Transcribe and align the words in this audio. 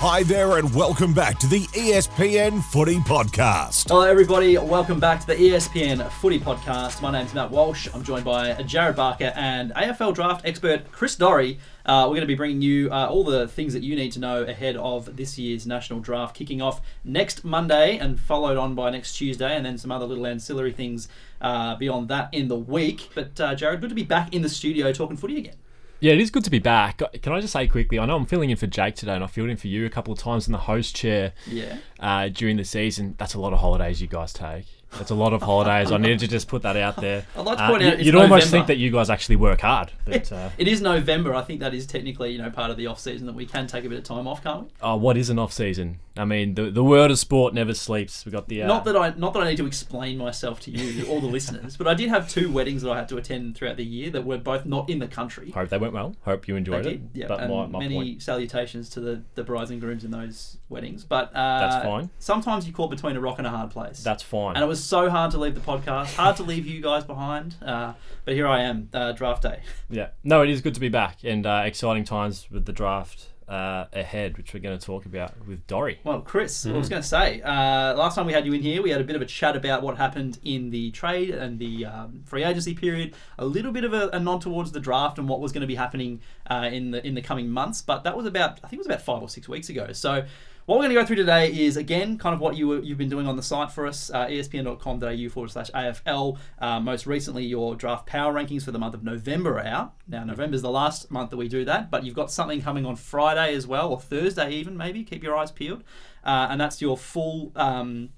Hi 0.00 0.22
there, 0.22 0.58
and 0.58 0.72
welcome 0.76 1.12
back 1.12 1.40
to 1.40 1.48
the 1.48 1.62
ESPN 1.74 2.62
Footy 2.62 2.98
Podcast. 2.98 3.88
Hello, 3.88 4.02
everybody. 4.02 4.56
Welcome 4.56 5.00
back 5.00 5.18
to 5.22 5.26
the 5.26 5.34
ESPN 5.34 6.08
Footy 6.08 6.38
Podcast. 6.38 7.02
My 7.02 7.10
name's 7.10 7.34
Matt 7.34 7.50
Walsh. 7.50 7.88
I'm 7.92 8.04
joined 8.04 8.24
by 8.24 8.52
Jarryd 8.52 8.94
Barca 8.94 9.36
and 9.36 9.72
AFL 9.74 10.14
draft 10.14 10.46
expert 10.46 10.92
Chris 10.92 11.16
Doerre. 11.16 11.56
Uh, 11.84 12.04
we're 12.04 12.14
going 12.14 12.20
to 12.20 12.26
be 12.28 12.36
bringing 12.36 12.62
you 12.62 12.88
uh, 12.92 13.08
all 13.10 13.24
the 13.24 13.48
things 13.48 13.72
that 13.72 13.82
you 13.82 13.96
need 13.96 14.12
to 14.12 14.20
know 14.20 14.44
ahead 14.44 14.76
of 14.76 15.16
this 15.16 15.36
year's 15.36 15.66
national 15.66 15.98
draft, 15.98 16.36
kicking 16.36 16.62
off 16.62 16.80
next 17.02 17.42
Monday 17.42 17.98
and 17.98 18.20
followed 18.20 18.56
on 18.56 18.76
by 18.76 18.90
next 18.90 19.16
Tuesday, 19.16 19.56
and 19.56 19.66
then 19.66 19.78
some 19.78 19.90
other 19.90 20.06
little 20.06 20.28
ancillary 20.28 20.72
things 20.72 21.08
uh, 21.40 21.74
beyond 21.74 22.06
that 22.06 22.32
in 22.32 22.46
the 22.46 22.54
week. 22.54 23.08
But 23.16 23.40
uh, 23.40 23.56
Jarryd, 23.56 23.80
good 23.80 23.88
to 23.88 23.96
be 23.96 24.04
back 24.04 24.32
in 24.32 24.42
the 24.42 24.48
studio 24.48 24.92
talking 24.92 25.16
footy 25.16 25.38
again. 25.38 25.56
Yeah, 26.00 26.12
it 26.12 26.20
is 26.20 26.30
good 26.30 26.44
to 26.44 26.50
be 26.50 26.60
back. 26.60 27.02
Can 27.22 27.32
I 27.32 27.40
just 27.40 27.52
say 27.52 27.66
quickly? 27.66 27.98
I 27.98 28.06
know 28.06 28.14
I'm 28.14 28.24
filling 28.26 28.50
in 28.50 28.56
for 28.56 28.68
Jake 28.68 28.94
today, 28.94 29.14
and 29.14 29.24
I 29.24 29.26
filled 29.26 29.50
in 29.50 29.56
for 29.56 29.66
you 29.66 29.84
a 29.84 29.90
couple 29.90 30.12
of 30.12 30.18
times 30.20 30.46
in 30.46 30.52
the 30.52 30.58
host 30.58 30.94
chair 30.94 31.32
Yeah. 31.46 31.78
uh, 31.98 32.28
during 32.28 32.56
the 32.56 32.64
season. 32.64 33.16
That's 33.18 33.34
a 33.34 33.40
lot 33.40 33.52
of 33.52 33.58
holidays 33.58 34.00
you 34.00 34.06
guys 34.06 34.32
take. 34.32 34.66
That's 34.96 35.10
a 35.10 35.14
lot 35.14 35.32
of 35.32 35.42
holidays. 35.42 35.92
I 35.92 35.98
needed 35.98 36.20
to 36.20 36.28
just 36.28 36.48
put 36.48 36.62
that 36.62 36.76
out 36.76 36.96
there. 36.96 37.24
I'd 37.36 37.44
like 37.44 37.58
to 37.58 37.64
Uh, 37.64 37.66
out 37.72 37.80
you- 37.80 37.88
it's 37.88 38.02
you'd 38.04 38.14
almost 38.14 38.50
think 38.50 38.66
that 38.68 38.78
you 38.78 38.90
guys 38.90 39.10
actually 39.10 39.36
work 39.36 39.60
hard, 39.60 39.92
but 40.04 40.32
uh, 40.32 40.48
It 40.56 40.66
is 40.66 40.80
November. 40.80 41.34
I 41.34 41.42
think 41.42 41.60
that 41.60 41.74
is 41.74 41.86
technically, 41.86 42.32
you 42.32 42.38
know, 42.38 42.50
part 42.50 42.70
of 42.70 42.76
the 42.78 42.86
off 42.86 42.98
season 42.98 43.26
that 43.26 43.34
we 43.34 43.44
can 43.46 43.66
take 43.66 43.84
a 43.84 43.88
bit 43.88 43.98
of 43.98 44.04
time 44.04 44.26
off, 44.26 44.42
can't 44.42 44.62
we? 44.62 44.68
oh, 44.82 44.96
what 44.96 45.16
is 45.16 45.28
an 45.30 45.38
off 45.38 45.52
season? 45.52 45.98
I 46.16 46.24
mean, 46.24 46.54
the 46.54 46.70
the 46.70 46.82
world 46.82 47.12
of 47.12 47.18
sport 47.18 47.54
never 47.54 47.74
sleeps. 47.74 48.24
We 48.26 48.32
got 48.32 48.48
the 48.48 48.62
uh, 48.64 48.66
Not 48.66 48.84
that 48.86 48.96
I 48.96 49.12
not 49.16 49.34
that 49.34 49.42
I 49.42 49.50
need 49.50 49.56
to 49.58 49.66
explain 49.66 50.18
myself 50.18 50.58
to 50.60 50.70
you, 50.72 51.06
all 51.06 51.20
the 51.20 51.28
listeners, 51.28 51.76
but 51.76 51.86
I 51.86 51.94
did 51.94 52.08
have 52.08 52.28
two 52.28 52.50
weddings 52.50 52.82
that 52.82 52.90
I 52.90 52.96
had 52.96 53.08
to 53.10 53.18
attend 53.18 53.56
throughout 53.56 53.76
the 53.76 53.84
year 53.84 54.10
that 54.10 54.24
were 54.24 54.38
both 54.38 54.66
not 54.66 54.90
in 54.90 54.98
the 54.98 55.06
country. 55.06 55.50
hope 55.52 55.68
they 55.68 55.78
went 55.78 55.92
well. 55.92 56.16
Hope 56.24 56.48
you 56.48 56.54
They 56.54 56.58
enjoyed 56.58 56.82
did, 56.82 56.92
it. 56.94 57.00
yeah. 57.14 57.26
But 57.28 57.48
my, 57.48 57.66
my 57.66 57.78
many 57.78 57.94
point, 57.94 58.22
salutations 58.22 58.88
to 58.90 59.00
the, 59.00 59.22
the 59.36 59.44
brides 59.44 59.70
and 59.70 59.80
grooms 59.80 60.02
in 60.02 60.10
those 60.10 60.56
weddings. 60.68 61.04
But 61.04 61.30
uh, 61.36 61.60
That's 61.68 61.84
fine. 61.84 62.10
Sometimes 62.18 62.66
you 62.66 62.72
caught 62.72 62.90
between 62.90 63.14
a 63.16 63.20
rock 63.20 63.38
and 63.38 63.46
a 63.46 63.50
hard 63.50 63.70
place. 63.70 64.02
that's 64.02 64.22
fine. 64.24 64.56
and 64.56 64.64
it 64.64 64.66
was 64.66 64.77
so 64.84 65.08
hard 65.10 65.30
to 65.32 65.38
leave 65.38 65.54
the 65.54 65.60
podcast, 65.60 66.14
hard 66.16 66.36
to 66.36 66.42
leave 66.42 66.66
you 66.66 66.80
guys 66.80 67.04
behind. 67.04 67.56
Uh, 67.64 67.94
but 68.24 68.34
here 68.34 68.46
I 68.46 68.62
am, 68.62 68.88
uh, 68.92 69.12
draft 69.12 69.42
day. 69.42 69.60
Yeah, 69.90 70.08
no, 70.22 70.42
it 70.42 70.50
is 70.50 70.60
good 70.60 70.74
to 70.74 70.80
be 70.80 70.88
back 70.90 71.18
and 71.24 71.46
uh, 71.46 71.62
exciting 71.64 72.04
times 72.04 72.46
with 72.50 72.66
the 72.66 72.72
draft 72.74 73.28
uh, 73.48 73.86
ahead, 73.94 74.36
which 74.36 74.52
we're 74.52 74.60
going 74.60 74.78
to 74.78 74.84
talk 74.84 75.06
about 75.06 75.32
with 75.46 75.66
Doerre. 75.66 75.94
Well, 76.04 76.20
Chris, 76.20 76.66
I 76.66 76.70
Mm. 76.70 76.74
was 76.76 76.88
going 76.90 77.00
to 77.00 77.08
say, 77.08 77.40
uh, 77.40 77.94
last 77.94 78.14
time 78.16 78.26
we 78.26 78.34
had 78.34 78.44
you 78.44 78.52
in 78.52 78.60
here, 78.60 78.82
we 78.82 78.90
had 78.90 79.00
a 79.00 79.04
bit 79.04 79.16
of 79.16 79.22
a 79.22 79.26
chat 79.26 79.56
about 79.56 79.82
what 79.82 79.96
happened 79.96 80.38
in 80.44 80.68
the 80.68 80.90
trade 80.90 81.30
and 81.30 81.58
the 81.58 81.86
um, 81.86 82.22
free 82.26 82.44
agency 82.44 82.74
period. 82.74 83.14
A 83.38 83.46
little 83.46 83.72
bit 83.72 83.84
of 83.84 83.94
a, 83.94 84.08
a 84.12 84.20
nod 84.20 84.42
towards 84.42 84.72
the 84.72 84.80
draft 84.80 85.18
and 85.18 85.26
what 85.26 85.40
was 85.40 85.52
going 85.52 85.62
to 85.62 85.66
be 85.66 85.76
happening 85.76 86.20
uh, 86.50 86.68
in 86.70 86.90
the 86.90 87.06
in 87.06 87.14
the 87.14 87.22
coming 87.22 87.48
months. 87.48 87.80
But 87.80 88.04
that 88.04 88.14
was 88.14 88.26
about, 88.26 88.60
I 88.62 88.68
think 88.68 88.74
it 88.74 88.78
was 88.80 88.86
about 88.86 89.00
five 89.00 89.22
or 89.22 89.28
six 89.30 89.48
weeks 89.48 89.70
ago. 89.70 89.92
So. 89.92 90.26
What 90.68 90.76
we're 90.76 90.84
going 90.84 90.96
to 90.96 91.00
go 91.00 91.06
through 91.06 91.16
today 91.16 91.50
is 91.50 91.78
again 91.78 92.18
kind 92.18 92.34
of 92.34 92.42
what 92.42 92.54
you 92.54 92.82
you've 92.82 92.98
been 92.98 93.08
doing 93.08 93.26
on 93.26 93.36
the 93.36 93.42
site 93.42 93.70
for 93.70 93.86
us, 93.86 94.10
uh, 94.10 94.26
espn.com.au 94.26 95.28
forward 95.30 95.50
slash 95.50 95.70
AFL. 95.70 96.36
Uh, 96.58 96.78
most 96.78 97.06
recently, 97.06 97.46
your 97.46 97.74
draft 97.74 98.04
power 98.04 98.34
rankings 98.34 98.64
for 98.64 98.70
the 98.70 98.78
month 98.78 98.92
of 98.92 99.02
November 99.02 99.56
are 99.56 99.64
out. 99.64 99.94
Now, 100.06 100.24
November 100.24 100.56
is 100.56 100.60
the 100.60 100.68
last 100.68 101.10
month 101.10 101.30
that 101.30 101.38
we 101.38 101.48
do 101.48 101.64
that, 101.64 101.90
but 101.90 102.04
you've 102.04 102.14
got 102.14 102.30
something 102.30 102.60
coming 102.60 102.84
on 102.84 102.96
Friday 102.96 103.54
as 103.54 103.66
well, 103.66 103.90
or 103.90 103.98
Thursday 103.98 104.50
even, 104.50 104.76
maybe. 104.76 105.04
Keep 105.04 105.22
your 105.22 105.34
eyes 105.34 105.50
peeled. 105.50 105.84
Uh, 106.22 106.48
and 106.50 106.60
that's 106.60 106.82
your 106.82 106.98
full, 106.98 107.50
um, 107.56 108.10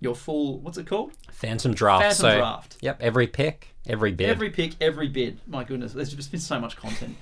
your 0.00 0.14
full, 0.14 0.60
what's 0.60 0.78
it 0.78 0.86
called? 0.86 1.12
Phantom 1.30 1.74
draft. 1.74 2.04
Phantom 2.04 2.16
so, 2.16 2.38
draft. 2.38 2.78
Yep, 2.80 3.02
every 3.02 3.26
pick, 3.26 3.74
every 3.88 4.12
bid. 4.12 4.28
Every 4.28 4.50
pick, 4.50 4.74
every 4.80 5.08
bid. 5.08 5.40
My 5.46 5.64
goodness, 5.64 5.92
there's 5.92 6.14
just 6.14 6.30
been 6.30 6.40
so 6.40 6.60
much 6.60 6.76
content. 6.76 7.16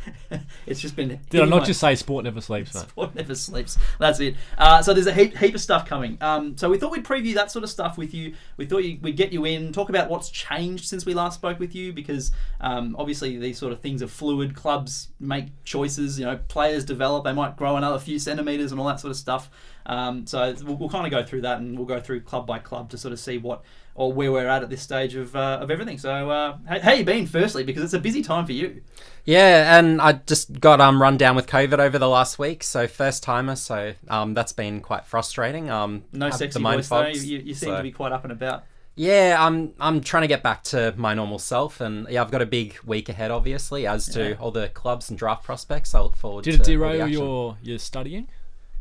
it's 0.66 0.80
just 0.80 0.96
been. 0.96 1.20
Did 1.30 1.40
I 1.40 1.44
not 1.44 1.64
just 1.64 1.80
say 1.80 1.94
sport 1.94 2.24
never 2.24 2.40
sleeps, 2.40 2.74
mate? 2.74 2.88
Sport 2.88 3.14
never 3.14 3.34
sleeps. 3.34 3.78
That's 3.98 4.20
it. 4.20 4.36
Uh, 4.56 4.82
so 4.82 4.94
there's 4.94 5.06
a 5.06 5.12
heap, 5.12 5.36
heap 5.36 5.54
of 5.54 5.60
stuff 5.60 5.86
coming. 5.86 6.18
Um, 6.20 6.56
so 6.56 6.68
we 6.68 6.78
thought 6.78 6.90
we'd 6.90 7.04
preview 7.04 7.34
that 7.34 7.50
sort 7.50 7.64
of 7.64 7.70
stuff 7.70 7.98
with 7.98 8.14
you. 8.14 8.34
We 8.56 8.66
thought 8.66 8.78
you, 8.78 8.98
we'd 9.02 9.16
get 9.16 9.32
you 9.32 9.44
in, 9.44 9.72
talk 9.72 9.88
about 9.88 10.08
what's 10.08 10.30
changed 10.30 10.86
since 10.86 11.04
we 11.04 11.14
last 11.14 11.34
spoke 11.34 11.58
with 11.58 11.74
you, 11.74 11.92
because 11.92 12.32
um, 12.60 12.96
obviously 12.98 13.36
these 13.38 13.58
sort 13.58 13.72
of 13.72 13.80
things 13.80 14.02
are 14.02 14.08
fluid. 14.08 14.54
Clubs 14.54 15.08
make 15.20 15.48
choices. 15.64 16.18
You 16.18 16.26
know, 16.26 16.38
players 16.48 16.84
develop. 16.84 17.24
They 17.24 17.32
might 17.32 17.56
grow 17.56 17.76
another 17.76 17.98
few 17.98 18.18
centimeters 18.18 18.72
and 18.72 18.80
all 18.80 18.86
that 18.86 19.00
sort 19.00 19.10
of 19.10 19.16
stuff. 19.16 19.50
Um, 19.86 20.26
so 20.26 20.54
we'll, 20.64 20.76
we'll 20.76 20.90
kind 20.90 21.06
of 21.06 21.10
go 21.10 21.24
through 21.24 21.42
that, 21.42 21.58
and 21.58 21.76
we'll 21.76 21.86
go 21.86 22.00
through 22.00 22.20
club 22.20 22.46
by 22.46 22.58
club 22.58 22.90
to 22.90 22.98
sort 22.98 23.12
of 23.12 23.20
see 23.20 23.38
what 23.38 23.62
or 23.98 24.12
where 24.12 24.30
we're 24.32 24.46
at 24.46 24.62
at 24.62 24.70
this 24.70 24.80
stage 24.80 25.14
of, 25.16 25.34
uh, 25.34 25.58
of 25.60 25.70
everything. 25.70 25.98
So, 25.98 26.30
uh, 26.30 26.56
how, 26.66 26.80
how 26.80 26.92
you 26.92 27.04
been, 27.04 27.26
firstly, 27.26 27.64
because 27.64 27.82
it's 27.82 27.94
a 27.94 27.98
busy 27.98 28.22
time 28.22 28.46
for 28.46 28.52
you. 28.52 28.80
Yeah, 29.24 29.78
and 29.78 30.00
I 30.00 30.12
just 30.12 30.58
got 30.60 30.80
um 30.80 31.02
run 31.02 31.16
down 31.18 31.36
with 31.36 31.46
COVID 31.46 31.78
over 31.78 31.98
the 31.98 32.08
last 32.08 32.38
week, 32.38 32.62
so 32.62 32.86
first 32.86 33.22
timer, 33.22 33.56
so 33.56 33.92
um 34.08 34.32
that's 34.32 34.52
been 34.52 34.80
quite 34.80 35.04
frustrating. 35.04 35.68
Um, 35.68 36.04
No 36.12 36.26
have 36.26 36.36
sexy 36.36 36.54
the 36.54 36.60
mind 36.60 36.78
voice 36.84 36.88
though. 36.88 37.06
You, 37.08 37.38
you 37.38 37.54
seem 37.54 37.70
so- 37.70 37.76
to 37.76 37.82
be 37.82 37.92
quite 37.92 38.12
up 38.12 38.24
and 38.24 38.32
about. 38.32 38.64
Yeah, 38.94 39.36
I'm 39.38 39.74
I'm 39.78 40.00
trying 40.00 40.22
to 40.22 40.28
get 40.28 40.42
back 40.42 40.64
to 40.64 40.92
my 40.96 41.14
normal 41.14 41.38
self, 41.38 41.80
and 41.80 42.08
yeah, 42.08 42.20
I've 42.22 42.30
got 42.32 42.42
a 42.42 42.46
big 42.46 42.78
week 42.84 43.08
ahead, 43.08 43.30
obviously, 43.30 43.86
as 43.86 44.06
do 44.06 44.30
Yeah. 44.30 44.34
all 44.40 44.50
the 44.50 44.68
clubs 44.70 45.08
and 45.10 45.16
draft 45.18 45.44
prospects. 45.44 45.94
I 45.94 46.00
look 46.00 46.16
forward 46.16 46.44
Did 46.44 46.54
to 46.56 46.60
it 46.62 46.64
derail 46.64 47.06
your 47.06 47.56
your 47.62 47.78
studying? 47.78 48.26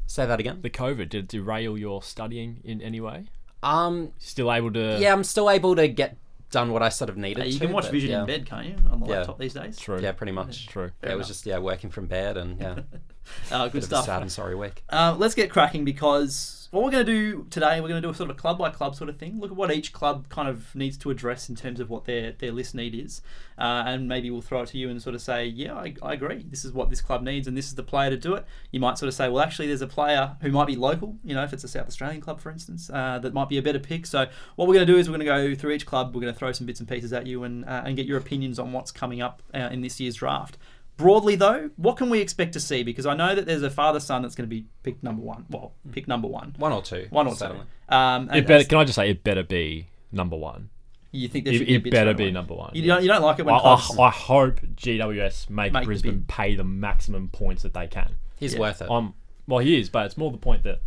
Say 0.08 0.26
that 0.26 0.40
again. 0.40 0.62
The 0.62 0.70
COVID 0.72 1.10
did 1.10 1.16
it 1.16 1.28
derail 1.28 1.78
your 1.78 2.02
studying 2.02 2.62
in 2.64 2.82
any 2.82 3.00
way? 3.02 3.26
Um, 3.64 4.12
Still 4.20 4.52
able 4.54 4.72
to? 4.74 4.98
yeah, 5.00 5.14
I'm 5.14 5.24
still 5.24 5.50
able 5.50 5.76
to 5.76 5.88
get 5.88 6.16
done 6.52 6.72
what 6.72 6.82
I 6.82 6.90
sort 6.90 7.10
of 7.10 7.18
needed. 7.18 7.44
Hey, 7.44 7.50
you 7.50 7.60
to, 7.60 7.66
can 7.66 7.74
watch 7.74 7.86
but 7.86 7.92
Vision 7.92 8.12
yeah. 8.12 8.22
in 8.22 8.26
bed, 8.28 8.46
can't 8.46 8.68
you, 8.68 8.76
on 8.92 9.00
the 9.02 9.08
Yeah. 9.08 9.18
laptop 9.18 9.38
these 9.40 9.54
days? 9.54 9.78
True. 9.78 10.00
Yeah, 10.00 10.12
pretty 10.14 10.32
much. 10.32 10.68
True. 10.68 10.92
Yeah, 11.04 11.12
it 11.12 11.18
was 11.18 11.28
just 11.28 11.46
yeah 11.46 11.58
working 11.58 11.90
from 11.90 12.06
bed 12.06 12.38
and 12.38 12.60
yeah, 12.60 12.76
Uh, 13.52 13.66
bit 13.66 13.74
good 13.74 13.78
of 13.80 13.84
a 13.84 13.88
stuff. 13.88 14.06
sad 14.06 14.22
and 14.22 14.32
sorry 14.32 14.56
week. 14.56 14.84
Uh, 14.90 15.14
let's 15.18 15.36
get 15.36 15.50
cracking 15.50 15.84
because 15.84 16.57
what 16.72 16.84
we're 16.84 16.92
going 16.92 17.06
to 17.06 17.12
do 17.12 17.48
today, 17.50 17.80
we're 17.80 17.88
going 17.88 18.02
to 18.02 18.06
do 18.08 18.12
a 18.12 18.16
sort 18.16 18.30
of 18.30 18.38
club 18.38 18.58
by 18.58 18.70
club 18.70 18.96
sort 18.96 19.10
of 19.10 19.18
thing. 19.18 19.40
Look 19.40 19.52
at 19.52 19.58
what 19.58 19.72
each 19.72 19.94
club 19.94 20.28
kind 20.28 20.50
of 20.50 20.76
needs 20.76 20.98
to 20.98 21.10
address 21.10 21.48
in 21.48 21.56
terms 21.56 21.80
of 21.80 21.90
what 21.90 22.06
their, 22.06 22.34
their 22.34 22.52
list 22.52 22.76
need 22.76 22.94
is. 22.94 23.22
Uh, 23.58 23.84
and 23.86 24.08
maybe 24.08 24.30
we'll 24.30 24.42
throw 24.42 24.62
it 24.62 24.68
to 24.68 24.78
you 24.78 24.90
and 24.90 25.02
sort 25.02 25.16
of 25.16 25.22
say, 25.22 25.46
yeah, 25.46 25.74
I, 25.74 25.96
I 26.04 26.14
agree. 26.14 26.46
This 26.50 26.66
is 26.66 26.74
what 26.74 26.90
this 26.90 27.02
club 27.02 27.24
needs 27.24 27.48
and 27.48 27.56
this 27.58 27.68
is 27.68 27.76
the 27.76 27.84
player 27.84 28.10
to 28.10 28.18
do 28.18 28.34
it. 28.36 28.46
You 28.72 28.80
might 28.80 28.98
sort 28.98 29.08
of 29.08 29.14
say, 29.14 29.30
well, 29.30 29.42
actually, 29.42 29.68
there's 29.68 29.82
a 29.82 29.88
player 29.88 30.36
who 30.42 30.52
might 30.52 30.68
be 30.68 30.76
local, 30.76 31.18
you 31.24 31.34
know, 31.34 31.44
if 31.44 31.54
it's 31.54 31.64
a 31.64 31.68
South 31.68 31.88
Australian 31.88 32.22
club, 32.22 32.40
for 32.40 32.52
instance, 32.52 32.90
uh, 32.94 33.20
that 33.20 33.34
might 33.34 33.50
be 33.50 33.58
a 33.58 33.62
better 33.62 33.80
pick. 33.80 34.06
So 34.06 34.28
what 34.56 34.68
we're 34.68 34.76
going 34.76 34.86
to 34.88 34.94
do 34.94 35.00
is 35.00 35.10
we're 35.10 35.18
going 35.18 35.26
to 35.26 35.54
go 35.54 35.56
through 35.56 35.72
each 35.72 35.86
club. 35.86 36.14
We're 36.14 36.22
going 36.22 36.34
to 36.34 36.38
throw 36.38 36.52
some 36.52 36.68
bits 36.68 36.80
and 36.80 36.90
pieces 36.90 37.14
at 37.14 37.26
you 37.26 37.44
and, 37.44 37.66
uh, 37.66 37.84
and 37.86 37.96
get 37.96 38.06
your 38.06 38.18
opinions 38.18 38.60
on 38.60 38.74
what's 38.74 38.92
coming 38.92 39.22
up 39.22 39.42
uh, 39.54 39.70
in 39.72 39.82
this 39.82 40.00
year's 40.00 40.16
draft. 40.16 40.58
Broadly, 40.98 41.36
though, 41.36 41.70
what 41.78 41.96
can 41.98 42.10
we 42.10 42.20
expect 42.20 42.54
to 42.54 42.60
see? 42.60 42.82
Because 42.84 43.06
I 43.06 43.16
know 43.16 43.36
that 43.36 43.46
there's 43.46 43.62
a 43.64 43.70
father 43.70 44.00
son 44.00 44.24
that's 44.24 44.34
going 44.36 44.50
to 44.50 44.54
be 44.56 44.66
picked 44.84 45.04
number 45.04 45.22
one. 45.22 45.46
Well, 45.50 45.74
pick 45.92 46.08
number 46.08 46.28
one. 46.28 46.56
One 46.58 46.72
or 46.74 46.82
two. 46.82 47.08
One 47.12 47.28
or 47.28 47.36
certainly. 47.36 47.64
two. 47.90 47.96
Um, 47.96 48.28
and 48.30 48.38
It 48.40 48.48
better, 48.48 48.64
can 48.64 48.80
I 48.80 48.84
just 48.84 48.96
say 48.96 49.10
it 49.12 49.24
better 49.24 49.44
be 49.44 49.88
number 50.12 50.36
one? 50.36 50.70
you 51.12 51.28
think 51.28 51.46
there 51.46 51.54
It, 51.54 51.66
be 51.66 51.74
a 51.76 51.78
it 51.78 51.90
better 51.92 52.14
be 52.14 52.24
away. 52.24 52.32
number 52.32 52.54
one. 52.54 52.72
You 52.74 52.86
don't, 52.86 53.02
you 53.02 53.08
don't 53.08 53.22
like 53.22 53.40
it 53.40 53.46
when 53.46 53.56
I, 53.56 53.60
clubs... 53.60 53.96
I, 53.98 54.04
I 54.04 54.10
hope 54.10 54.60
GWS 54.76 55.50
make, 55.50 55.72
Make 55.72 55.86
Brisbane 55.86 56.20
bid. 56.20 56.28
pay 56.28 56.56
the 56.56 56.64
maximum 56.64 57.30
points 57.30 57.64
that 57.64 57.74
they 57.74 57.88
can. 57.88 58.16
He's 58.40 58.54
Yeah. 58.54 58.60
worth 58.60 58.82
it. 58.82 58.90
Um, 58.92 59.14
well, 59.48 59.60
he 59.60 59.80
is, 59.80 59.90
but 59.90 60.06
it's 60.06 60.18
more 60.18 60.32
the 60.32 60.38
point 60.38 60.64
that, 60.64 60.82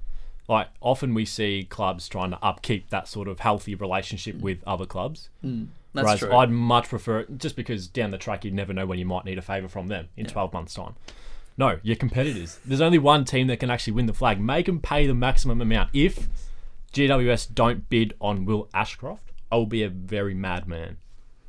like, 0.49 0.69
often 0.81 1.15
we 1.15 1.25
see 1.25 1.67
clubs 1.71 2.09
trying 2.09 2.31
to 2.33 2.39
upkeep 2.45 2.91
that 2.91 3.09
sort 3.09 3.29
of 3.29 3.41
healthy 3.41 3.75
relationship 3.75 4.37
with 4.41 4.59
other 4.67 4.87
clubs. 4.87 5.31
Mm, 5.45 5.69
that's 5.93 6.05
Whereas 6.05 6.21
true. 6.21 6.33
I'd 6.33 6.51
much 6.51 6.89
prefer 6.89 7.21
it 7.21 7.39
just 7.39 7.57
because 7.57 7.89
down 7.89 8.11
the 8.11 8.19
track 8.19 8.45
you 8.45 8.51
never 8.51 8.73
know 8.73 8.87
when 8.87 8.99
you 8.99 9.07
might 9.07 9.25
need 9.25 9.39
a 9.39 9.43
favour 9.43 9.69
from 9.69 9.89
them 9.89 10.09
in 10.17 10.27
12 10.27 10.53
months' 10.53 10.75
time. 10.75 10.95
No, 11.57 11.79
you're 11.83 11.97
competitors. 11.97 12.59
There's 12.65 12.81
only 12.81 12.99
one 12.99 13.25
team 13.25 13.49
that 13.49 13.61
can 13.61 13.71
actually 13.71 13.93
win 13.95 14.07
the 14.07 14.15
flag. 14.15 14.41
Make 14.41 14.67
them 14.67 14.81
pay 14.81 15.07
the 15.07 15.15
maximum 15.15 15.61
amount. 15.61 15.91
If 15.93 16.29
GWS 16.93 17.55
don't 17.55 17.89
bid 17.89 18.15
on 18.21 18.45
Will 18.45 18.69
Ashcroft, 18.73 19.33
I 19.53 19.57
will 19.57 19.67
be 19.67 19.83
a 19.83 19.89
very 19.89 20.35
mad 20.35 20.67
man. 20.67 20.97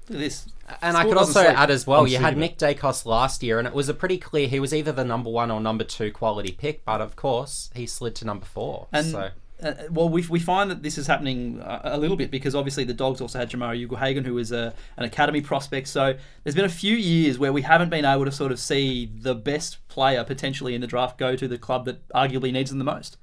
Look 0.09 0.17
at 0.17 0.19
this. 0.19 0.47
And 0.81 0.97
I 0.97 1.03
could 1.03 1.17
also 1.17 1.43
sleep. 1.43 1.57
add 1.57 1.71
as 1.71 1.85
well, 1.85 2.01
I'm 2.01 2.07
you 2.07 2.17
had. 2.17 2.37
Nick 2.37 2.57
Daicos 2.57 3.05
last 3.05 3.43
year, 3.43 3.59
and 3.59 3.67
it 3.67 3.73
was 3.73 3.89
a 3.89 3.93
pretty 3.93 4.17
clear 4.17 4.47
he 4.47 4.59
was 4.59 4.73
either 4.73 4.91
the 4.91 5.05
number 5.05 5.29
one 5.29 5.51
or 5.51 5.61
number 5.61 5.83
two 5.83 6.11
quality 6.11 6.51
pick, 6.51 6.83
but 6.83 7.01
of 7.01 7.15
course 7.15 7.69
he 7.73 7.85
slid 7.85 8.15
to 8.15 8.25
number 8.25 8.45
four. 8.45 8.87
And 8.91 9.05
so 9.05 9.29
uh, 9.63 9.73
well, 9.89 10.09
we, 10.09 10.25
we 10.27 10.39
find 10.39 10.69
that 10.71 10.83
this 10.83 10.97
is 10.97 11.07
happening 11.07 11.61
uh, 11.61 11.81
a 11.83 11.97
little 11.97 12.17
bit 12.17 12.31
because 12.31 12.55
obviously 12.55 12.83
the 12.83 12.93
Dogs 12.93 13.21
also 13.21 13.39
had 13.39 13.49
Jamarra 13.49 13.87
Ugle-Hagan, 13.87 14.25
who 14.25 14.37
is 14.37 14.51
a, 14.51 14.73
an 14.97 15.03
academy 15.03 15.41
prospect. 15.41 15.87
So 15.87 16.15
there's 16.43 16.55
been 16.55 16.65
a 16.65 16.69
few 16.69 16.95
years 16.95 17.39
where 17.39 17.53
we 17.53 17.61
haven't 17.61 17.89
been 17.89 18.05
able 18.05 18.25
to 18.25 18.31
sort 18.31 18.51
of 18.51 18.59
see 18.59 19.11
the 19.13 19.35
best 19.35 19.87
player 19.87 20.23
potentially 20.23 20.75
in 20.75 20.81
the 20.81 20.87
draft 20.87 21.17
go 21.17 21.35
to 21.35 21.47
the 21.47 21.57
club 21.57 21.85
that 21.85 22.07
arguably 22.09 22.51
needs 22.51 22.69
them 22.69 22.79
the 22.79 22.85
most. 22.85 23.17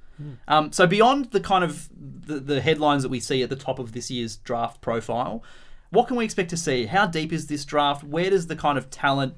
Um, 0.48 0.72
so 0.72 0.86
beyond 0.86 1.26
the 1.30 1.40
kind 1.40 1.62
of 1.62 1.88
the, 2.26 2.40
the 2.40 2.60
headlines 2.60 3.02
that 3.04 3.08
we 3.08 3.20
see 3.20 3.42
at 3.42 3.50
the 3.50 3.56
top 3.56 3.78
of 3.78 3.92
this 3.92 4.10
year's 4.10 4.36
draft 4.36 4.80
profile, 4.80 5.44
what 5.90 6.08
can 6.08 6.16
we 6.16 6.24
expect 6.24 6.50
to 6.50 6.56
see? 6.56 6.86
How 6.86 7.06
deep 7.06 7.32
is 7.32 7.46
this 7.46 7.64
draft? 7.64 8.02
Where 8.02 8.30
does 8.30 8.48
the 8.48 8.56
kind 8.56 8.76
of 8.76 8.90
talent 8.90 9.34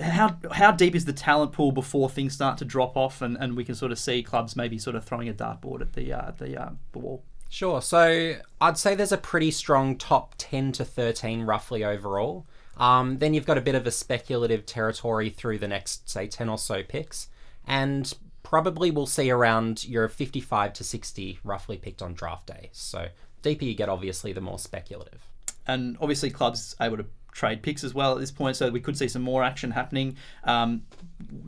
how 0.00 0.36
how 0.52 0.70
deep 0.70 0.94
is 0.94 1.04
the 1.04 1.12
talent 1.12 1.52
pool 1.52 1.72
before 1.72 2.08
things 2.08 2.34
start 2.34 2.58
to 2.58 2.64
drop 2.64 2.96
off 2.96 3.20
and, 3.22 3.36
and 3.38 3.56
we 3.56 3.64
can 3.64 3.74
sort 3.74 3.92
of 3.92 3.98
see 3.98 4.22
clubs 4.22 4.56
maybe 4.56 4.78
sort 4.78 4.96
of 4.96 5.04
throwing 5.04 5.28
a 5.28 5.32
dartboard 5.32 5.80
at 5.80 5.92
the 5.94 6.12
uh, 6.12 6.28
at 6.28 6.38
the 6.38 6.60
uh, 6.60 6.70
the 6.92 6.98
wall? 6.98 7.24
Sure. 7.50 7.80
So 7.80 8.36
I'd 8.60 8.78
say 8.78 8.94
there's 8.94 9.12
a 9.12 9.18
pretty 9.18 9.50
strong 9.50 9.96
top 9.96 10.34
10 10.38 10.72
to 10.72 10.84
13 10.84 11.42
roughly 11.42 11.82
overall. 11.84 12.46
Um, 12.76 13.18
then 13.18 13.34
you've 13.34 13.46
got 13.46 13.58
a 13.58 13.62
bit 13.62 13.74
of 13.74 13.86
a 13.86 13.90
speculative 13.90 14.66
territory 14.66 15.30
through 15.30 15.58
the 15.58 15.66
next, 15.68 16.08
say, 16.08 16.26
10 16.26 16.48
or 16.48 16.58
so 16.58 16.82
picks. 16.82 17.28
And 17.66 18.12
probably 18.42 18.90
we'll 18.90 19.06
see 19.06 19.30
around 19.30 19.84
your 19.84 20.08
55 20.08 20.74
to 20.74 20.84
60 20.84 21.38
roughly 21.42 21.76
picked 21.78 22.02
on 22.02 22.14
draft 22.14 22.46
day. 22.46 22.68
So 22.72 23.08
deeper 23.42 23.64
you 23.64 23.74
get, 23.74 23.88
obviously, 23.88 24.32
the 24.32 24.40
more 24.40 24.58
speculative. 24.58 25.22
and 25.66 25.96
obviously 26.00 26.30
clubs 26.30 26.74
able 26.80 26.96
to 26.98 27.06
trade 27.38 27.62
picks 27.62 27.84
as 27.84 27.94
well 27.94 28.12
at 28.12 28.20
this 28.20 28.30
point, 28.30 28.56
so 28.56 28.68
we 28.68 28.80
could 28.80 28.98
see 28.98 29.08
some 29.08 29.22
more 29.22 29.42
action 29.44 29.70
happening. 29.70 30.16
Um, 30.44 30.82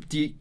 do 0.08 0.20
you, 0.20 0.34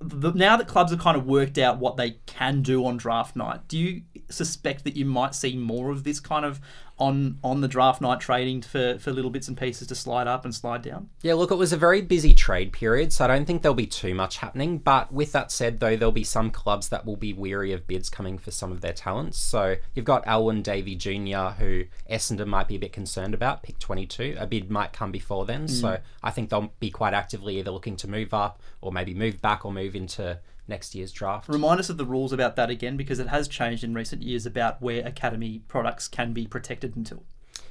the, 0.00 0.32
now 0.32 0.56
that 0.56 0.68
clubs 0.68 0.92
have 0.92 1.00
kind 1.00 1.16
of 1.16 1.26
worked 1.26 1.58
out 1.58 1.78
what 1.78 1.96
they 1.96 2.12
can 2.26 2.62
do 2.62 2.86
on 2.86 2.96
draft 2.96 3.34
night, 3.36 3.66
do 3.68 3.76
you 3.78 4.02
suspect 4.30 4.84
that 4.84 4.96
you 4.96 5.04
might 5.04 5.34
see 5.34 5.56
more 5.56 5.90
of 5.90 6.04
this 6.04 6.20
kind 6.20 6.44
of 6.44 6.60
on 7.02 7.38
on 7.42 7.60
the 7.60 7.68
draft 7.68 8.00
night 8.00 8.20
trading 8.20 8.62
for, 8.62 8.96
for 8.98 9.12
little 9.12 9.30
bits 9.30 9.48
and 9.48 9.56
pieces 9.56 9.88
to 9.88 9.94
slide 9.94 10.28
up 10.28 10.44
and 10.44 10.54
slide 10.54 10.82
down? 10.82 11.08
Yeah, 11.22 11.34
look, 11.34 11.50
it 11.50 11.56
was 11.56 11.72
a 11.72 11.76
very 11.76 12.00
busy 12.00 12.32
trade 12.32 12.72
period, 12.72 13.12
so 13.12 13.24
I 13.24 13.28
don't 13.28 13.44
think 13.44 13.62
there'll 13.62 13.74
be 13.74 13.86
too 13.86 14.14
much 14.14 14.38
happening. 14.38 14.78
But 14.78 15.12
with 15.12 15.32
that 15.32 15.50
said, 15.50 15.80
though, 15.80 15.96
there'll 15.96 16.12
be 16.12 16.24
some 16.24 16.50
clubs 16.50 16.88
that 16.90 17.04
will 17.04 17.16
be 17.16 17.32
weary 17.32 17.72
of 17.72 17.86
bids 17.86 18.08
coming 18.08 18.38
for 18.38 18.52
some 18.52 18.70
of 18.70 18.80
their 18.80 18.92
talents. 18.92 19.38
So 19.38 19.76
you've 19.94 20.04
got 20.04 20.26
Alwyn 20.26 20.62
Davey 20.62 20.94
Jr., 20.94 21.54
who 21.58 21.84
Essendon 22.10 22.46
might 22.46 22.68
be 22.68 22.76
a 22.76 22.78
bit 22.78 22.92
concerned 22.92 23.34
about, 23.34 23.62
pick 23.62 23.78
22. 23.80 24.36
A 24.38 24.46
bid 24.46 24.70
might 24.70 24.92
come 24.92 25.10
before 25.10 25.44
then, 25.44 25.66
so 25.66 25.88
mm. 25.88 26.00
I 26.22 26.30
think 26.30 26.50
they'll 26.50 26.72
be 26.78 26.90
quite 26.90 27.14
actively 27.14 27.58
either 27.58 27.72
looking 27.72 27.96
to 27.96 28.08
move 28.08 28.32
up 28.32 28.60
or 28.80 28.92
maybe 28.92 29.12
move 29.12 29.42
back 29.42 29.64
or 29.64 29.72
move 29.72 29.96
into 29.96 30.38
next 30.68 30.94
year's 30.94 31.12
draft. 31.12 31.48
Remind 31.48 31.80
us 31.80 31.90
of 31.90 31.96
the 31.96 32.04
rules 32.04 32.32
about 32.32 32.56
that 32.56 32.70
again, 32.70 32.96
because 32.96 33.18
it 33.18 33.28
has 33.28 33.48
changed 33.48 33.84
in 33.84 33.94
recent 33.94 34.22
years 34.22 34.46
about 34.46 34.80
where 34.80 35.06
academy 35.06 35.62
products 35.68 36.08
can 36.08 36.32
be 36.32 36.46
protected 36.46 36.96
until. 36.96 37.24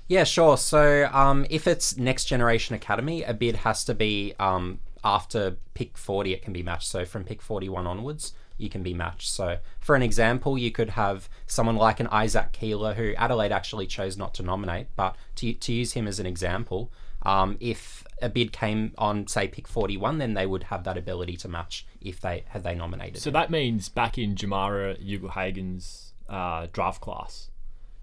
Yeah, 0.08 0.26
sure. 0.26 0.58
So 0.58 1.10
um, 1.14 1.46
if 1.50 1.68
it's 1.68 1.98
next 1.98 2.26
generation 2.26 2.76
academy, 2.76 3.24
a 3.24 3.34
bid 3.34 3.58
has 3.58 3.86
to 3.86 3.94
be 3.94 4.34
um, 4.40 4.80
after 5.04 5.58
pick 5.74 5.98
40, 5.98 6.34
it 6.34 6.42
can 6.42 6.54
be 6.54 6.64
matched. 6.64 6.88
So 6.88 7.06
from 7.06 7.24
pick 7.24 7.42
41 7.42 7.88
onwards, 7.88 8.34
you 8.58 8.70
can 8.70 8.84
be 8.84 8.94
matched. 8.94 9.30
So 9.30 9.58
for 9.80 9.96
an 9.96 10.04
example, 10.04 10.58
you 10.58 10.72
could 10.72 10.92
have 10.92 11.30
someone 11.48 11.76
like 11.76 12.00
an 12.00 12.08
Isaac 12.08 12.52
Keeler, 12.52 12.94
who 12.94 13.14
Adelaide 13.16 13.52
actually 13.52 13.88
chose 13.88 14.18
not 14.18 14.34
to 14.36 14.44
nominate, 14.44 14.88
but 14.96 15.16
to, 15.38 15.54
to 15.54 15.74
use 15.74 15.94
him 15.94 16.08
as 16.08 16.20
an 16.20 16.26
example, 16.26 16.92
um, 17.24 17.58
if 17.60 18.04
a 18.21 18.29
bid 18.29 18.51
came 18.51 18.94
on, 18.97 19.27
say, 19.27 19.47
pick 19.47 19.68
41, 19.68 20.18
then 20.18 20.33
they 20.33 20.45
would 20.45 20.63
have 20.63 20.83
that 20.83 20.97
ability 20.97 21.38
to 21.38 21.47
match 21.47 21.85
if 22.00 22.19
they 22.19 22.44
had 22.50 22.63
they 22.63 22.75
nominated. 22.75 23.21
So 23.21 23.29
him. 23.29 23.33
that 23.33 23.51
means 23.51 23.89
back 23.89 24.18
in 24.18 24.35
Jamarra 24.35 24.97
Ugle-Hagan's 25.00 26.13
uh, 26.29 26.68
draft 26.71 27.01
class, 27.01 27.50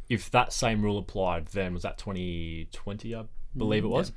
if 0.08 0.30
that 0.30 0.52
same 0.52 0.82
rule 0.82 0.98
applied, 0.98 1.46
then 1.48 1.74
was 1.74 1.82
that 1.82 1.98
2020, 1.98 3.14
I 3.14 3.24
believe 3.56 3.84
it 3.84 3.88
was. 3.88 4.12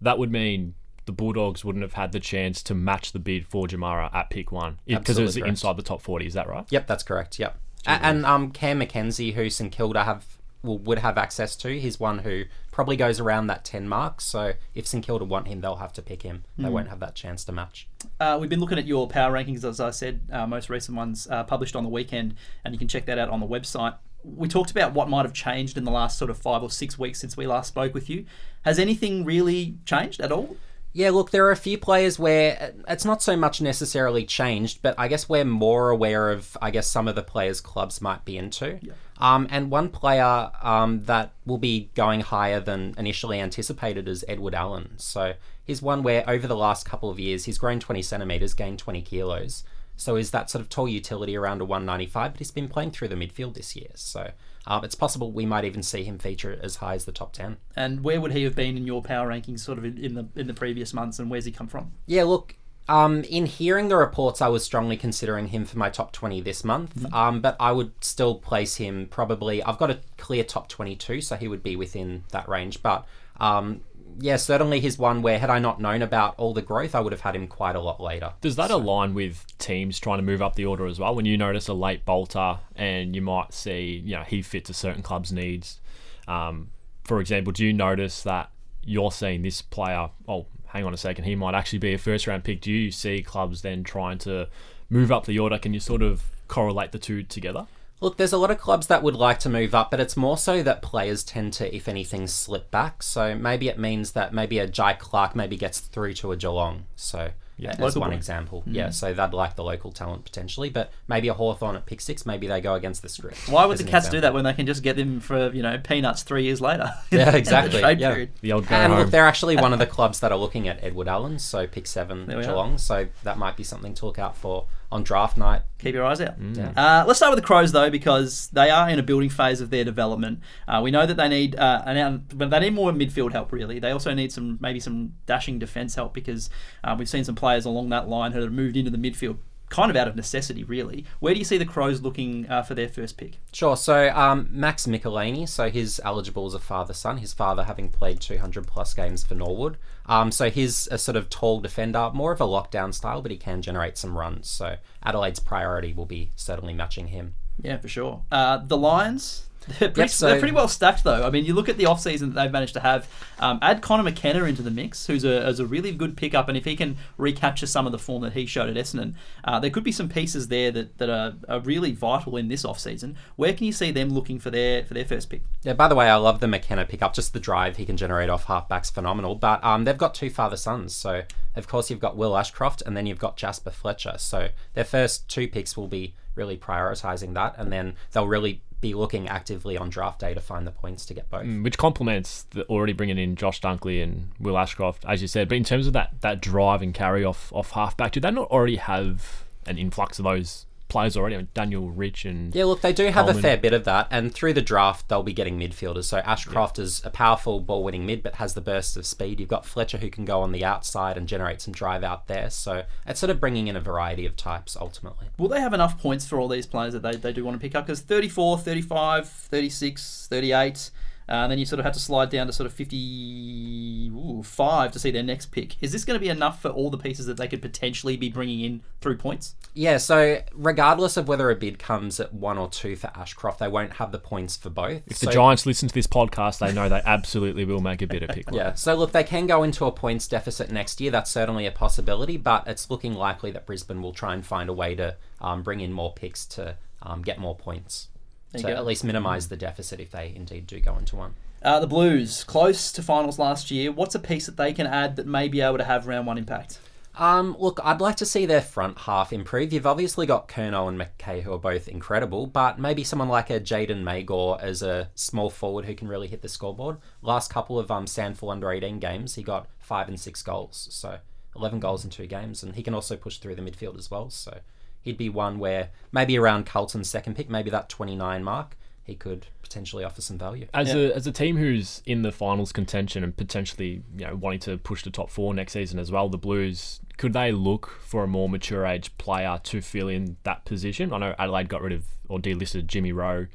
That 0.00 0.18
would 0.18 0.32
mean 0.32 0.74
the 1.04 1.12
Bulldogs 1.12 1.64
wouldn't 1.64 1.82
have 1.82 1.94
had 1.94 2.12
the 2.12 2.20
chance 2.20 2.62
to 2.64 2.74
match 2.74 3.12
the 3.12 3.18
bid 3.18 3.46
for 3.46 3.66
Jamarra 3.66 4.14
at 4.14 4.30
pick 4.30 4.52
one 4.52 4.78
because 4.86 5.18
it 5.18 5.22
was 5.22 5.34
correct. 5.36 5.48
inside 5.48 5.76
the 5.76 5.82
top 5.82 6.00
40. 6.00 6.26
Is 6.26 6.34
that 6.34 6.48
right? 6.48 6.64
Yep, 6.70 6.86
that's 6.86 7.02
correct. 7.02 7.38
Yep. 7.38 7.58
A- 7.86 7.90
and 7.90 8.24
um, 8.24 8.50
Cam 8.50 8.78
Mackenzie, 8.78 9.32
who 9.32 9.50
St 9.50 9.72
Kilda 9.72 10.04
have 10.04 10.38
will, 10.62 10.78
would 10.78 10.98
have 10.98 11.18
access 11.18 11.56
to, 11.56 11.78
he's 11.78 12.00
one 12.00 12.20
who 12.20 12.44
probably 12.70 12.96
goes 12.96 13.20
around 13.20 13.48
that 13.48 13.64
ten 13.64 13.88
mark. 13.88 14.20
So 14.20 14.54
if 14.74 14.86
St 14.86 15.04
Kilda 15.04 15.24
want 15.24 15.48
him, 15.48 15.60
they'll 15.60 15.76
have 15.76 15.92
to 15.94 16.02
pick 16.02 16.22
him. 16.22 16.44
They 16.56 16.68
won't 16.68 16.88
have 16.88 17.00
that 17.00 17.14
chance 17.14 17.44
to 17.44 17.52
match. 17.52 17.88
Uh, 18.18 18.38
we've 18.40 18.50
been 18.50 18.60
looking 18.60 18.78
at 18.78 18.86
your 18.86 19.08
power 19.08 19.32
rankings, 19.32 19.64
as 19.64 19.80
I 19.80 19.90
said, 19.90 20.20
uh, 20.32 20.46
most 20.46 20.70
recent 20.70 20.96
ones 20.96 21.28
uh, 21.30 21.44
published 21.44 21.76
on 21.76 21.84
the 21.84 21.90
weekend, 21.90 22.34
and 22.64 22.74
you 22.74 22.78
can 22.78 22.88
check 22.88 23.06
that 23.06 23.18
out 23.18 23.28
on 23.28 23.40
the 23.40 23.46
website. 23.46 23.96
We 24.24 24.48
talked 24.48 24.70
about 24.70 24.92
what 24.92 25.08
might 25.08 25.24
have 25.24 25.34
changed 25.34 25.76
in 25.76 25.84
the 25.84 25.90
last 25.90 26.16
sort 26.16 26.30
of 26.30 26.38
five 26.38 26.62
or 26.62 26.70
six 26.70 26.98
weeks 26.98 27.20
since 27.20 27.36
we 27.36 27.46
last 27.46 27.68
spoke 27.68 27.92
with 27.92 28.08
you. 28.08 28.24
Has 28.62 28.78
anything 28.78 29.24
really 29.24 29.76
changed 29.84 30.20
at 30.20 30.30
all? 30.30 30.56
Yeah, 30.94 31.10
look, 31.10 31.30
there 31.30 31.46
are 31.46 31.50
a 31.50 31.56
few 31.56 31.78
players 31.78 32.18
where 32.18 32.74
it's 32.86 33.04
not 33.04 33.22
so 33.22 33.34
much 33.34 33.62
necessarily 33.62 34.24
changed, 34.26 34.80
but 34.82 34.94
I 34.98 35.08
guess 35.08 35.26
we're 35.26 35.44
more 35.44 35.88
aware 35.88 36.30
of, 36.30 36.56
I 36.60 36.70
guess, 36.70 36.86
some 36.86 37.08
of 37.08 37.14
the 37.14 37.22
players 37.22 37.62
clubs 37.62 38.00
might 38.02 38.24
be 38.26 38.36
into. 38.36 38.78
Um, 39.22 39.46
and 39.50 39.70
one 39.70 39.88
player 39.88 40.50
um, 40.62 41.02
that 41.02 41.30
will 41.46 41.56
be 41.56 41.90
going 41.94 42.22
higher 42.22 42.58
than 42.58 42.92
initially 42.98 43.38
anticipated 43.38 44.08
is 44.08 44.24
Edward 44.26 44.52
Allan. 44.52 44.98
So 44.98 45.34
he's 45.62 45.80
one 45.80 46.02
where 46.02 46.28
over 46.28 46.48
the 46.48 46.56
last 46.56 46.84
couple 46.84 47.08
of 47.08 47.20
years 47.20 47.44
he's 47.44 47.56
grown 47.56 47.78
20 47.78 48.02
centimeters, 48.02 48.52
gained 48.52 48.80
20 48.80 49.00
kilos. 49.02 49.62
So 49.96 50.16
is 50.16 50.32
that 50.32 50.50
sort 50.50 50.60
of 50.60 50.68
tall 50.68 50.88
utility 50.88 51.36
around 51.36 51.60
a 51.60 51.64
195, 51.64 52.32
but 52.32 52.38
he's 52.40 52.50
been 52.50 52.66
playing 52.66 52.90
through 52.90 53.08
the 53.08 53.14
midfield 53.14 53.54
this 53.54 53.76
year. 53.76 53.90
So 53.94 54.32
um, 54.66 54.82
it's 54.84 54.96
possible 54.96 55.30
we 55.30 55.46
might 55.46 55.64
even 55.64 55.84
see 55.84 56.02
him 56.02 56.18
feature 56.18 56.58
as 56.60 56.76
high 56.76 56.94
as 56.94 57.04
the 57.04 57.12
top 57.12 57.32
10. 57.32 57.58
And 57.76 58.02
where 58.02 58.20
would 58.20 58.32
he 58.32 58.42
have 58.42 58.56
been 58.56 58.76
in 58.76 58.88
your 58.88 59.02
power 59.02 59.28
rankings, 59.28 59.60
sort 59.60 59.78
of 59.78 59.84
in, 59.84 59.98
in 59.98 60.14
the 60.14 60.26
in 60.34 60.48
the 60.48 60.54
previous 60.54 60.92
months, 60.92 61.20
and 61.20 61.30
where's 61.30 61.44
he 61.44 61.52
come 61.52 61.68
from? 61.68 61.92
Yeah, 62.06 62.24
look, 62.24 62.56
um, 62.88 63.22
in 63.24 63.46
hearing 63.46 63.88
the 63.88 63.96
reports, 63.96 64.42
I 64.42 64.48
was 64.48 64.64
strongly 64.64 64.96
considering 64.96 65.48
him 65.48 65.64
for 65.64 65.78
my 65.78 65.90
top 65.90 66.12
20 66.12 66.40
this 66.40 66.64
month. 66.64 67.12
Um, 67.12 67.40
but 67.40 67.56
I 67.60 67.72
would 67.72 67.92
still 68.00 68.36
place 68.36 68.76
him 68.76 69.06
probably. 69.10 69.62
I've 69.62 69.78
got 69.78 69.90
a 69.90 70.00
clear 70.18 70.44
top 70.44 70.68
22, 70.68 71.20
so 71.20 71.36
he 71.36 71.48
would 71.48 71.62
be 71.62 71.76
within 71.76 72.24
that 72.30 72.48
range. 72.48 72.82
But 72.82 73.06
um, 73.38 73.82
yeah, 74.18 74.36
certainly 74.36 74.80
he's 74.80 74.98
one 74.98 75.22
where, 75.22 75.38
had 75.38 75.50
I 75.50 75.58
not 75.58 75.80
known 75.80 76.02
about 76.02 76.34
all 76.38 76.52
the 76.52 76.62
growth, 76.62 76.94
I 76.94 77.00
would 77.00 77.12
have 77.12 77.22
had 77.22 77.36
him 77.36 77.46
quite 77.46 77.76
a 77.76 77.80
lot 77.80 78.00
later. 78.00 78.32
Does 78.40 78.56
that 78.56 78.70
align 78.70 79.14
with 79.14 79.46
teams 79.58 79.98
trying 79.98 80.18
to 80.18 80.24
move 80.24 80.42
up 80.42 80.56
the 80.56 80.66
order 80.66 80.86
as 80.86 80.98
well? 80.98 81.14
When 81.14 81.24
you 81.24 81.36
notice 81.36 81.68
a 81.68 81.74
late 81.74 82.04
bolter 82.04 82.58
and 82.74 83.14
you 83.14 83.22
might 83.22 83.52
see, 83.52 84.02
you 84.04 84.16
know, 84.16 84.22
he 84.22 84.42
fits 84.42 84.70
a 84.70 84.74
certain 84.74 85.02
club's 85.02 85.32
needs. 85.32 85.80
Um, 86.28 86.70
for 87.04 87.20
example, 87.20 87.52
do 87.52 87.64
you 87.64 87.72
notice 87.72 88.22
that 88.22 88.50
you're 88.84 89.12
seeing 89.12 89.42
this 89.42 89.62
player? 89.62 90.10
Oh, 90.28 90.46
hang 90.72 90.84
on 90.84 90.94
a 90.94 90.98
second, 90.98 91.24
he 91.24 91.36
might 91.36 91.54
actually 91.54 91.78
be 91.78 91.92
a 91.92 91.98
first 91.98 92.26
round 92.26 92.44
pick. 92.44 92.60
Do 92.60 92.72
you 92.72 92.90
see 92.90 93.22
clubs 93.22 93.62
then 93.62 93.84
trying 93.84 94.18
to 94.18 94.48
move 94.88 95.12
up 95.12 95.26
the 95.26 95.38
order? 95.38 95.58
Can 95.58 95.74
you 95.74 95.80
sort 95.80 96.02
of 96.02 96.22
correlate 96.48 96.92
the 96.92 96.98
two 96.98 97.22
together? 97.22 97.66
Look, 98.00 98.16
there's 98.16 98.32
a 98.32 98.38
lot 98.38 98.50
of 98.50 98.58
clubs 98.58 98.88
that 98.88 99.02
would 99.02 99.14
like 99.14 99.38
to 99.40 99.48
move 99.48 99.74
up, 99.74 99.90
but 99.90 100.00
it's 100.00 100.16
more 100.16 100.36
so 100.36 100.62
that 100.62 100.82
players 100.82 101.22
tend 101.22 101.52
to, 101.54 101.74
if 101.74 101.86
anything, 101.86 102.26
slip 102.26 102.70
back. 102.70 103.02
So 103.02 103.36
maybe 103.36 103.68
it 103.68 103.78
means 103.78 104.12
that 104.12 104.34
maybe 104.34 104.58
a 104.58 104.66
Jhye 104.66 104.98
Clark 104.98 105.36
maybe 105.36 105.56
gets 105.56 105.78
through 105.78 106.14
to 106.14 106.32
a 106.32 106.36
Geelong. 106.36 106.86
So 106.96 107.30
yeah, 107.56 107.74
that's 107.74 107.94
one 107.96 108.10
boy. 108.10 108.16
example. 108.16 108.62
Mm. 108.66 108.74
Yeah, 108.74 108.90
so 108.90 109.12
they'd 109.14 109.32
like 109.32 109.56
the 109.56 109.62
local 109.64 109.92
talent 109.92 110.24
potentially, 110.24 110.70
but 110.70 110.90
maybe 111.08 111.28
a 111.28 111.34
Hawthorn 111.34 111.76
at 111.76 111.86
pick 111.86 112.00
six, 112.00 112.24
maybe 112.26 112.46
they 112.46 112.60
go 112.60 112.74
against 112.74 113.02
the 113.02 113.08
script. 113.08 113.48
Why 113.48 113.66
would 113.66 113.78
the 113.78 113.84
an 113.84 113.90
Cats 113.90 114.08
do 114.08 114.20
that 114.20 114.34
when 114.34 114.44
they 114.44 114.52
can 114.52 114.66
just 114.66 114.82
get 114.82 114.96
them 114.96 115.20
for 115.20 115.52
you 115.52 115.62
know 115.62 115.78
peanuts 115.78 116.22
three 116.22 116.44
years 116.44 116.60
later? 116.60 116.90
Yeah, 117.10 117.26
in 117.26 117.32
the 117.32 117.38
exactly, 117.38 117.80
trade 117.80 118.00
yeah. 118.00 118.10
period. 118.10 118.30
The 118.40 118.52
old 118.52 118.66
go 118.66 118.74
And 118.74 118.92
home. 118.92 119.02
look, 119.02 119.10
they're 119.10 119.26
actually 119.26 119.56
one 119.56 119.72
of 119.72 119.78
the 119.78 119.86
clubs 119.86 120.20
that 120.20 120.32
are 120.32 120.38
looking 120.38 120.66
at 120.68 120.82
Edward 120.82 121.08
Allan, 121.08 121.38
so 121.38 121.66
pick 121.66 121.86
seven 121.86 122.26
There 122.26 122.38
we 122.38 122.44
are. 122.44 122.46
Geelong. 122.46 122.78
So 122.78 123.08
that 123.22 123.36
might 123.38 123.56
be 123.56 123.64
something 123.64 123.94
to 123.94 124.06
look 124.06 124.18
out 124.18 124.36
for 124.36 124.66
on 124.92 125.02
draft 125.02 125.36
night. 125.36 125.62
Keep 125.78 125.94
your 125.94 126.04
eyes 126.04 126.20
out. 126.20 126.34
Yeah. 126.38 126.72
Uh, 126.76 127.04
let's 127.06 127.18
start 127.18 127.32
with 127.32 127.42
the 127.42 127.46
Crows 127.46 127.72
though, 127.72 127.90
because 127.90 128.48
they 128.52 128.70
are 128.70 128.88
in 128.88 128.98
a 128.98 129.02
building 129.02 129.30
phase 129.30 129.60
of 129.60 129.70
their 129.70 129.84
development. 129.84 130.40
Uh, 130.68 130.80
we 130.82 130.90
know 130.90 131.06
that 131.06 131.16
they 131.16 131.28
need 131.28 131.56
uh, 131.56 131.82
an 131.86 132.26
but 132.34 132.50
they 132.50 132.60
need 132.60 132.74
more 132.74 132.92
midfield 132.92 133.32
help. 133.32 133.50
Really, 133.50 133.78
they 133.78 133.90
also 133.90 134.14
need 134.14 134.30
some 134.30 134.58
maybe 134.60 134.78
some 134.78 135.14
dashing 135.26 135.58
defence 135.58 135.94
help 135.94 136.14
because 136.14 136.50
uh, 136.84 136.94
we've 136.96 137.08
seen 137.08 137.24
some 137.24 137.34
players 137.34 137.64
along 137.64 137.88
that 137.88 138.08
line 138.08 138.32
who 138.32 138.42
have 138.42 138.52
moved 138.52 138.76
into 138.76 138.90
the 138.90 138.98
midfield 138.98 139.38
kind 139.72 139.90
of 139.90 139.96
out 139.96 140.06
of 140.06 140.14
necessity. 140.14 140.62
Really, 140.62 141.04
where 141.18 141.32
do 141.32 141.38
you 141.38 141.44
see 141.44 141.58
the 141.58 141.64
Crows 141.64 142.02
looking 142.02 142.48
uh, 142.48 142.62
for 142.62 142.74
their 142.74 142.88
first 142.88 143.16
pick? 143.16 143.38
Sure. 143.52 143.76
So 143.76 144.10
um, 144.10 144.48
Max 144.50 144.86
Michalanney, 144.86 145.48
so 145.48 145.70
he's 145.70 145.98
eligible 146.04 146.46
as 146.46 146.54
a 146.54 146.58
father-son. 146.58 147.16
His 147.18 147.32
father 147.32 147.64
having 147.64 147.88
played 147.88 148.20
200 148.20 148.66
plus 148.66 148.94
games 148.94 149.24
for 149.24 149.34
Norwood. 149.34 149.78
Um, 150.06 150.30
so 150.30 150.50
he's 150.50 150.88
a 150.88 150.98
sort 150.98 151.16
of 151.16 151.30
tall 151.30 151.60
defender, 151.60 152.10
more 152.12 152.32
of 152.32 152.40
a 152.40 152.46
lockdown 152.46 152.92
style, 152.92 153.22
but 153.22 153.30
he 153.30 153.36
can 153.38 153.62
generate 153.62 153.96
some 153.96 154.18
runs. 154.18 154.48
So 154.48 154.76
Adelaide's 155.02 155.40
priority 155.40 155.92
will 155.92 156.06
be 156.06 156.30
certainly 156.36 156.74
matching 156.74 157.08
him. 157.08 157.34
Yeah, 157.60 157.78
for 157.78 157.88
sure. 157.88 158.22
Uh, 158.30 158.58
the 158.58 158.76
Lions. 158.76 159.48
They're 159.78 159.88
pretty, 159.88 160.00
Yep, 160.00 160.10
so- 160.10 160.26
they're 160.26 160.38
pretty 160.38 160.54
well 160.54 160.68
stacked, 160.68 161.04
though. 161.04 161.26
I 161.26 161.30
mean, 161.30 161.44
you 161.44 161.54
look 161.54 161.68
at 161.68 161.76
the 161.76 161.84
offseason 161.84 162.32
that 162.32 162.34
they've 162.34 162.50
managed 162.50 162.74
to 162.74 162.80
have. 162.80 163.08
Um, 163.38 163.58
add 163.62 163.82
Connor 163.82 164.02
McKenna 164.02 164.44
into 164.44 164.62
the 164.62 164.70
mix, 164.70 165.06
who's 165.06 165.24
a, 165.24 165.48
is 165.48 165.60
a 165.60 165.66
really 165.66 165.92
good 165.92 166.16
pickup, 166.16 166.48
and 166.48 166.56
if 166.56 166.64
he 166.64 166.76
can 166.76 166.96
recapture 167.18 167.66
some 167.66 167.86
of 167.86 167.92
the 167.92 167.98
form 167.98 168.22
that 168.22 168.32
he 168.32 168.46
showed 168.46 168.68
at 168.68 168.76
Essendon, 168.76 169.14
uh, 169.44 169.58
there 169.60 169.70
could 169.70 169.84
be 169.84 169.92
some 169.92 170.08
pieces 170.08 170.48
there 170.48 170.70
that, 170.70 170.98
that 170.98 171.08
are, 171.10 171.34
are 171.48 171.60
really 171.60 171.92
vital 171.92 172.36
in 172.36 172.48
this 172.48 172.64
offseason. 172.64 173.14
Where 173.36 173.52
can 173.52 173.66
you 173.66 173.72
see 173.72 173.90
them 173.90 174.10
looking 174.10 174.38
for 174.38 174.50
their 174.50 174.84
for 174.84 174.94
their 174.94 175.04
first 175.04 175.30
pick? 175.30 175.42
Yeah, 175.62 175.72
by 175.74 175.88
the 175.88 175.94
way, 175.94 176.08
I 176.08 176.16
love 176.16 176.40
the 176.40 176.48
McKenna 176.48 176.84
pickup. 176.84 177.14
Just 177.14 177.32
the 177.32 177.40
drive 177.40 177.76
he 177.76 177.86
can 177.86 177.96
generate 177.96 178.28
off 178.28 178.44
halfback's 178.44 178.90
phenomenal. 178.90 179.34
But 179.34 179.62
um, 179.64 179.84
they've 179.84 179.98
got 179.98 180.14
two 180.14 180.30
father 180.30 180.56
sons. 180.56 180.94
So, 180.94 181.22
of 181.56 181.68
course, 181.68 181.90
you've 181.90 182.00
got 182.00 182.16
Will 182.16 182.36
Ashcroft 182.36 182.82
and 182.84 182.96
then 182.96 183.06
you've 183.06 183.18
got 183.18 183.36
Jasper 183.36 183.70
Fletcher. 183.70 184.14
So, 184.18 184.48
their 184.74 184.84
first 184.84 185.28
two 185.28 185.48
picks 185.48 185.76
will 185.76 185.88
be 185.88 186.14
really 186.34 186.56
prioritizing 186.56 187.34
that. 187.34 187.54
And 187.58 187.72
then 187.72 187.94
they'll 188.12 188.26
really 188.26 188.62
be 188.82 188.92
looking 188.92 189.28
actively 189.28 189.78
on 189.78 189.88
draft 189.88 190.20
day 190.20 190.34
to 190.34 190.40
find 190.40 190.66
the 190.66 190.70
points 190.70 191.06
to 191.06 191.14
get 191.14 191.30
both. 191.30 191.44
Mm, 191.44 191.64
which 191.64 191.78
complements 191.78 192.42
the 192.50 192.64
already 192.64 192.92
bringing 192.92 193.16
in 193.16 193.36
Josh 193.36 193.62
Dunkley 193.62 194.02
and 194.02 194.32
Will 194.38 194.58
Ashcroft, 194.58 195.06
as 195.06 195.22
you 195.22 195.28
said. 195.28 195.48
But 195.48 195.56
in 195.56 195.64
terms 195.64 195.86
of 195.86 195.94
that 195.94 196.20
that 196.20 196.42
drive 196.42 196.82
and 196.82 196.92
carry 196.92 197.24
off 197.24 197.50
off 197.54 197.70
halfback, 197.70 198.12
do 198.12 198.20
they 198.20 198.30
not 198.30 198.50
already 198.50 198.76
have 198.76 199.44
an 199.64 199.78
influx 199.78 200.18
of 200.18 200.24
those 200.24 200.66
players 200.92 201.16
already. 201.16 201.34
I 201.34 201.38
mean, 201.38 201.48
Daniel 201.54 201.90
Rich 201.90 202.26
and 202.26 202.54
Yeah, 202.54 202.66
look, 202.66 202.82
they 202.82 202.92
do 202.92 203.06
have 203.06 203.28
a 203.28 203.34
fair 203.34 203.56
bit 203.56 203.72
of 203.72 203.84
that, 203.84 204.06
and 204.10 204.32
through 204.32 204.52
the 204.52 204.62
draft, 204.62 205.08
they'll 205.08 205.22
be 205.22 205.32
getting 205.32 205.58
midfielders. 205.58 206.04
So 206.04 206.18
Ashcroft 206.18 206.78
is 206.78 207.02
a 207.04 207.10
powerful 207.10 207.60
ball 207.60 207.82
winning 207.82 208.06
mid, 208.06 208.22
but 208.22 208.34
has 208.34 208.54
the 208.54 208.60
burst 208.60 208.96
of 208.96 209.06
speed. 209.06 209.40
You've 209.40 209.48
got 209.48 209.64
Fletcher 209.64 209.98
who 209.98 210.10
can 210.10 210.24
go 210.24 210.40
on 210.42 210.52
the 210.52 210.64
outside 210.64 211.16
and 211.16 211.26
generate 211.26 211.60
some 211.62 211.72
drive 211.72 212.04
out 212.04 212.28
there. 212.28 212.50
So 212.50 212.84
it's 213.06 213.18
sort 213.18 213.30
of 213.30 213.40
bringing 213.40 213.66
in 213.68 213.76
a 213.76 213.80
variety 213.80 214.26
of 214.26 214.36
types 214.36 214.76
ultimately. 214.78 215.28
Will 215.38 215.48
they 215.48 215.60
have 215.60 215.72
enough 215.72 215.98
points 215.98 216.26
for 216.26 216.38
all 216.38 216.48
these 216.48 216.66
players 216.66 216.92
that 216.92 217.02
they, 217.02 217.16
they 217.16 217.32
do 217.32 217.44
want 217.44 217.56
to 217.56 217.60
pick 217.60 217.74
up? 217.74 217.86
Because 217.86 218.00
34, 218.00 218.58
35, 218.58 219.28
36, 219.28 220.26
38, 220.30 220.90
uh, 221.28 221.32
and 221.32 221.52
then 221.52 221.58
you 221.58 221.64
sort 221.64 221.78
of 221.78 221.84
have 221.84 221.94
to 221.94 222.00
slide 222.00 222.30
down 222.30 222.46
to 222.46 222.52
sort 222.52 222.66
of 222.66 222.72
55 222.72 224.92
to 224.92 224.98
see 224.98 225.10
their 225.10 225.22
next 225.22 225.46
pick. 225.46 225.82
Is 225.82 225.92
this 225.92 226.04
going 226.04 226.18
to 226.18 226.20
be 226.20 226.28
enough 226.28 226.60
for 226.60 226.68
all 226.68 226.90
the 226.90 226.98
pieces 226.98 227.26
that 227.26 227.36
they 227.36 227.48
could 227.48 227.62
potentially 227.62 228.16
be 228.16 228.28
bringing 228.28 228.60
in 228.60 228.82
through 229.00 229.16
points? 229.16 229.54
Yeah, 229.74 229.98
so 229.98 230.42
regardless 230.52 231.16
of 231.16 231.28
whether 231.28 231.50
a 231.50 231.56
bid 231.56 231.78
comes 231.78 232.20
at 232.20 232.34
one 232.34 232.58
or 232.58 232.68
two 232.68 232.96
for 232.96 233.10
Ashcroft, 233.14 233.60
they 233.60 233.68
won't 233.68 233.94
have 233.94 234.12
the 234.12 234.18
points 234.18 234.56
for 234.56 234.70
both. 234.70 235.02
if 235.06 235.16
so, 235.16 235.26
the 235.26 235.32
Giants 235.32 235.64
listen 235.64 235.88
to 235.88 235.94
this 235.94 236.06
podcast, 236.06 236.58
they 236.58 236.72
know 236.72 236.88
they 236.88 237.02
absolutely 237.04 237.64
will 237.64 237.80
make 237.80 238.02
a 238.02 238.06
bit 238.06 238.22
of 238.22 238.30
pick. 238.30 238.46
Yeah, 238.52 238.74
so 238.74 238.94
look, 238.94 239.12
they 239.12 239.24
can 239.24 239.46
go 239.46 239.62
into 239.62 239.86
a 239.86 239.92
points 239.92 240.28
deficit 240.28 240.70
next 240.70 241.00
year. 241.00 241.10
That's 241.10 241.30
certainly 241.30 241.66
a 241.66 241.72
possibility, 241.72 242.36
but 242.36 242.64
it's 242.66 242.90
looking 242.90 243.14
likely 243.14 243.50
that 243.52 243.64
Brisbane 243.64 244.02
will 244.02 244.12
try 244.12 244.34
and 244.34 244.44
find 244.44 244.68
a 244.68 244.74
way 244.74 244.94
to 244.96 245.16
um, 245.40 245.62
bring 245.62 245.80
in 245.80 245.92
more 245.92 246.12
picks 246.12 246.44
to 246.46 246.76
um, 247.02 247.22
get 247.22 247.38
more 247.38 247.56
points. 247.56 248.08
There 248.52 248.62
To 248.62 248.76
at 248.76 248.84
least 248.84 249.04
minimise 249.04 249.48
the 249.48 249.56
deficit 249.56 249.98
if 250.00 250.10
they 250.10 250.32
indeed 250.34 250.66
do 250.66 250.78
go 250.80 250.96
into 250.96 251.16
one. 251.16 251.34
Uh, 251.62 251.80
the 251.80 251.86
Blues, 251.86 252.44
close 252.44 252.92
to 252.92 253.02
finals 253.02 253.38
last 253.38 253.70
year. 253.70 253.92
What's 253.92 254.14
a 254.14 254.18
piece 254.18 254.46
that 254.46 254.56
they 254.56 254.72
can 254.72 254.86
add 254.86 255.16
that 255.16 255.26
may 255.26 255.48
be 255.48 255.60
able 255.60 255.78
to 255.78 255.84
have 255.84 256.06
round 256.06 256.26
one 256.26 256.36
impact? 256.36 256.78
Um, 257.14 257.56
look, 257.58 257.78
I'd 257.84 258.00
like 258.00 258.16
to 258.16 258.26
see 258.26 258.46
their 258.46 258.62
front 258.62 258.98
half 258.98 259.32
improve. 259.32 259.72
You've 259.72 259.86
obviously 259.86 260.26
got 260.26 260.48
Curnow 260.48 260.88
and 260.88 260.98
McKay 260.98 261.42
who 261.42 261.52
are 261.52 261.58
both 261.58 261.86
incredible, 261.86 262.46
but 262.46 262.78
maybe 262.78 263.04
someone 263.04 263.28
like 263.28 263.50
a 263.50 263.60
Jaden 263.60 264.02
Magor 264.02 264.56
as 264.60 264.82
a 264.82 265.10
small 265.14 265.50
forward 265.50 265.84
who 265.84 265.94
can 265.94 266.08
really 266.08 266.28
hit 266.28 266.40
the 266.40 266.48
scoreboard. 266.48 266.96
Last 267.20 267.52
couple 267.52 267.78
of 267.78 267.90
um 267.90 268.06
Sandful 268.06 268.50
under 268.50 268.70
18 268.72 268.98
games, 268.98 269.34
he 269.34 269.42
got 269.42 269.68
five 269.78 270.08
and 270.08 270.18
six 270.18 270.42
goals, 270.42 270.88
so 270.90 271.18
11 271.54 271.80
goals 271.80 272.02
in 272.02 272.10
two 272.10 272.26
games, 272.26 272.62
and 272.62 272.74
he 272.76 272.82
can 272.82 272.94
also 272.94 273.16
push 273.16 273.36
through 273.36 273.56
the 273.56 273.62
midfield 273.62 273.98
as 273.98 274.10
well. 274.10 274.30
So 274.30 274.60
he'd 275.02 275.18
be 275.18 275.28
one 275.28 275.58
where 275.58 275.90
maybe 276.12 276.38
around 276.38 276.64
Carlton's 276.66 277.10
second 277.10 277.34
pick, 277.36 277.50
maybe 277.50 277.70
that 277.70 277.88
29 277.88 278.42
mark, 278.44 278.76
he 279.04 279.14
could 279.14 279.46
potentially 279.62 280.04
offer 280.04 280.22
some 280.22 280.38
value. 280.38 280.66
As 280.72 280.88
Yeah. 280.88 281.00
a 281.00 281.12
as 281.14 281.26
a 281.26 281.32
team 281.32 281.56
who's 281.56 282.02
in 282.06 282.22
the 282.22 282.30
finals 282.32 282.72
contention 282.72 283.24
and 283.24 283.36
potentially 283.36 284.02
you 284.16 284.26
know 284.26 284.36
wanting 284.36 284.60
to 284.60 284.78
push 284.78 285.02
the 285.02 285.10
top 285.10 285.28
four 285.30 285.52
next 285.54 285.72
season 285.72 285.98
as 285.98 286.10
well, 286.12 286.28
the 286.28 286.38
Blues 286.38 287.00
could 287.18 287.32
they 287.32 287.52
look 287.52 287.98
for 288.00 288.24
a 288.24 288.26
more 288.28 288.48
mature 288.48 288.86
age 288.86 289.16
player 289.18 289.60
to 289.64 289.80
fill 289.80 290.08
in 290.08 290.36
that 290.44 290.64
position? 290.64 291.12
I 291.12 291.18
know 291.18 291.34
Adelaide 291.38 291.68
got 291.68 291.82
rid 291.82 291.92
of 291.92 292.04
or 292.28 292.38
delisted 292.38 292.86
Jimmy 292.86 293.12
Rowe 293.12 293.46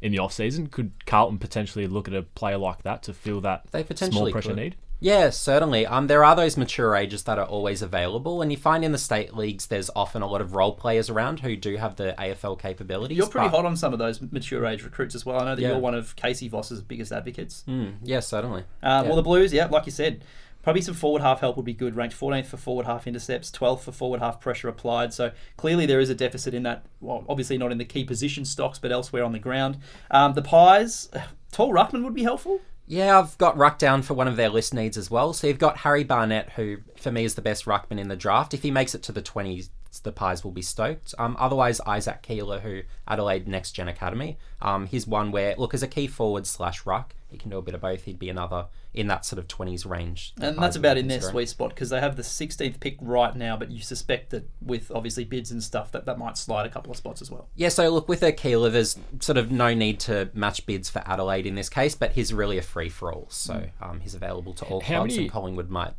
in 0.00 0.12
the 0.12 0.18
off 0.18 0.32
season. 0.32 0.66
Could 0.68 0.92
Carlton 1.06 1.38
potentially 1.38 1.86
look 1.86 2.08
at 2.08 2.14
a 2.14 2.22
player 2.22 2.58
like 2.58 2.82
that 2.82 3.02
to 3.04 3.12
fill 3.14 3.40
that 3.42 3.64
They 3.70 3.80
small 3.80 3.84
potentially 3.84 4.32
pressure 4.32 4.48
could. 4.50 4.56
need? 4.56 4.76
Yeah, 5.02 5.30
certainly. 5.30 5.84
Um, 5.84 6.06
there 6.06 6.24
are 6.24 6.36
those 6.36 6.56
mature 6.56 6.94
ages 6.94 7.24
that 7.24 7.38
are 7.38 7.44
always 7.44 7.82
available, 7.82 8.40
and 8.40 8.52
you 8.52 8.56
find 8.56 8.84
in 8.84 8.92
the 8.92 8.98
state 8.98 9.34
leagues 9.36 9.66
there's 9.66 9.90
often 9.96 10.22
a 10.22 10.26
lot 10.28 10.40
of 10.40 10.54
role 10.54 10.74
players 10.74 11.10
around 11.10 11.40
who 11.40 11.56
do 11.56 11.76
have 11.76 11.96
the 11.96 12.14
AFL 12.18 12.58
capabilities. 12.58 13.18
You're 13.18 13.26
pretty 13.26 13.48
but- 13.48 13.56
hot 13.56 13.66
on 13.66 13.76
some 13.76 13.92
of 13.92 13.98
those 13.98 14.20
mature 14.22 14.64
age 14.64 14.84
recruits 14.84 15.14
as 15.16 15.26
well. 15.26 15.40
I 15.40 15.44
know 15.44 15.54
that 15.56 15.60
Yeah. 15.62 15.68
you're 15.70 15.78
one 15.80 15.94
of 15.94 16.14
Casey 16.14 16.48
Voss's 16.48 16.80
biggest 16.82 17.10
advocates. 17.12 17.64
Mm, 17.68 17.94
yeah, 18.04 18.20
certainly. 18.20 18.62
Uh, 18.82 19.02
Yeah. 19.02 19.08
Well, 19.08 19.16
the 19.16 19.22
Blues, 19.22 19.52
yeah, 19.52 19.66
like 19.66 19.86
you 19.86 19.92
said, 19.92 20.24
probably 20.62 20.82
some 20.82 20.94
forward 20.94 21.22
half 21.22 21.40
help 21.40 21.56
would 21.56 21.66
be 21.66 21.74
good. 21.74 21.96
Ranked 21.96 22.14
14th 22.14 22.46
for 22.46 22.56
forward 22.56 22.86
half 22.86 23.08
intercepts, 23.08 23.50
12th 23.50 23.82
for 23.82 23.90
forward 23.90 24.20
half 24.20 24.40
pressure 24.40 24.68
applied. 24.68 25.12
So 25.12 25.32
clearly 25.56 25.84
there 25.84 25.98
is 25.98 26.10
a 26.10 26.14
deficit 26.14 26.54
in 26.54 26.62
that. 26.62 26.86
Well, 27.00 27.24
obviously 27.28 27.58
not 27.58 27.72
in 27.72 27.78
the 27.78 27.84
key 27.84 28.04
position 28.04 28.44
stocks, 28.44 28.78
but 28.78 28.92
elsewhere 28.92 29.24
on 29.24 29.32
the 29.32 29.40
ground. 29.40 29.78
Um, 30.12 30.34
the 30.34 30.42
Pies, 30.42 31.08
tall 31.50 31.72
ruckman 31.72 32.04
would 32.04 32.14
be 32.14 32.22
helpful. 32.22 32.60
Yeah, 32.92 33.18
I've 33.18 33.38
got 33.38 33.56
Ruck 33.56 33.78
down 33.78 34.02
for 34.02 34.12
one 34.12 34.28
of 34.28 34.36
their 34.36 34.50
list 34.50 34.74
needs 34.74 34.98
as 34.98 35.10
well. 35.10 35.32
So 35.32 35.46
you've 35.46 35.58
got 35.58 35.78
Harry 35.78 36.04
Barnett, 36.04 36.50
who 36.50 36.76
for 36.94 37.10
me 37.10 37.24
is 37.24 37.36
the 37.36 37.40
best 37.40 37.64
ruckman 37.64 37.98
in 37.98 38.08
the 38.08 38.16
draft. 38.16 38.52
If 38.52 38.60
he 38.62 38.70
makes 38.70 38.94
it 38.94 39.02
to 39.04 39.12
the 39.12 39.22
20s, 39.22 39.70
the 40.02 40.12
Pies 40.12 40.44
will 40.44 40.50
be 40.50 40.60
stoked. 40.60 41.14
Um, 41.18 41.34
otherwise, 41.38 41.80
Isaac 41.86 42.20
Keeler, 42.20 42.60
who 42.60 42.82
Adelaide 43.08 43.48
Next 43.48 43.72
Gen 43.72 43.88
Academy, 43.88 44.36
um, 44.60 44.84
he's 44.84 45.06
one 45.06 45.30
where 45.32 45.54
look 45.56 45.72
as 45.72 45.82
a 45.82 45.88
key 45.88 46.06
forward 46.06 46.46
slash 46.46 46.84
ruck, 46.84 47.14
he 47.32 47.38
can 47.38 47.50
do 47.50 47.58
a 47.58 47.62
bit 47.62 47.74
of 47.74 47.80
both. 47.80 48.04
He'd 48.04 48.18
be 48.18 48.28
another 48.28 48.66
in 48.94 49.06
that 49.08 49.24
sort 49.24 49.38
of 49.38 49.48
20s 49.48 49.88
range. 49.88 50.34
the 50.36 50.48
And 50.48 50.58
that's 50.58 50.76
about 50.76 50.94
be 50.94 51.00
in 51.00 51.08
their 51.08 51.16
considering. 51.18 51.32
sweet 51.32 51.48
spot 51.48 51.70
because 51.70 51.90
they 51.90 52.00
have 52.00 52.16
the 52.16 52.22
16th 52.22 52.78
pick 52.80 52.96
right 53.00 53.34
now, 53.34 53.56
but 53.56 53.70
you 53.70 53.80
suspect 53.80 54.30
that 54.30 54.48
with 54.60 54.92
obviously 54.94 55.24
bids 55.24 55.50
and 55.50 55.62
stuff 55.62 55.90
that 55.92 56.04
that 56.06 56.18
might 56.18 56.36
slide 56.36 56.66
a 56.66 56.68
couple 56.68 56.90
of 56.90 56.96
spots 56.96 57.22
as 57.22 57.30
well. 57.30 57.48
Yeah, 57.56 57.68
so 57.70 57.88
look, 57.88 58.08
with 58.08 58.22
a 58.22 58.32
Keeler, 58.32 58.70
there's 58.70 58.98
sort 59.20 59.38
of 59.38 59.50
no 59.50 59.74
need 59.74 59.98
to 60.00 60.30
match 60.34 60.64
bids 60.66 60.90
for 60.90 61.02
Adelaide 61.06 61.46
in 61.46 61.54
this 61.54 61.68
case, 61.68 61.94
but 61.94 62.12
he's 62.12 62.32
really 62.34 62.58
a 62.58 62.62
free 62.62 62.88
for 62.88 63.12
all. 63.12 63.26
So 63.30 63.64
um, 63.80 64.00
he's 64.00 64.14
available 64.14 64.52
to 64.54 64.64
all 64.66 64.80
How 64.80 64.98
clubs, 65.00 65.14
many- 65.14 65.24
and 65.24 65.32
Collingwood 65.32 65.70
might 65.70 65.94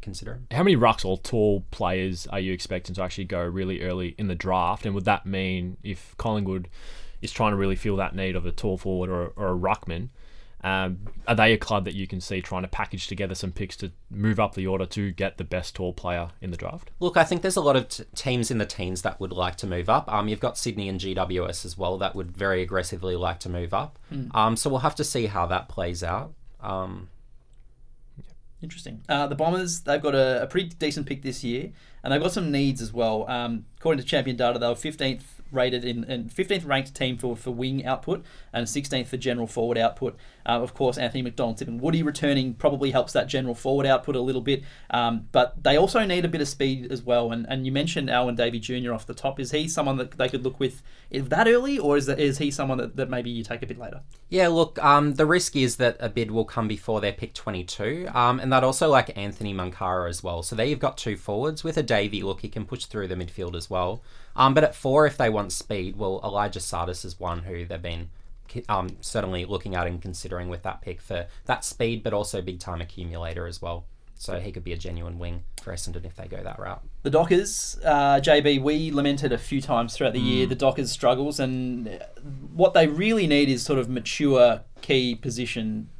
consider 0.00 0.32
him. 0.34 0.46
How 0.50 0.62
many 0.62 0.76
rucks 0.76 1.04
or 1.04 1.18
tall 1.18 1.62
players 1.70 2.26
are 2.28 2.40
you 2.40 2.52
expecting 2.52 2.94
to 2.94 3.02
actually 3.02 3.24
go 3.24 3.42
really 3.42 3.82
early 3.82 4.14
in 4.18 4.28
the 4.28 4.34
draft? 4.34 4.86
And 4.86 4.94
would 4.94 5.04
that 5.04 5.26
mean 5.26 5.76
if 5.82 6.16
Collingwood 6.16 6.68
is 7.20 7.30
trying 7.32 7.52
to 7.52 7.56
really 7.56 7.76
feel 7.76 7.96
that 7.96 8.14
need 8.14 8.34
of 8.36 8.44
a 8.46 8.52
tall 8.52 8.76
forward 8.78 9.10
or, 9.10 9.28
or 9.36 9.54
a 9.54 9.58
ruckman, 9.58 10.08
um, 10.64 11.00
are 11.28 11.34
they 11.34 11.52
a 11.52 11.58
club 11.58 11.84
that 11.84 11.94
you 11.94 12.06
can 12.06 12.22
see 12.22 12.40
trying 12.40 12.62
to 12.62 12.68
package 12.68 13.06
together 13.06 13.34
some 13.34 13.52
picks 13.52 13.76
to 13.76 13.92
move 14.10 14.40
up 14.40 14.54
the 14.54 14.66
order 14.66 14.86
to 14.86 15.12
get 15.12 15.36
the 15.36 15.44
best 15.44 15.76
tall 15.76 15.92
player 15.92 16.30
in 16.40 16.50
the 16.50 16.56
draft? 16.56 16.90
Look, 17.00 17.18
I 17.18 17.24
think 17.24 17.42
there's 17.42 17.56
a 17.56 17.60
lot 17.60 17.76
of 17.76 17.88
t- 17.88 18.04
teams 18.14 18.50
in 18.50 18.56
the 18.56 18.64
teens 18.64 19.02
that 19.02 19.20
would 19.20 19.30
like 19.30 19.56
to 19.56 19.66
move 19.66 19.90
up. 19.90 20.10
Um, 20.10 20.26
you've 20.26 20.40
got 20.40 20.56
Sydney 20.56 20.88
and 20.88 20.98
GWS 20.98 21.66
as 21.66 21.76
well 21.76 21.98
that 21.98 22.14
would 22.14 22.32
very 22.34 22.62
aggressively 22.62 23.14
like 23.14 23.40
to 23.40 23.50
move 23.50 23.74
up. 23.74 23.98
Um, 24.34 24.56
so 24.56 24.70
we'll 24.70 24.78
have 24.80 24.94
to 24.94 25.04
see 25.04 25.26
how 25.26 25.44
that 25.46 25.68
plays 25.68 26.02
out. 26.02 26.32
Um, 26.60 27.08
Interesting. 28.62 29.02
Uh, 29.06 29.26
the 29.26 29.34
Bombers, 29.34 29.80
they've 29.80 30.00
got 30.00 30.14
a, 30.14 30.44
a 30.44 30.46
pretty 30.46 30.68
decent 30.68 31.06
pick 31.06 31.20
this 31.20 31.44
year, 31.44 31.72
and 32.02 32.10
they've 32.10 32.22
got 32.22 32.32
some 32.32 32.50
needs 32.50 32.80
as 32.80 32.94
well. 32.94 33.28
Um, 33.28 33.66
according 33.76 34.02
to 34.02 34.08
Champion 34.08 34.38
Data, 34.38 34.58
they 34.58 34.66
were 34.66 34.74
15th 34.74 35.24
rated 35.50 35.84
in, 35.84 36.04
and 36.04 36.30
15th 36.30 36.66
ranked 36.66 36.94
team 36.94 37.16
for, 37.16 37.36
for 37.36 37.50
wing 37.50 37.84
output 37.84 38.24
and 38.52 38.66
16th 38.66 39.06
for 39.06 39.16
general 39.16 39.46
forward 39.46 39.78
output. 39.78 40.16
Uh, 40.46 40.60
of 40.60 40.74
course, 40.74 40.98
Anthony 40.98 41.22
McDonald-Tipungwuti 41.22 42.04
returning 42.04 42.54
probably 42.54 42.90
helps 42.90 43.12
that 43.14 43.28
general 43.28 43.54
forward 43.54 43.86
output 43.86 44.16
a 44.16 44.20
little 44.20 44.42
bit, 44.42 44.62
um, 44.90 45.28
but 45.32 45.62
they 45.62 45.76
also 45.76 46.04
need 46.04 46.24
a 46.24 46.28
bit 46.28 46.40
of 46.40 46.48
speed 46.48 46.90
as 46.92 47.02
well. 47.02 47.32
And, 47.32 47.46
and 47.48 47.64
you 47.64 47.72
mentioned 47.72 48.10
Alwyn 48.10 48.34
Davey 48.34 48.60
Jr. 48.60 48.92
off 48.92 49.06
the 49.06 49.14
top. 49.14 49.40
Is 49.40 49.52
he 49.52 49.68
someone 49.68 49.96
that 49.96 50.12
they 50.12 50.28
could 50.28 50.44
look 50.44 50.60
with 50.60 50.82
that 51.10 51.48
early, 51.48 51.78
or 51.78 51.96
is, 51.96 52.06
that, 52.06 52.18
is 52.18 52.38
he 52.38 52.50
someone 52.50 52.78
that, 52.78 52.96
that 52.96 53.08
maybe 53.08 53.30
you 53.30 53.42
take 53.42 53.62
a 53.62 53.66
bit 53.66 53.78
later? 53.78 54.00
yeah, 54.34 54.48
look, 54.48 54.82
um, 54.82 55.14
the 55.14 55.26
risk 55.26 55.54
is 55.54 55.76
that 55.76 55.96
a 56.00 56.08
bid 56.08 56.30
will 56.30 56.44
come 56.44 56.66
before 56.66 57.00
their 57.00 57.12
pick 57.12 57.34
22, 57.34 58.08
um, 58.12 58.40
and 58.40 58.52
that 58.52 58.64
also 58.64 58.88
like 58.88 59.16
Anthony 59.16 59.54
Munkara 59.54 60.08
as 60.08 60.24
well. 60.24 60.42
So 60.42 60.56
there 60.56 60.66
you've 60.66 60.80
got 60.80 60.98
two 60.98 61.16
forwards 61.16 61.62
with 61.62 61.76
a 61.76 61.84
Davey. 61.84 62.22
Look, 62.22 62.40
he 62.40 62.48
can 62.48 62.64
push 62.64 62.86
through 62.86 63.08
the 63.08 63.14
midfield 63.14 63.54
as 63.54 63.70
well. 63.70 64.02
Um, 64.36 64.54
but 64.54 64.64
at 64.64 64.74
four, 64.74 65.06
if 65.06 65.16
they 65.16 65.30
want 65.30 65.52
speed, 65.52 65.96
well, 65.96 66.20
Elijah 66.24 66.60
Tsatas 66.60 67.04
is 67.04 67.20
one 67.20 67.44
who 67.44 67.64
they've 67.64 67.80
been 67.80 68.10
um, 68.68 68.96
certainly 69.00 69.44
looking 69.44 69.74
at 69.74 69.86
and 69.86 70.00
considering 70.00 70.48
with 70.48 70.62
that 70.62 70.82
pick 70.82 71.00
for 71.00 71.26
that 71.46 71.64
speed, 71.64 72.02
but 72.02 72.12
also 72.12 72.42
big 72.42 72.60
time 72.60 72.80
accumulator 72.80 73.46
as 73.46 73.62
well. 73.62 73.84
So 74.16 74.38
he 74.38 74.52
could 74.52 74.64
be 74.64 74.72
a 74.72 74.76
genuine 74.76 75.18
wing 75.18 75.42
for 75.60 75.72
Essendon 75.72 76.04
if 76.04 76.16
they 76.16 76.26
go 76.26 76.42
that 76.42 76.58
route. 76.58 76.82
The 77.02 77.10
Dockers, 77.10 77.78
uh, 77.84 78.20
JB, 78.20 78.62
we 78.62 78.90
lamented 78.90 79.32
a 79.32 79.38
few 79.38 79.60
times 79.60 79.94
throughout 79.96 80.12
the 80.12 80.20
year 80.20 80.46
the 80.46 80.54
Dockers' 80.54 80.92
struggles, 80.92 81.40
and 81.40 82.00
what 82.54 82.74
they 82.74 82.86
really 82.86 83.26
need 83.26 83.48
is 83.48 83.62
sort 83.62 83.78
of 83.78 83.88
mature 83.88 84.62
key 84.82 85.14
position 85.14 85.90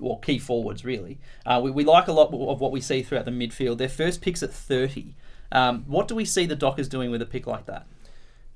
or 0.00 0.18
key 0.20 0.38
forwards, 0.38 0.84
really. 0.84 1.18
Uh, 1.46 1.60
we, 1.62 1.70
we 1.70 1.84
like 1.84 2.08
a 2.08 2.12
lot 2.12 2.32
of 2.32 2.60
what 2.60 2.72
we 2.72 2.80
see 2.80 3.02
throughout 3.02 3.24
the 3.24 3.30
midfield. 3.30 3.78
Their 3.78 3.88
first 3.88 4.20
pick's 4.20 4.42
at 4.42 4.52
30. 4.52 5.14
Um, 5.52 5.84
what 5.86 6.08
do 6.08 6.14
we 6.14 6.24
see 6.24 6.46
the 6.46 6.56
Dockers 6.56 6.88
doing 6.88 7.10
with 7.10 7.22
a 7.22 7.26
pick 7.26 7.46
like 7.46 7.66
that? 7.66 7.86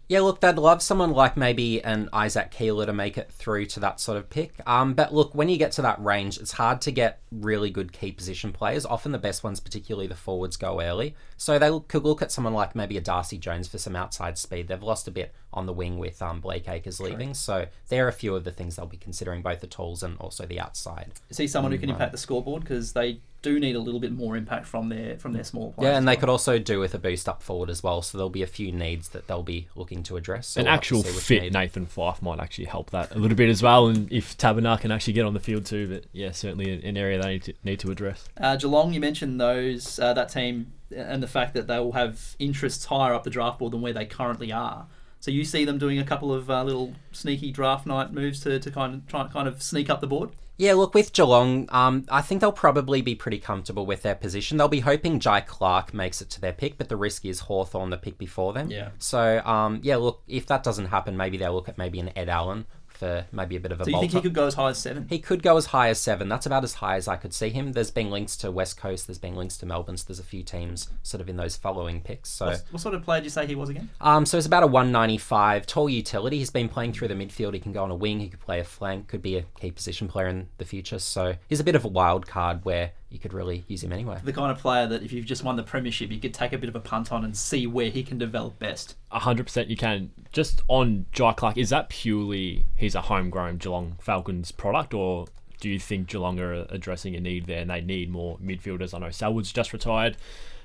Yeah, 0.09 0.21
look, 0.21 0.41
they'd 0.41 0.57
love 0.57 0.83
someone 0.83 1.11
like 1.11 1.37
maybe 1.37 1.83
an 1.83 2.09
Isaac 2.13 2.53
Keeler 2.53 2.87
to 2.87 2.93
make 2.93 3.19
it 3.19 3.33
through 3.33 3.67
to 3.67 3.81
that 3.81 3.99
sort 3.99 4.17
of 4.17 4.31
pick. 4.31 4.53
Um, 4.65 4.95
but 4.95 5.13
look, 5.13 5.35
when 5.35 5.49
you 5.49 5.57
get 5.57 5.73
to 5.73 5.83
that 5.83 6.03
range, 6.03 6.39
it's 6.39 6.53
hard 6.53 6.81
to 6.83 6.93
get 6.93 7.19
really 7.33 7.71
good 7.71 7.93
key 7.93 8.13
position 8.13 8.53
players. 8.53 8.87
Often 8.87 9.11
the 9.11 9.19
best 9.19 9.43
ones, 9.43 9.59
particularly 9.59 10.07
the 10.07 10.15
forwards, 10.15 10.57
go 10.57 10.81
early. 10.81 11.17
So 11.37 11.59
they 11.59 11.77
could 11.89 12.05
look 12.05 12.23
at 12.23 12.31
someone 12.31 12.55
like 12.55 12.77
maybe 12.77 12.97
a 12.97 13.01
Darcy 13.01 13.37
Jones 13.37 13.67
for 13.67 13.79
some 13.79 13.97
outside 13.97 14.39
speed. 14.39 14.69
They've 14.69 14.81
lost 14.81 15.09
a 15.09 15.11
bit 15.11 15.35
on 15.53 15.67
the 15.67 15.73
wing 15.73 15.99
with 15.99 16.23
um, 16.23 16.41
Blake 16.41 16.69
Acres 16.69 17.01
leaving. 17.01 17.35
So 17.35 17.67
there 17.89 18.05
are 18.05 18.09
a 18.09 18.13
few 18.13 18.37
of 18.37 18.45
the 18.45 18.53
things 18.53 18.77
they'll 18.77 18.87
be 18.87 18.97
considering, 18.97 19.43
both 19.43 19.61
the 19.61 19.67
tools 19.67 20.05
and 20.05 20.17
also 20.19 20.47
the 20.47 20.61
outside. 20.61 21.11
Is 21.31 21.37
he 21.39 21.49
someone 21.49 21.73
who 21.73 21.79
can 21.79 21.91
impact 21.91 22.13
the 22.13 22.19
scoreboard? 22.19 22.63
Because 22.63 22.93
they 22.93 23.19
do 23.47 23.61
need 23.61 23.77
a 23.77 23.81
little 23.81 24.01
bit 24.01 24.13
more 24.13 24.37
impact 24.37 24.67
from 24.67 24.89
their 24.89 25.17
from 25.19 25.33
their 25.33 25.45
small 25.45 25.73
players. 25.73 25.93
Yeah, 25.93 25.97
and 25.99 25.99
as 25.99 26.05
they 26.05 26.17
well. 26.17 26.21
could 26.21 26.29
also 26.29 26.59
do 26.59 26.81
with 26.81 26.95
a 26.95 26.99
boost 26.99 27.29
up 27.29 27.43
forward 27.43 27.71
as 27.71 27.81
well. 27.83 28.03
So 28.03 28.19
there'll 28.19 28.29
be 28.29 28.43
a 28.43 28.49
few 28.49 28.73
needs 28.73 29.11
that 29.11 29.29
they'll 29.29 29.45
be 29.45 29.69
looking 29.77 30.03
to 30.05 30.17
address. 30.17 30.49
So 30.49 30.61
An 30.61 30.67
we'll 30.67 30.75
actual 30.75 31.03
fit 31.05 31.43
need. 31.45 31.53
Nathan 31.53 31.87
Fyfe 31.87 32.21
might 32.23 32.41
actually 32.41 32.65
help 32.65 32.91
that 32.91 33.15
a 33.15 33.19
little 33.19 33.37
bit 33.37 33.49
as 33.49 33.63
well, 33.63 33.87
and 33.87 34.13
if 34.13 34.37
Taberner 34.37 34.81
can 34.81 34.91
actually 34.91 35.13
get 35.13 35.25
on 35.25 35.35
the 35.35 35.41
field 35.41 35.65
too. 35.65 35.89
But 35.89 36.05
yeah, 36.13 36.33
certainly 36.33 36.73
an, 36.73 36.81
an 36.85 36.97
area 36.97 37.23
they 37.23 37.35
need 37.35 37.43
to, 37.45 37.55
need 37.63 37.81
to 37.81 37.91
address. 37.91 38.29
Uh, 38.41 38.57
Geelong, 38.57 38.93
you 38.93 39.01
mentioned 39.01 39.41
those 39.41 39.99
uh, 40.01 40.13
that 40.15 40.29
team 40.31 40.73
and 40.95 41.23
the 41.23 41.29
fact 41.29 41.55
that 41.55 41.69
they 41.69 41.79
will 41.79 41.93
have 41.93 42.37
interests 42.39 42.87
higher 42.87 43.15
up 43.15 43.25
the 43.25 43.31
draft 43.31 43.59
board 43.59 43.73
than 43.73 43.81
where 43.81 43.93
they 43.93 44.07
currently 44.07 44.53
are. 44.53 44.87
So 45.21 45.31
you 45.31 45.45
see 45.45 45.65
them 45.65 45.79
doing 45.79 45.99
a 45.99 46.05
couple 46.05 46.33
of 46.33 46.51
uh, 46.51 46.63
little 46.63 46.95
sneaky 47.11 47.51
draft 47.51 47.87
night 47.87 48.13
moves 48.13 48.41
to, 48.41 48.61
to 48.61 48.71
kind 48.71 48.95
of 48.95 49.07
try 49.07 49.23
and 49.23 49.33
kind 49.33 49.49
of 49.49 49.63
sneak 49.63 49.91
up 49.91 50.01
the 50.01 50.07
board. 50.07 50.31
Yeah, 50.59 50.73
look, 50.73 50.95
with 50.95 51.13
Geelong, 51.13 51.69
um, 51.71 52.07
I 52.09 52.23
think 52.23 52.41
they'll 52.41 52.53
probably 52.53 53.03
be 53.03 53.15
pretty 53.15 53.39
comfortable 53.39 53.85
with 53.85 54.03
their 54.03 54.15
position. 54.15 54.57
They'll 54.57 54.69
be 54.69 54.81
hoping 54.81 55.21
Jhye 55.21 55.47
Clark 55.47 55.93
makes 55.93 56.23
it 56.23 56.31
to 56.31 56.41
their 56.41 56.53
pick, 56.53 56.79
but 56.79 56.89
the 56.89 56.97
risk 56.97 57.25
is 57.27 57.41
Hawthorn 57.41 57.91
the 57.91 57.99
pick 57.99 58.17
before 58.17 58.53
them. 58.53 58.71
Yeah. 58.71 58.91
So, 58.99 59.41
um, 59.45 59.81
yeah, 59.83 59.97
look, 59.97 60.23
if 60.27 60.47
that 60.47 60.63
doesn't 60.63 60.87
happen, 60.87 61.17
maybe 61.17 61.37
they'll 61.37 61.53
look 61.53 61.69
at 61.69 61.77
maybe 61.77 62.01
an 62.01 62.11
Ed 62.17 62.29
Allan 62.29 62.67
for 62.97 63.27
maybe 63.33 63.57
a 63.57 63.61
bit 63.61 63.73
of 63.73 63.81
a 63.81 63.85
So 63.85 63.91
you 63.91 64.01
think 64.01 64.13
he 64.13 64.21
could 64.21 64.35
go 64.35 64.47
as 64.47 64.55
high 64.55 64.71
as 64.71 64.79
seven? 64.79 65.07
He 65.09 65.19
could 65.19 65.43
go 65.43 65.57
as 65.57 65.67
high 65.67 65.89
as 65.89 66.01
seven. 66.01 66.29
That's 66.29 66.47
about 66.47 66.65
as 66.65 66.75
high 66.75 66.97
as 66.97 67.07
I 67.09 67.17
could 67.17 67.33
see 67.35 67.51
him. 67.51 67.73
There's 67.73 67.91
been 67.91 68.11
links 68.11 68.37
to 68.39 68.51
West 68.51 68.77
Coast. 68.77 69.07
There's 69.07 69.19
been 69.19 69.37
links 69.37 69.57
to 69.59 69.67
Melbourne. 69.67 69.97
So 69.97 70.05
there's 70.09 70.19
a 70.19 70.25
few 70.25 70.43
teams 70.43 70.89
sort 71.03 71.21
of 71.21 71.29
in 71.29 71.37
those 71.37 71.57
following 71.57 72.01
picks. 72.01 72.31
So, 72.31 72.47
What, 72.47 72.65
what 72.71 72.81
sort 72.81 72.95
of 72.95 73.03
player 73.03 73.21
did 73.21 73.25
you 73.27 73.31
say 73.31 73.47
he 73.47 73.55
was 73.55 73.69
again? 73.69 73.89
um, 74.01 74.27
so 74.27 74.37
it's 74.37 74.47
about 74.47 74.63
a 74.63 74.67
195 74.67 75.67
tall 75.67 75.89
utility. 75.89 76.39
He's 76.39 76.51
been 76.51 76.69
playing 76.69 76.93
through 76.93 77.09
the 77.09 77.15
midfield. 77.15 77.55
He 77.55 77.61
can 77.61 77.73
go 77.73 77.83
on 77.85 77.91
a 77.91 77.95
wing. 77.95 78.21
He 78.21 78.29
could 78.29 78.41
play 78.41 78.61
a 78.61 78.65
flank. 78.65 79.09
Could 79.09 79.23
be 79.23 79.37
a 79.37 79.43
key 79.61 79.71
position 79.71 80.09
player 80.09 80.29
in 80.29 80.49
the 80.59 80.65
future. 80.65 80.99
So 80.99 81.35
he's 81.49 81.61
a 81.61 81.65
bit 81.65 81.75
of 81.75 81.85
a 81.85 81.89
wild 81.89 82.27
card 82.27 82.65
where 82.65 82.93
you 83.11 83.19
could 83.19 83.33
really 83.33 83.65
use 83.69 83.83
him 83.83 83.93
anywhere. 83.93 84.21
The 84.25 84.33
kind 84.33 84.51
of 84.51 84.59
player 84.59 84.87
that 84.87 85.03
if 85.03 85.13
you've 85.13 85.27
just 85.27 85.45
won 85.45 85.57
the 85.57 85.63
premiership, 85.63 86.11
you 86.11 86.19
could 86.19 86.35
take 86.35 86.53
a 86.53 86.59
bit 86.59 86.69
of 86.69 86.75
a 86.75 86.81
punt 86.81 87.13
on 87.13 87.25
and 87.25 87.37
see 87.37 87.67
where 87.67 87.89
he 87.91 88.03
can 88.03 88.19
develop 88.19 88.59
best. 88.59 88.97
hundred 89.11 89.45
percent 89.45 89.69
you 89.69 89.77
can. 89.77 90.11
Just 90.33 90.63
on 90.69 91.07
Jhye 91.13 91.37
Clark, 91.37 91.57
is 91.57 91.71
that 91.71 91.89
purely 91.89 92.67
he's 92.75 92.95
a 92.95 93.03
homegrown 93.03 93.59
Geelong 93.59 93.97
Falcons 94.01 94.51
product, 94.53 94.93
or 94.93 95.27
do 95.61 95.69
you 95.71 95.79
think 95.79 96.09
Geelong 96.09 96.41
are 96.41 96.67
addressing 96.69 97.15
a 97.15 97.21
need 97.21 97.47
there 97.47 97.61
and 97.61 97.71
they 97.71 97.81
need 97.81 98.11
more 98.11 98.39
midfielders? 98.39 98.93
I 98.93 98.99
know 98.99 99.11
Selwood's 99.11 99.53
just 99.53 99.73
retired, 99.73 100.17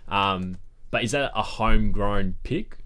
um, 0.08 0.58
but 0.90 1.04
is 1.04 1.12
that 1.12 1.32
a 1.36 1.44
homegrown 1.44 2.36
pick, 2.44 2.78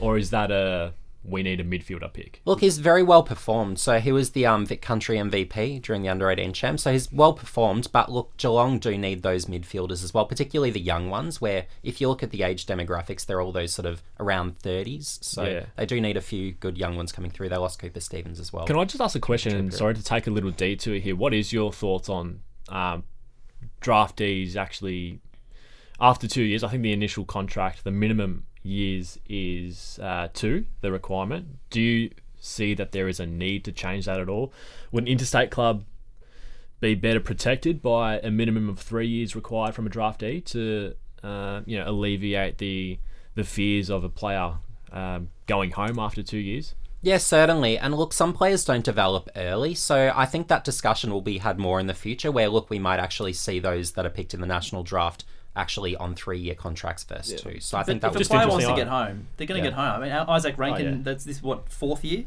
or 0.00 0.18
is 0.18 0.30
that 0.30 0.50
a 0.50 0.92
we 1.24 1.42
need 1.42 1.58
a 1.60 1.64
midfielder 1.64 2.12
pick? 2.12 2.40
Look, 2.44 2.60
he's 2.60 2.78
very 2.78 3.02
well 3.02 3.22
performed. 3.22 3.78
So 3.78 3.98
he 3.98 4.12
was 4.12 4.30
the 4.30 4.44
um, 4.46 4.66
Vic 4.66 4.82
Country 4.82 5.16
MVP 5.16 5.80
during 5.82 6.02
the 6.02 6.08
under 6.08 6.30
18 6.30 6.52
champ. 6.52 6.78
So 6.80 6.92
he's 6.92 7.10
well 7.10 7.32
performed. 7.32 7.88
But 7.92 8.12
look, 8.12 8.36
Geelong 8.36 8.78
do 8.78 8.96
need 8.98 9.22
those 9.22 9.46
midfielders 9.46 10.04
as 10.04 10.12
well, 10.12 10.26
particularly 10.26 10.70
the 10.70 10.80
young 10.80 11.08
ones. 11.08 11.40
Where 11.40 11.66
if 11.82 12.00
you 12.00 12.08
look 12.08 12.22
at 12.22 12.30
the 12.30 12.42
age 12.42 12.66
demographics, 12.66 13.24
they're 13.24 13.40
all 13.40 13.52
those 13.52 13.72
sort 13.72 13.86
of 13.86 14.02
around 14.20 14.58
30s. 14.58 15.24
So 15.24 15.44
Yeah. 15.44 15.64
they 15.76 15.86
do 15.86 16.00
need 16.00 16.16
a 16.16 16.20
few 16.20 16.52
good 16.52 16.76
young 16.76 16.96
ones 16.96 17.10
coming 17.12 17.30
through. 17.30 17.48
They 17.48 17.56
lost 17.56 17.78
Cooper 17.78 18.00
Stephens 18.00 18.38
as 18.38 18.52
well. 18.52 18.66
Can 18.66 18.76
I 18.76 18.84
just 18.84 19.00
ask 19.00 19.16
a 19.16 19.20
question? 19.20 19.56
And 19.56 19.72
sorry 19.72 19.94
to 19.94 20.02
take 20.02 20.26
a 20.26 20.30
little 20.30 20.50
detour 20.50 20.96
here. 20.96 21.16
What 21.16 21.32
is 21.32 21.52
your 21.52 21.72
thoughts 21.72 22.08
on 22.08 22.40
um, 22.68 23.04
draftees 23.80 24.56
actually 24.56 25.20
after 26.00 26.28
two 26.28 26.42
years? 26.42 26.62
I 26.62 26.68
think 26.68 26.82
the 26.82 26.92
initial 26.92 27.24
contract, 27.24 27.84
the 27.84 27.90
minimum 27.90 28.46
years 28.64 29.18
is 29.28 29.98
uh, 30.02 30.28
two, 30.32 30.64
the 30.80 30.90
requirement. 30.90 31.58
Do 31.70 31.80
you 31.80 32.10
see 32.40 32.74
that 32.74 32.92
there 32.92 33.08
is 33.08 33.20
a 33.20 33.26
need 33.26 33.64
to 33.64 33.72
change 33.72 34.06
that 34.06 34.18
at 34.18 34.28
all? 34.28 34.52
Would 34.92 35.04
an 35.04 35.08
interstate 35.08 35.50
club 35.50 35.84
be 36.80 36.94
better 36.94 37.20
protected 37.20 37.80
by 37.80 38.18
a 38.18 38.30
minimum 38.30 38.68
of 38.68 38.78
three 38.78 39.06
years 39.06 39.36
required 39.36 39.74
from 39.74 39.86
a 39.86 39.90
draftee 39.90 40.44
to 40.44 40.94
uh, 41.22 41.62
you 41.64 41.78
know 41.78 41.88
alleviate 41.88 42.58
the 42.58 42.98
the 43.34 43.44
fears 43.44 43.90
of 43.90 44.04
a 44.04 44.08
player 44.08 44.54
um, 44.92 45.30
going 45.46 45.70
home 45.72 45.98
after 45.98 46.22
two 46.22 46.38
years? 46.38 46.74
Yes, 47.02 47.24
certainly. 47.26 47.76
And 47.76 47.94
look, 47.94 48.14
some 48.14 48.32
players 48.32 48.64
don't 48.64 48.84
develop 48.84 49.28
early, 49.36 49.74
so 49.74 50.10
I 50.14 50.24
think 50.24 50.48
that 50.48 50.64
discussion 50.64 51.12
will 51.12 51.20
be 51.20 51.38
had 51.38 51.58
more 51.58 51.78
in 51.78 51.86
the 51.86 51.94
future. 51.94 52.32
Where 52.32 52.48
look, 52.48 52.70
we 52.70 52.78
might 52.78 52.98
actually 52.98 53.34
see 53.34 53.58
those 53.58 53.92
that 53.92 54.06
are 54.06 54.10
picked 54.10 54.32
in 54.32 54.40
the 54.40 54.46
national 54.46 54.84
draft 54.84 55.24
actually 55.56 55.94
on 55.96 56.14
three-year 56.14 56.54
contracts 56.54 57.04
versus 57.04 57.40
two. 57.40 57.60
So 57.60 57.78
I 57.78 57.82
think 57.84 58.00
But 58.00 58.08
that 58.08 58.14
if 58.14 58.18
was 58.18 58.26
a 58.28 58.30
player 58.30 58.48
wants 58.48 58.66
to 58.66 58.74
get 58.74 58.88
home, 58.88 59.28
they're 59.36 59.46
going 59.46 59.60
to 59.62 59.64
Yeah. 59.64 59.70
get 59.70 59.78
home. 59.78 60.02
I 60.02 60.08
mean, 60.08 60.10
Izak 60.10 60.58
Rankine, 60.58 60.86
Oh, 60.86 60.90
yeah. 60.90 60.96
that's 61.02 61.24
this 61.24 61.42
what 61.42 61.68
fourth 61.68 62.04
year. 62.04 62.24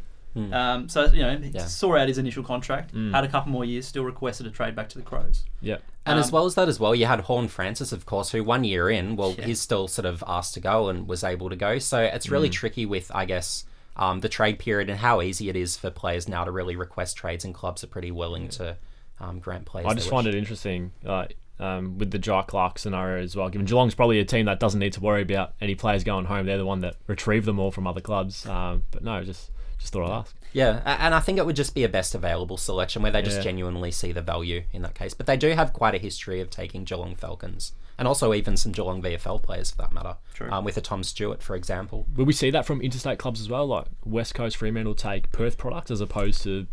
Um, 0.51 0.87
so 0.87 1.05
you 1.07 1.23
know, 1.23 1.35
he 1.37 1.49
Yeah. 1.49 1.65
saw 1.65 1.97
out 1.97 2.07
his 2.07 2.19
initial 2.19 2.43
contract, 2.43 2.91
had 2.93 3.23
a 3.23 3.27
couple 3.27 3.51
more 3.51 3.65
years, 3.65 3.87
still 3.87 4.03
requested 4.03 4.45
a 4.45 4.51
trade 4.51 4.75
back 4.75 4.87
to 4.89 4.97
the 4.97 5.03
Crows. 5.03 5.43
Yeah. 5.61 5.77
And 6.05 6.19
as 6.19 6.27
Um, 6.27 6.31
well 6.33 6.45
as 6.45 6.53
that, 6.55 6.69
as 6.69 6.79
well, 6.79 6.93
you 6.95 7.05
had 7.07 7.21
Horne-Francis, 7.21 7.91
of 7.91 8.05
course, 8.05 8.31
who 8.31 8.43
one 8.43 8.63
year 8.63 8.87
in, 8.89 9.15
well, 9.15 9.33
Yeah. 9.37 9.45
he's 9.45 9.59
still 9.59 9.87
sort 9.87 10.05
of 10.05 10.23
asked 10.27 10.53
to 10.53 10.59
go 10.59 10.89
and 10.89 11.07
was 11.07 11.23
able 11.23 11.49
to 11.49 11.55
go. 11.55 11.79
So 11.79 11.99
it's 12.01 12.29
really 12.29 12.49
tricky 12.49 12.85
with, 12.85 13.11
I 13.15 13.25
guess, 13.25 13.65
um, 13.97 14.19
the 14.19 14.29
trade 14.29 14.59
period 14.59 14.89
and 14.91 14.99
how 14.99 15.21
easy 15.23 15.49
it 15.49 15.55
is 15.55 15.75
for 15.75 15.89
players 15.89 16.29
now 16.29 16.43
to 16.45 16.51
really 16.51 16.75
request 16.75 17.17
trades, 17.17 17.43
and 17.43 17.53
clubs 17.53 17.83
are 17.83 17.87
pretty 17.87 18.11
willing 18.11 18.47
to 18.49 18.77
um, 19.19 19.39
grant 19.39 19.65
players. 19.65 19.85
I 19.87 19.89
their 19.89 19.95
just 19.95 20.05
wish. 20.05 20.11
find 20.11 20.27
it 20.27 20.35
interesting 20.35 20.91
uh, 21.03 21.25
um, 21.59 21.97
with 21.97 22.11
the 22.11 22.19
Jhye 22.19 22.45
Clark 22.47 22.79
scenario 22.79 23.23
as 23.23 23.35
well. 23.35 23.49
Given 23.49 23.65
Geelong's 23.65 23.95
probably 23.95 24.19
a 24.19 24.25
team 24.25 24.45
that 24.45 24.59
doesn't 24.59 24.79
need 24.79 24.93
to 24.93 25.01
worry 25.01 25.21
about 25.21 25.53
any 25.61 25.75
players 25.75 26.03
going 26.03 26.25
home, 26.25 26.45
they're 26.45 26.57
the 26.57 26.65
one 26.65 26.81
that 26.81 26.95
retrieve 27.07 27.45
them 27.45 27.59
all 27.59 27.71
from 27.71 27.87
other 27.87 28.01
clubs. 28.01 28.45
Um, 28.45 28.83
but 28.91 29.03
no, 29.03 29.23
just 29.23 29.51
just 29.79 29.93
thought 29.93 30.09
I'd 30.09 30.19
ask. 30.19 30.35
Yeah, 30.53 30.81
and 30.85 31.13
I 31.13 31.19
think 31.19 31.37
it 31.37 31.45
would 31.45 31.55
just 31.55 31.75
be 31.75 31.83
a 31.83 31.89
best 31.89 32.15
available 32.15 32.57
selection 32.57 33.03
where 33.03 33.11
they 33.11 33.21
just 33.21 33.37
Yeah. 33.37 33.43
genuinely 33.43 33.91
see 33.91 34.11
the 34.11 34.21
value 34.23 34.63
in 34.73 34.81
that 34.81 34.95
case. 34.95 35.13
But 35.13 35.27
they 35.27 35.37
do 35.37 35.49
have 35.51 35.71
quite 35.71 35.93
a 35.93 35.99
history 35.99 36.41
of 36.41 36.49
taking 36.49 36.83
Geelong 36.83 37.15
Falcons, 37.15 37.73
and 37.99 38.07
also 38.07 38.33
even 38.33 38.57
some 38.57 38.71
Geelong 38.71 39.01
VFL 39.03 39.37
players 39.43 39.69
for 39.69 39.77
that 39.77 39.91
matter. 39.91 40.15
True. 40.33 40.49
Um, 40.49 40.63
with 40.63 40.75
a 40.77 40.81
Tom 40.81 41.03
Stewart, 41.03 41.43
for 41.43 41.55
example. 41.55 42.07
Will 42.15 42.25
we 42.25 42.33
see 42.33 42.49
that 42.49 42.65
from 42.65 42.81
interstate 42.81 43.19
clubs 43.19 43.39
as 43.39 43.49
well? 43.49 43.67
Like 43.67 43.85
West 44.03 44.33
Coast 44.33 44.57
Fremantle 44.57 44.95
take 44.95 45.31
Perth 45.31 45.57
products 45.59 45.91
as 45.91 46.01
opposed 46.01 46.41
to 46.43 46.65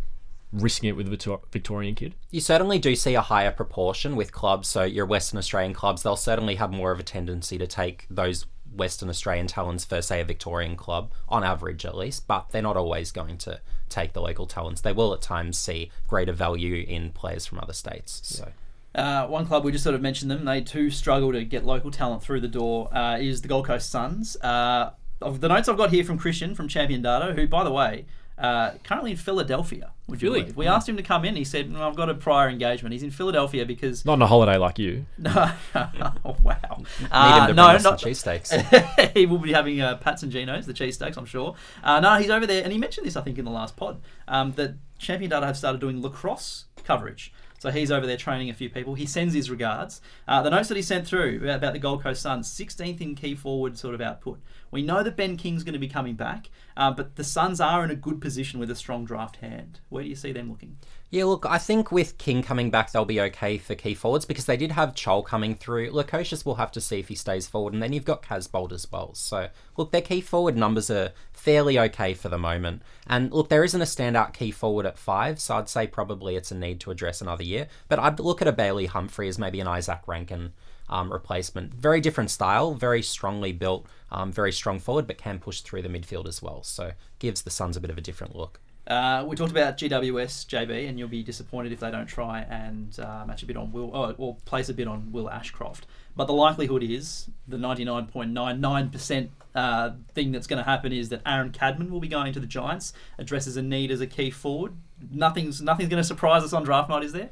risking 0.51 0.89
it 0.89 0.95
with 0.95 1.07
a 1.07 1.39
Victorian 1.51 1.95
kid? 1.95 2.15
You 2.31 2.41
certainly 2.41 2.79
do 2.79 2.95
see 2.95 3.15
a 3.15 3.21
higher 3.21 3.51
proportion 3.51 4.15
with 4.15 4.31
clubs. 4.31 4.67
So 4.67 4.83
your 4.83 5.05
Western 5.05 5.37
Australian 5.37 5.73
clubs, 5.73 6.03
they'll 6.03 6.15
certainly 6.15 6.55
have 6.55 6.71
more 6.71 6.91
of 6.91 6.99
a 6.99 7.03
tendency 7.03 7.57
to 7.57 7.67
take 7.67 8.05
those 8.09 8.45
Western 8.73 9.09
Australian 9.09 9.47
talents 9.47 9.85
for, 9.85 10.01
say, 10.01 10.21
a 10.21 10.25
Victorian 10.25 10.75
club, 10.75 11.11
on 11.29 11.43
average 11.43 11.85
at 11.85 11.95
least. 11.95 12.27
But 12.27 12.49
they're 12.49 12.61
not 12.61 12.77
always 12.77 13.11
going 13.11 13.37
to 13.39 13.61
take 13.89 14.13
the 14.13 14.21
local 14.21 14.45
talents. 14.45 14.81
They 14.81 14.93
will 14.93 15.13
at 15.13 15.21
times 15.21 15.57
see 15.57 15.91
greater 16.07 16.33
value 16.33 16.85
in 16.87 17.11
players 17.11 17.45
from 17.45 17.59
other 17.59 17.73
states. 17.73 18.21
So. 18.23 18.51
Uh, 18.93 19.27
one 19.27 19.45
club 19.45 19.65
we 19.65 19.73
just 19.73 19.83
sort 19.83 19.93
of 19.93 20.01
mentioned 20.01 20.31
them. 20.31 20.45
They 20.45 20.61
too 20.61 20.89
struggle 20.89 21.33
to 21.33 21.43
get 21.43 21.65
local 21.65 21.91
talent 21.91 22.23
through 22.23 22.39
the 22.39 22.47
door. 22.47 22.93
Uh, 22.95 23.17
is 23.17 23.41
the 23.41 23.47
Gold 23.47 23.65
Coast 23.65 23.89
Suns. 23.89 24.37
Uh, 24.37 24.91
of 25.21 25.41
the 25.41 25.49
notes 25.49 25.67
I've 25.67 25.77
got 25.77 25.91
here 25.91 26.03
from 26.03 26.17
Christian 26.17 26.55
from 26.55 26.67
Champion 26.67 27.01
Data, 27.01 27.33
who 27.33 27.47
by 27.47 27.63
the 27.63 27.71
way, 27.71 28.05
uh, 28.37 28.71
currently 28.83 29.11
in 29.11 29.17
Philadelphia. 29.17 29.91
Would 30.07 30.21
you 30.21 30.29
Really? 30.29 30.41
believe? 30.41 30.57
We 30.57 30.67
asked 30.67 30.87
him 30.87 30.97
to 30.97 31.03
come 31.03 31.25
in. 31.25 31.35
He 31.35 31.43
said, 31.43 31.71
"No, 31.71 31.87
"I've 31.87 31.95
got 31.95 32.09
a 32.09 32.13
prior 32.13 32.47
engagement." 32.49 32.93
He's 32.93 33.01
in 33.03 33.09
Philadelphia 33.11 33.65
because 33.65 34.05
Not 34.05 34.13
on 34.13 34.21
a 34.21 34.27
holiday 34.27 34.57
like 34.57 34.77
you. 34.77 35.05
oh, 35.25 36.35
wow. 36.43 36.77
Need 36.99 37.07
Uh, 37.11 37.41
him 37.41 37.47
to 37.47 37.53
no, 37.53 37.67
us 37.67 37.83
some 37.83 37.93
not, 37.93 37.99
cheesesteaks. 37.99 39.11
he 39.13 39.25
will 39.25 39.37
be 39.39 39.53
having 39.53 39.81
uh, 39.81 39.95
Pats 39.97 40.23
and 40.23 40.31
Genos, 40.31 40.65
the 40.65 40.73
cheesesteaks, 40.73 41.17
I'm 41.17 41.25
sure. 41.25 41.55
Uh, 41.83 41.99
no, 41.99 42.15
he's 42.17 42.29
over 42.29 42.45
there, 42.45 42.63
and 42.63 42.71
he 42.71 42.77
mentioned 42.77 43.07
this, 43.07 43.15
I 43.15 43.21
think, 43.21 43.37
in 43.39 43.45
the 43.45 43.51
last 43.51 43.75
pod, 43.75 44.01
um, 44.27 44.51
that 44.53 44.75
Champion 44.99 45.31
Data 45.31 45.45
have 45.45 45.57
started 45.57 45.81
doing 45.81 46.01
lacrosse 46.01 46.65
coverage. 46.83 47.33
So 47.59 47.71
he's 47.71 47.91
over 47.91 48.05
there 48.05 48.17
training 48.17 48.49
a 48.49 48.53
few 48.53 48.69
people. 48.69 48.95
He 48.95 49.05
sends 49.05 49.33
his 49.33 49.49
regards. 49.49 50.01
Uh, 50.27 50.41
the 50.41 50.49
notes 50.49 50.67
that 50.67 50.75
he 50.75 50.83
sent 50.83 51.07
through 51.07 51.49
about, 51.49 51.73
the 51.73 51.79
Gold 51.79 52.03
Coast 52.03 52.21
Suns, 52.21 52.51
16th 52.53 53.01
in 53.01 53.15
key 53.15 53.33
forward 53.33 53.77
sort 53.77 53.95
of 53.95 54.01
output. 54.01 54.41
We 54.71 54.81
know 54.81 55.03
that 55.03 55.15
Ben 55.15 55.37
King's 55.37 55.63
going 55.63 55.73
to 55.73 55.79
be 55.79 55.87
coming 55.87 56.15
back, 56.15 56.49
uh, 56.75 56.91
but 56.91 57.15
the 57.15 57.23
Suns 57.23 57.61
are 57.61 57.83
in 57.83 57.91
a 57.91 57.95
good 57.95 58.19
position 58.19 58.59
with 58.59 58.69
a 58.69 58.75
strong 58.75 59.05
draft 59.05 59.37
hand. 59.37 59.79
Where 59.89 60.03
do 60.03 60.09
you 60.09 60.15
see 60.15 60.31
them 60.31 60.49
looking? 60.49 60.77
Yeah, 61.11 61.25
look, 61.25 61.45
I 61.47 61.59
think 61.59 61.91
with 61.91 62.17
King 62.17 62.41
coming 62.41 62.71
back, 62.71 62.91
they'll 62.91 63.05
be 63.05 63.21
okay 63.21 63.59
for 63.59 63.75
key 63.75 63.93
forwards 63.93 64.25
because 64.25 64.45
they 64.45 64.57
did 64.57 64.71
have 64.71 64.95
Chol 64.95 65.23
coming 65.23 65.53
through. 65.53 65.91
Lukosius 65.91 66.45
will 66.45 66.55
have 66.55 66.71
to 66.71 66.81
see 66.81 66.99
if 66.99 67.09
he 67.09 67.15
stays 67.15 67.47
forward, 67.47 67.73
and 67.73 67.81
then 67.81 67.93
you've 67.93 68.05
got 68.05 68.23
Casboult 68.23 68.71
as 68.71 68.91
well. 68.91 69.13
So, 69.13 69.49
look, 69.77 69.91
their 69.91 70.01
key 70.01 70.19
forward 70.19 70.57
numbers 70.57 70.89
are 70.89 71.11
fairly 71.31 71.77
okay 71.77 72.15
for 72.15 72.27
the 72.29 72.39
moment. 72.39 72.81
And 73.05 73.31
look, 73.31 73.49
there 73.49 73.63
isn't 73.63 73.81
a 73.81 73.85
standout 73.85 74.33
key 74.33 74.49
forward 74.49 74.87
at 74.87 74.97
five, 74.97 75.39
so 75.39 75.55
I'd 75.55 75.69
say 75.69 75.85
probably 75.85 76.35
it's 76.35 76.51
a 76.51 76.55
need 76.55 76.79
to 76.81 76.91
address 76.91 77.21
another 77.21 77.43
year. 77.43 77.67
But 77.87 77.99
I'd 77.99 78.19
look 78.19 78.41
at 78.41 78.47
a 78.47 78.51
Bailey 78.51 78.87
Humphrey 78.87 79.27
as 79.27 79.37
maybe 79.37 79.59
an 79.59 79.67
Izak 79.67 80.07
Rankine 80.07 80.53
um, 80.89 81.13
replacement. 81.13 81.75
Very 81.75 82.01
different 82.01 82.31
style, 82.31 82.73
very 82.73 83.03
strongly 83.03 83.51
built, 83.51 83.85
um, 84.11 84.31
very 84.31 84.51
strong 84.51 84.79
forward, 84.79 85.05
but 85.05 85.19
can 85.19 85.37
push 85.37 85.61
through 85.61 85.83
the 85.83 85.89
midfield 85.89 86.27
as 86.27 86.41
well. 86.41 86.63
So, 86.63 86.93
gives 87.19 87.43
the 87.43 87.51
Suns 87.51 87.77
a 87.77 87.79
bit 87.79 87.91
of 87.91 87.97
a 87.97 88.01
different 88.01 88.35
look. 88.35 88.59
Uh, 88.87 89.25
we 89.27 89.35
talked 89.35 89.51
about 89.51 89.77
GWS 89.77 90.45
JB, 90.45 90.87
and 90.87 90.99
you'll 90.99 91.07
be 91.07 91.23
disappointed 91.23 91.71
if 91.71 91.79
they 91.79 91.89
don't 91.89 92.05
try 92.05 92.41
and 92.41 92.99
uh, 92.99 93.23
match 93.25 93.41
a 93.41 93.45
bit 93.45 93.57
on 93.57 93.71
Will 93.71 93.89
or, 93.95 94.13
or 94.17 94.35
place 94.45 94.69
a 94.69 94.73
bit 94.73 94.87
on 94.87 95.11
Will 95.11 95.29
Ashcroft. 95.29 95.87
But 96.15 96.25
the 96.25 96.33
likelihood 96.33 96.83
is 96.83 97.29
the 97.47 97.57
99.99% 97.57 99.29
uh, 99.55 99.91
thing 100.13 100.31
that's 100.31 100.47
going 100.47 100.63
to 100.63 100.69
happen 100.69 100.93
is 100.93 101.09
that 101.09 101.21
Aaron 101.25 101.51
Cadman 101.51 101.91
will 101.91 101.99
be 101.99 102.07
going 102.07 102.33
to 102.33 102.39
the 102.39 102.47
Giants, 102.47 102.93
addresses 103.17 103.57
a 103.57 103.61
need 103.61 103.89
as 103.89 104.01
a 104.01 104.07
key 104.07 104.29
forward. 104.29 104.73
Nothing's 105.11 105.61
nothing's 105.61 105.89
going 105.89 106.01
to 106.01 106.07
surprise 106.07 106.43
us 106.43 106.53
on 106.53 106.63
draft 106.63 106.89
night, 106.89 107.03
is 107.03 107.11
there? 107.11 107.29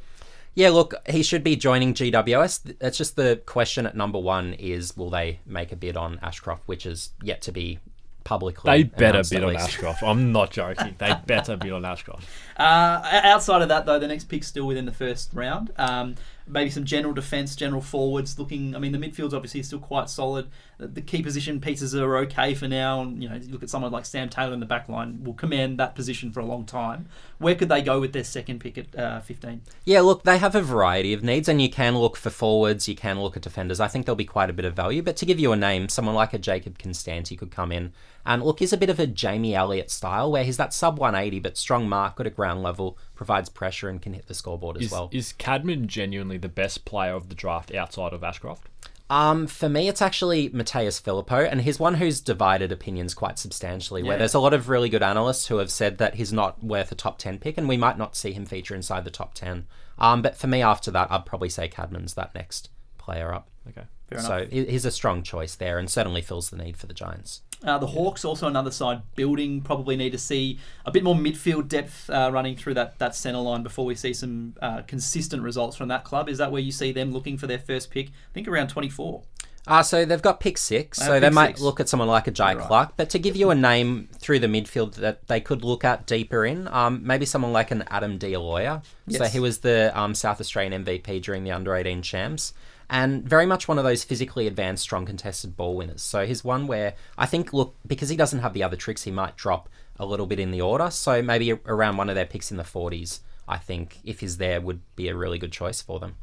Yeah, 0.56 0.70
look, 0.70 0.94
he 1.10 1.24
should 1.24 1.44
be 1.44 1.56
joining 1.56 1.94
GWS. 1.94 2.78
That's 2.78 2.98
just 2.98 3.16
the 3.16 3.42
question 3.46 3.88
at 3.88 3.96
number 3.96 4.20
one 4.20 4.54
is 4.54 4.96
will 4.96 5.10
they 5.10 5.40
make 5.46 5.72
a 5.72 5.76
bid 5.76 5.98
on 5.98 6.20
Ashcroft, 6.22 6.68
which 6.68 6.86
is 6.86 7.10
yet 7.24 7.42
to 7.44 7.52
be 7.52 7.80
publicly. 8.24 8.72
They 8.72 8.84
better 8.84 9.06
announced, 9.18 9.32
bid 9.32 9.44
on 9.44 9.54
least. 9.54 9.66
Ashcroft. 9.66 10.04
I'm 10.04 10.32
not 10.32 10.52
joking. 10.60 10.96
They 10.98 11.14
better 11.26 11.58
bid 11.58 11.72
on 11.72 11.86
Ashcroft. 11.86 12.28
Uh, 12.58 13.02
outside 13.24 13.62
of 13.62 13.70
that, 13.70 13.86
though, 13.86 14.00
the 14.00 14.08
next 14.08 14.26
pick's 14.26 14.48
still 14.48 14.66
within 14.68 14.86
the 14.86 14.92
first 14.92 15.32
round. 15.34 15.72
Um, 15.78 16.16
maybe 16.48 16.70
some 16.70 16.84
general 16.84 17.14
defence, 17.14 17.56
general 17.56 17.82
forwards 17.82 18.38
looking. 18.38 18.76
I 18.76 18.80
mean, 18.80 18.92
the 18.92 18.98
midfield's 18.98 19.34
obviously 19.34 19.64
still 19.64 19.80
quite 19.80 20.10
solid. 20.10 20.50
The, 20.84 20.90
the 20.90 21.02
key 21.02 21.24
position 21.24 21.62
pieces 21.62 21.96
are 21.96 22.18
okay 22.18 22.54
for 22.54 22.68
now. 22.68 23.02
And, 23.02 23.24
you 23.24 23.30
know, 23.30 23.36
you 23.36 23.50
look 23.50 23.64
at 23.64 23.70
someone 23.70 23.92
like 23.92 24.06
Sam 24.06 24.30
Taylor 24.30 24.54
in 24.54 24.60
the 24.60 24.66
back 24.66 24.90
line, 24.90 25.24
will 25.24 25.34
command 25.34 25.80
that 25.80 25.96
position 25.96 26.32
for 26.32 26.42
a 26.42 26.46
long 26.46 26.66
time. 26.66 27.08
Where 27.38 27.56
could 27.56 27.70
they 27.70 27.82
go 27.82 28.00
with 28.00 28.14
their 28.14 28.24
second 28.24 28.60
pick 28.60 28.78
at 28.78 28.96
uh, 28.98 29.20
15? 29.22 29.62
Yeah, 29.86 30.02
look, 30.02 30.24
they 30.24 30.38
have 30.38 30.56
a 30.56 30.62
variety 30.62 31.14
of 31.14 31.24
needs, 31.24 31.48
and 31.48 31.62
you 31.62 31.70
can 31.70 31.98
look 31.98 32.18
for 32.18 32.30
forwards, 32.30 32.88
you 32.88 32.96
can 32.96 33.22
look 33.22 33.38
at 33.38 33.44
defenders. 33.44 33.80
I 33.80 33.88
think 33.88 34.06
there'll 34.06 34.16
be 34.16 34.26
quite 34.26 34.50
a 34.50 34.54
bit 34.54 34.66
of 34.66 34.74
value. 34.74 35.02
But 35.02 35.16
to 35.18 35.26
give 35.26 35.40
you 35.40 35.52
a 35.52 35.58
name, 35.58 35.90
someone 35.90 36.16
like 36.16 36.34
a 36.34 36.38
Jacob 36.38 36.78
Konstanty 36.78 37.38
could 37.38 37.52
come 37.52 37.72
in. 37.72 37.94
And 38.26 38.42
look, 38.44 38.60
he's 38.60 38.74
a 38.74 38.78
bit 38.78 38.90
of 38.90 39.00
a 39.00 39.08
Jamie 39.08 39.56
Elliott 39.56 39.92
style, 39.92 40.32
where 40.32 40.44
he's 40.44 40.58
that 40.58 40.74
sub 40.74 40.98
180, 40.98 41.40
but 41.40 41.58
strong 41.58 41.90
mark, 41.90 42.16
good 42.16 42.28
at 42.28 42.36
ground 42.36 42.64
level, 42.64 42.98
provides 43.16 43.50
pressure, 43.50 43.90
and 43.90 44.02
can 44.02 44.14
hit 44.14 44.28
the 44.28 44.34
scoreboard 44.34 44.78
as 44.78 44.84
Is, 44.84 44.92
well. 44.92 45.10
is 45.12 45.34
Cadman 45.34 45.88
genuinely 45.88 46.38
the 46.38 46.50
best 46.50 46.86
player 46.86 47.14
of 47.14 47.30
the 47.30 47.36
draft 47.36 47.74
outside 47.74 48.14
of 48.14 48.24
Ashcroft? 48.24 48.70
Um, 49.10 49.48
for 49.48 49.70
me, 49.70 49.88
it's 49.90 50.02
actually 50.02 50.50
Mattaes 50.50 51.02
Phillipou, 51.02 51.48
and 51.52 51.62
he's 51.62 51.80
one 51.80 51.96
who's 51.96 52.22
divided 52.22 52.72
opinions 52.72 53.14
quite 53.14 53.38
substantially. 53.38 54.02
Where 54.02 54.14
there's 54.18 54.34
a 54.34 54.40
lot 54.40 54.54
of 54.54 54.70
really 54.70 54.90
good 54.90 55.04
analysts 55.04 55.48
who 55.48 55.58
have 55.58 55.70
said 55.70 55.98
that 56.00 56.16
he's 56.16 56.34
not 56.34 56.64
worth 56.64 56.92
a 56.92 56.96
top 56.96 57.18
ten 57.20 57.38
pick, 57.38 57.58
and 57.58 57.68
we 57.70 57.78
might 57.78 57.98
not 57.98 58.16
see 58.16 58.32
him 58.32 58.46
feature 58.46 58.74
inside 58.76 59.04
the 59.06 59.12
top 59.12 59.34
ten. 59.34 59.68
Um, 60.00 60.22
but 60.22 60.36
for 60.36 60.48
me, 60.48 60.62
after 60.62 60.90
that, 60.92 61.12
I'd 61.12 61.26
probably 61.26 61.50
say 61.50 61.68
Cadman's 61.68 62.16
that 62.16 62.34
next 62.34 62.70
player 62.98 63.34
up. 63.34 63.50
Okay. 63.70 63.86
Fair 64.08 64.20
so 64.20 64.46
he- 64.50 64.66
he's 64.66 64.86
a 64.86 64.92
strong 64.92 65.22
choice 65.22 65.56
there, 65.56 65.78
and 65.78 65.90
certainly 65.90 66.22
fills 66.22 66.50
the 66.50 66.58
need 66.58 66.78
for 66.78 66.88
the 66.88 66.94
Giants. 66.94 67.42
Uh, 67.64 67.78
the 67.78 67.88
Hawks 67.88 68.26
also 68.26 68.48
another 68.48 68.72
side 68.72 69.02
building. 69.16 69.62
Probably 69.62 69.96
need 69.96 70.12
to 70.12 70.18
see 70.18 70.60
a 70.86 70.92
bit 70.92 71.04
more 71.04 71.16
midfield 71.16 71.68
depth 71.70 72.10
uh, 72.10 72.30
running 72.34 72.56
through 72.58 72.74
that, 72.74 73.00
that 73.00 73.16
centre 73.16 73.40
line 73.40 73.64
before 73.64 73.86
we 73.86 73.96
see 73.96 74.14
some 74.14 74.54
uh, 74.62 74.82
consistent 74.82 75.42
results 75.44 75.78
from 75.78 75.88
that 75.88 76.04
club. 76.04 76.28
Is 76.30 76.38
that 76.40 76.52
where 76.52 76.62
you 76.62 76.72
see 76.72 76.92
them 76.92 77.12
looking 77.12 77.38
for 77.38 77.48
their 77.48 77.60
first 77.60 77.90
pick? 77.90 78.08
I 78.10 78.34
think 78.34 78.48
around 78.48 78.68
24. 78.68 79.24
Uh, 79.66 79.82
so 79.82 80.04
they've 80.04 80.22
got 80.22 80.42
pick 80.42 80.58
six, 80.58 81.00
They 81.00 81.06
so 81.06 81.20
they 81.22 81.30
might 81.30 81.52
six. 81.52 81.62
look 81.62 81.80
at 81.80 81.88
someone 81.88 82.10
like 82.10 82.28
a 82.28 82.34
Jhye 82.34 82.58
Right. 82.58 82.68
Clark. 82.68 82.94
But 82.98 83.10
to 83.12 83.20
give 83.20 83.38
you 83.38 83.50
a 83.50 83.56
name 83.56 84.10
through 84.20 84.40
the 84.40 84.48
midfield 84.48 84.96
that 84.96 85.26
they 85.30 85.40
could 85.40 85.64
look 85.64 85.86
at 85.86 86.06
deeper 86.06 86.46
in, 86.46 86.68
um, 86.68 87.00
maybe 87.08 87.26
someone 87.26 87.54
like 87.54 87.72
an 87.72 87.86
Adam 87.90 88.18
D'Aloia. 88.18 88.82
So 89.10 89.24
he 89.24 89.40
was 89.40 89.60
the 89.60 89.98
um, 89.98 90.16
South 90.16 90.42
Australian 90.42 90.84
MVP 90.84 91.22
during 91.22 91.46
the 91.46 91.52
under 91.54 91.74
18 91.76 92.02
champs. 92.02 92.54
And 92.94 93.28
very 93.28 93.48
much 93.48 93.68
one 93.68 93.80
of 93.80 93.84
those 93.84 94.04
physically 94.04 94.46
advanced, 94.46 94.84
strong 94.84 95.08
contested 95.08 95.58
ball 95.58 95.76
winners. 95.76 96.04
So 96.04 96.28
he's 96.28 96.44
one 96.44 96.68
where 96.68 96.94
I 97.18 97.26
think, 97.26 97.52
look, 97.52 97.76
because 97.88 98.10
he 98.10 98.16
doesn't 98.16 98.42
have 98.42 98.54
the 98.54 98.62
other 98.62 98.76
tricks, 98.76 99.02
he 99.02 99.10
might 99.10 99.36
drop 99.36 99.68
a 99.98 100.06
little 100.06 100.28
bit 100.28 100.40
in 100.40 100.52
the 100.52 100.62
order. 100.62 100.92
So 100.92 101.24
maybe 101.24 101.54
around 101.66 101.98
one 101.98 102.08
of 102.08 102.14
their 102.14 102.28
picks 102.28 102.52
in 102.52 102.58
the 102.58 102.64
40s, 102.64 103.22
I 103.48 103.58
think, 103.58 103.98
if 104.04 104.20
he's 104.20 104.38
there, 104.38 104.62
would 104.62 104.82
be 104.96 105.08
a 105.08 105.16
really 105.16 105.40
good 105.40 105.52
choice 105.52 105.82
for 105.82 106.00
them. 106.00 106.18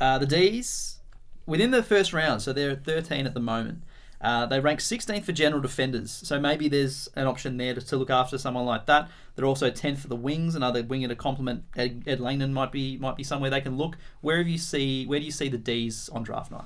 Uh, 0.00 0.18
the 0.18 0.26
D's, 0.26 0.98
within 1.46 1.70
the 1.70 1.84
first 1.84 2.12
round, 2.12 2.42
so 2.42 2.52
they're 2.52 2.74
13 2.74 3.24
at 3.24 3.34
the 3.34 3.38
moment. 3.38 3.84
Uh, 4.24 4.46
they 4.46 4.58
rank 4.58 4.80
16th 4.80 5.24
for 5.24 5.32
general 5.32 5.60
defenders, 5.60 6.10
so 6.10 6.40
maybe 6.40 6.66
there's 6.66 7.10
an 7.14 7.26
option 7.26 7.58
there 7.58 7.74
to, 7.74 7.80
to 7.82 7.96
look 7.98 8.08
after 8.08 8.38
someone 8.38 8.64
like 8.64 8.86
that. 8.86 9.10
They're 9.36 9.44
also 9.44 9.70
10th 9.70 9.98
for 9.98 10.08
the 10.08 10.16
wings. 10.16 10.54
Another 10.54 10.82
winger 10.82 11.08
to 11.08 11.14
complement 11.14 11.64
Ed, 11.76 12.04
Ed 12.06 12.20
Langdon 12.20 12.54
might 12.54 12.72
be 12.72 12.96
might 12.96 13.16
be 13.16 13.22
somewhere 13.22 13.50
they 13.50 13.60
can 13.60 13.76
look. 13.76 13.98
Where 14.22 14.38
have 14.38 14.48
you 14.48 14.56
see 14.56 15.04
where 15.04 15.18
do 15.18 15.26
you 15.26 15.30
see 15.30 15.50
the 15.50 15.58
D's 15.58 16.08
on 16.08 16.22
draft 16.22 16.50
night? 16.50 16.64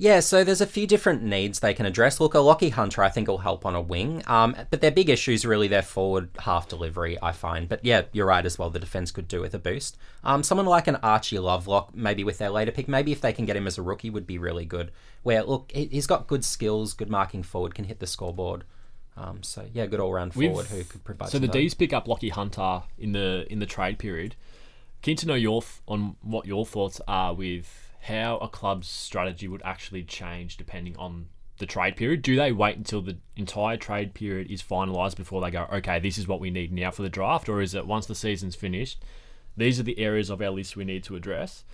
Yeah, 0.00 0.20
so 0.20 0.44
there's 0.44 0.62
a 0.62 0.66
few 0.66 0.86
different 0.86 1.22
needs 1.22 1.60
they 1.60 1.74
can 1.74 1.84
address. 1.84 2.20
Look, 2.20 2.32
a 2.32 2.38
Lachie 2.38 2.72
Hunter, 2.72 3.02
I 3.02 3.10
think, 3.10 3.28
will 3.28 3.36
help 3.36 3.66
on 3.66 3.74
a 3.74 3.82
wing. 3.82 4.22
Um, 4.26 4.56
but 4.70 4.80
their 4.80 4.90
big 4.90 5.10
issue 5.10 5.32
is 5.32 5.44
really 5.44 5.68
their 5.68 5.82
forward 5.82 6.30
half 6.38 6.68
delivery, 6.68 7.18
I 7.22 7.32
find. 7.32 7.68
But 7.68 7.84
yeah, 7.84 8.04
you're 8.12 8.24
right 8.24 8.46
as 8.46 8.58
well. 8.58 8.70
The 8.70 8.78
defense 8.78 9.10
could 9.10 9.28
do 9.28 9.42
with 9.42 9.52
a 9.54 9.58
boost. 9.58 9.98
Um, 10.24 10.42
someone 10.42 10.64
like 10.64 10.86
an 10.86 10.96
Archie 11.02 11.38
Lovelock, 11.38 11.94
maybe 11.94 12.24
with 12.24 12.38
their 12.38 12.48
later 12.48 12.72
pick, 12.72 12.88
maybe 12.88 13.12
if 13.12 13.20
they 13.20 13.34
can 13.34 13.44
get 13.44 13.56
him 13.56 13.66
as 13.66 13.76
a 13.76 13.82
rookie, 13.82 14.08
would 14.08 14.26
be 14.26 14.38
really 14.38 14.64
good. 14.64 14.90
Where 15.22 15.42
look, 15.42 15.70
he- 15.70 15.90
he's 15.92 16.06
got 16.06 16.26
good 16.26 16.46
skills, 16.46 16.94
good 16.94 17.10
marking 17.10 17.42
forward, 17.42 17.74
can 17.74 17.84
hit 17.84 17.98
the 18.00 18.06
scoreboard. 18.06 18.64
Um, 19.18 19.42
so 19.42 19.66
yeah, 19.74 19.84
good 19.84 20.00
all 20.00 20.14
round 20.14 20.32
forward 20.32 20.64
who 20.68 20.82
could 20.84 21.04
provide. 21.04 21.28
So 21.28 21.38
the. 21.38 21.46
D's 21.48 21.74
pick 21.74 21.92
up 21.92 22.06
Lachie 22.06 22.30
Hunter 22.30 22.84
in 22.98 23.12
the 23.12 23.44
in 23.50 23.58
the 23.58 23.66
trade 23.66 23.98
period. 23.98 24.34
Keen 25.02 25.16
to 25.16 25.26
know 25.26 25.34
your 25.34 25.60
th- 25.60 25.74
on 25.86 26.16
what 26.22 26.46
your 26.46 26.64
thoughts 26.64 27.02
are 27.06 27.34
with 27.34 27.89
how 28.00 28.38
a 28.38 28.48
club's 28.48 28.88
strategy 28.88 29.46
would 29.46 29.62
actually 29.64 30.02
change 30.02 30.56
depending 30.56 30.96
on 30.96 31.26
the 31.58 31.66
trade 31.66 31.96
period. 31.96 32.22
Do 32.22 32.36
they 32.36 32.52
wait 32.52 32.76
until 32.76 33.02
the 33.02 33.18
entire 33.36 33.76
trade 33.76 34.14
period 34.14 34.50
is 34.50 34.62
finalised 34.62 35.16
before 35.16 35.42
they 35.42 35.50
go, 35.50 35.66
okay, 35.72 36.00
this 36.00 36.16
is 36.16 36.26
what 36.26 36.40
we 36.40 36.50
need 36.50 36.72
now 36.72 36.90
for 36.90 37.02
the 37.02 37.10
draft, 37.10 37.48
or 37.48 37.60
is 37.60 37.74
it 37.74 37.86
once 37.86 38.06
the 38.06 38.14
season's 38.14 38.56
finished, 38.56 39.04
these 39.56 39.78
are 39.78 39.84
the 39.84 39.98
areas 39.98 40.30
of 40.30 40.40
our 40.40 40.50
list 40.50 40.76
we 40.76 40.84
need 40.84 41.04
to 41.04 41.16
address, 41.16 41.64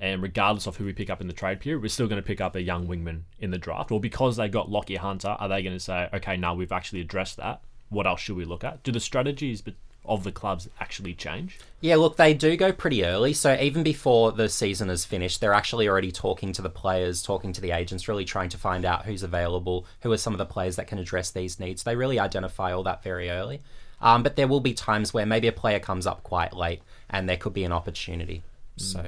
and 0.00 0.22
regardless 0.22 0.66
of 0.66 0.76
who 0.76 0.84
we 0.84 0.92
pick 0.92 1.10
up 1.10 1.20
in 1.20 1.28
the 1.28 1.32
trade 1.32 1.60
period, 1.60 1.80
we're 1.80 1.88
still 1.88 2.08
going 2.08 2.20
to 2.20 2.26
pick 2.26 2.40
up 2.40 2.56
a 2.56 2.62
young 2.62 2.88
wingman 2.88 3.22
in 3.38 3.52
the 3.52 3.58
draft, 3.58 3.92
or 3.92 4.00
because 4.00 4.36
they 4.36 4.48
got 4.48 4.68
Lachie 4.68 4.98
Hunter, 4.98 5.36
are 5.38 5.48
they 5.48 5.62
going 5.62 5.76
to 5.76 5.80
say, 5.80 6.08
okay, 6.12 6.36
now 6.36 6.54
we've 6.54 6.72
actually 6.72 7.00
addressed 7.00 7.36
that? 7.36 7.60
What 7.90 8.06
else 8.06 8.20
should 8.20 8.36
we 8.36 8.44
look 8.44 8.64
at? 8.64 8.82
Do 8.82 8.90
the 8.90 9.00
strategies 9.00 9.62
of 10.08 10.24
the 10.24 10.32
clubs 10.32 10.68
actually 10.80 11.14
change? 11.14 11.58
Yeah, 11.80 11.96
look, 11.96 12.16
they 12.16 12.34
do 12.34 12.56
go 12.56 12.72
pretty 12.72 13.04
early. 13.04 13.32
So 13.32 13.56
even 13.60 13.82
before 13.82 14.32
the 14.32 14.48
season 14.48 14.90
is 14.90 15.04
finished, 15.04 15.40
they're 15.40 15.54
actually 15.54 15.88
already 15.88 16.10
talking 16.10 16.52
to 16.54 16.62
the 16.62 16.70
players, 16.70 17.22
talking 17.22 17.52
to 17.52 17.60
the 17.60 17.70
agents, 17.70 18.08
really 18.08 18.24
trying 18.24 18.48
to 18.48 18.58
find 18.58 18.84
out 18.84 19.04
who's 19.04 19.22
available, 19.22 19.86
who 20.00 20.10
are 20.10 20.16
some 20.16 20.34
of 20.34 20.38
the 20.38 20.46
players 20.46 20.76
that 20.76 20.86
can 20.86 20.98
address 20.98 21.30
these 21.30 21.60
needs. 21.60 21.82
They 21.82 21.94
really 21.94 22.18
identify 22.18 22.72
all 22.72 22.82
that 22.84 23.02
very 23.02 23.30
early. 23.30 23.60
Um, 24.00 24.22
but 24.22 24.36
there 24.36 24.48
will 24.48 24.60
be 24.60 24.74
times 24.74 25.12
where 25.12 25.26
maybe 25.26 25.48
a 25.48 25.52
player 25.52 25.80
comes 25.80 26.06
up 26.06 26.22
quite 26.22 26.52
late 26.52 26.82
and 27.10 27.28
there 27.28 27.36
could 27.36 27.52
be 27.52 27.64
an 27.64 27.72
opportunity. 27.72 28.42
So, 28.76 29.06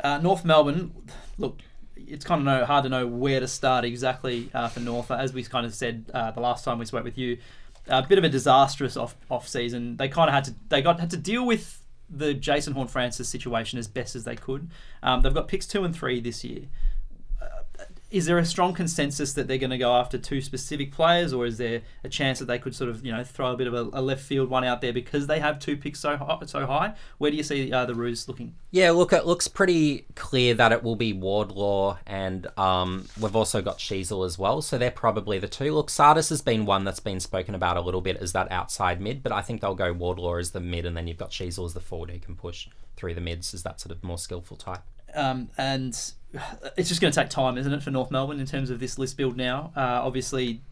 Uh, 0.00 0.18
North 0.18 0.44
Melbourne, 0.44 0.92
look, 1.38 1.58
it's 1.96 2.24
kind 2.24 2.40
of 2.40 2.44
know, 2.44 2.64
hard 2.64 2.84
to 2.84 2.88
know 2.88 3.06
where 3.06 3.40
to 3.40 3.48
start 3.48 3.84
exactly 3.84 4.50
uh, 4.54 4.68
for 4.68 4.80
North. 4.80 5.10
As 5.10 5.32
we 5.32 5.42
kind 5.44 5.66
of 5.66 5.74
said 5.74 6.04
uh, 6.14 6.30
the 6.30 6.40
last 6.40 6.64
time 6.64 6.78
we 6.78 6.86
spoke 6.86 7.04
with 7.04 7.18
you, 7.18 7.38
a 7.88 8.02
bit 8.02 8.18
of 8.18 8.24
a 8.24 8.28
disastrous 8.28 8.96
off 8.96 9.16
off 9.30 9.48
season. 9.48 9.96
They 9.96 10.08
kind 10.08 10.28
of 10.28 10.34
had 10.34 10.44
to 10.44 10.54
they 10.68 10.82
got 10.82 11.00
had 11.00 11.10
to 11.10 11.16
deal 11.16 11.46
with 11.46 11.82
the 12.10 12.32
Jason 12.34 12.72
Horne-Francis 12.72 13.28
situation 13.28 13.78
as 13.78 13.86
best 13.86 14.16
as 14.16 14.24
they 14.24 14.36
could. 14.36 14.70
Um, 15.02 15.20
they've 15.22 15.34
got 15.34 15.46
picks 15.46 15.66
two 15.66 15.84
and 15.84 15.94
three 15.94 16.20
this 16.20 16.42
year. 16.42 16.62
Is 18.10 18.26
there 18.26 18.38
a 18.38 18.44
strong 18.44 18.72
consensus 18.72 19.34
that 19.34 19.48
they're 19.48 19.58
going 19.58 19.70
to 19.70 19.78
go 19.78 19.92
after 19.94 20.16
two 20.16 20.40
specific 20.40 20.92
players, 20.92 21.32
or 21.32 21.44
is 21.44 21.58
there 21.58 21.82
a 22.04 22.08
chance 22.08 22.38
that 22.38 22.46
they 22.46 22.58
could 22.58 22.74
sort 22.74 22.90
of 22.90 23.04
you 23.04 23.12
know 23.12 23.22
throw 23.22 23.52
a 23.52 23.56
bit 23.56 23.66
of 23.66 23.74
a, 23.74 23.88
a 23.92 24.00
left 24.00 24.22
field 24.22 24.48
one 24.48 24.64
out 24.64 24.80
there 24.80 24.92
because 24.92 25.26
they 25.26 25.40
have 25.40 25.58
two 25.58 25.76
picks 25.76 26.00
so 26.00 26.16
high, 26.16 26.38
so 26.46 26.66
high? 26.66 26.94
Where 27.18 27.30
do 27.30 27.36
you 27.36 27.42
see 27.42 27.72
uh, 27.72 27.84
the 27.84 27.94
Roos 27.94 28.26
looking? 28.28 28.54
yeah, 28.70 28.90
look, 28.90 29.12
it 29.14 29.24
looks 29.24 29.48
pretty 29.48 30.04
clear 30.14 30.52
that 30.54 30.72
it 30.72 30.82
will 30.82 30.96
be 30.96 31.14
Wardlaw 31.14 31.98
and 32.06 32.46
um, 32.58 33.06
we've 33.18 33.34
also 33.34 33.62
got 33.62 33.78
Sheezel 33.78 34.26
as 34.26 34.38
well. 34.38 34.60
So 34.60 34.76
they're 34.76 34.90
probably 34.90 35.38
the 35.38 35.48
two. 35.48 35.72
Look, 35.72 35.88
Tsatas 35.88 36.28
has 36.28 36.42
been 36.42 36.66
one 36.66 36.84
that's 36.84 37.00
been 37.00 37.20
spoken 37.20 37.54
about 37.54 37.78
a 37.78 37.80
little 37.80 38.02
bit 38.02 38.18
as 38.18 38.32
that 38.32 38.52
outside 38.52 39.00
mid, 39.00 39.22
but 39.22 39.32
I 39.32 39.40
think 39.40 39.62
they'll 39.62 39.74
go 39.74 39.92
Wardlaw 39.92 40.36
as 40.36 40.50
the 40.50 40.60
mid 40.60 40.84
and 40.84 40.96
then 40.96 41.06
you've 41.06 41.16
got 41.16 41.30
Sheezel 41.30 41.64
as 41.64 41.72
the 41.74 41.80
forward 41.80 42.10
who 42.10 42.18
can 42.18 42.36
push 42.36 42.68
through 42.96 43.14
the 43.14 43.20
mids 43.22 43.54
as 43.54 43.62
that 43.62 43.80
sort 43.80 43.96
of 43.96 44.04
more 44.04 44.18
skillful 44.18 44.56
type. 44.56 44.82
Um, 45.14 45.50
and 45.56 45.92
it's 46.76 46.88
just 46.88 47.00
going 47.00 47.12
to 47.12 47.20
take 47.20 47.30
time, 47.30 47.58
isn't 47.58 47.72
it, 47.72 47.82
for 47.82 47.90
North 47.90 48.10
Melbourne 48.10 48.40
in 48.40 48.46
terms 48.46 48.70
of 48.70 48.80
this 48.80 48.98
list 48.98 49.16
build 49.16 49.36
now? 49.36 49.72
Uh, 49.76 50.00
obviously, 50.04 50.62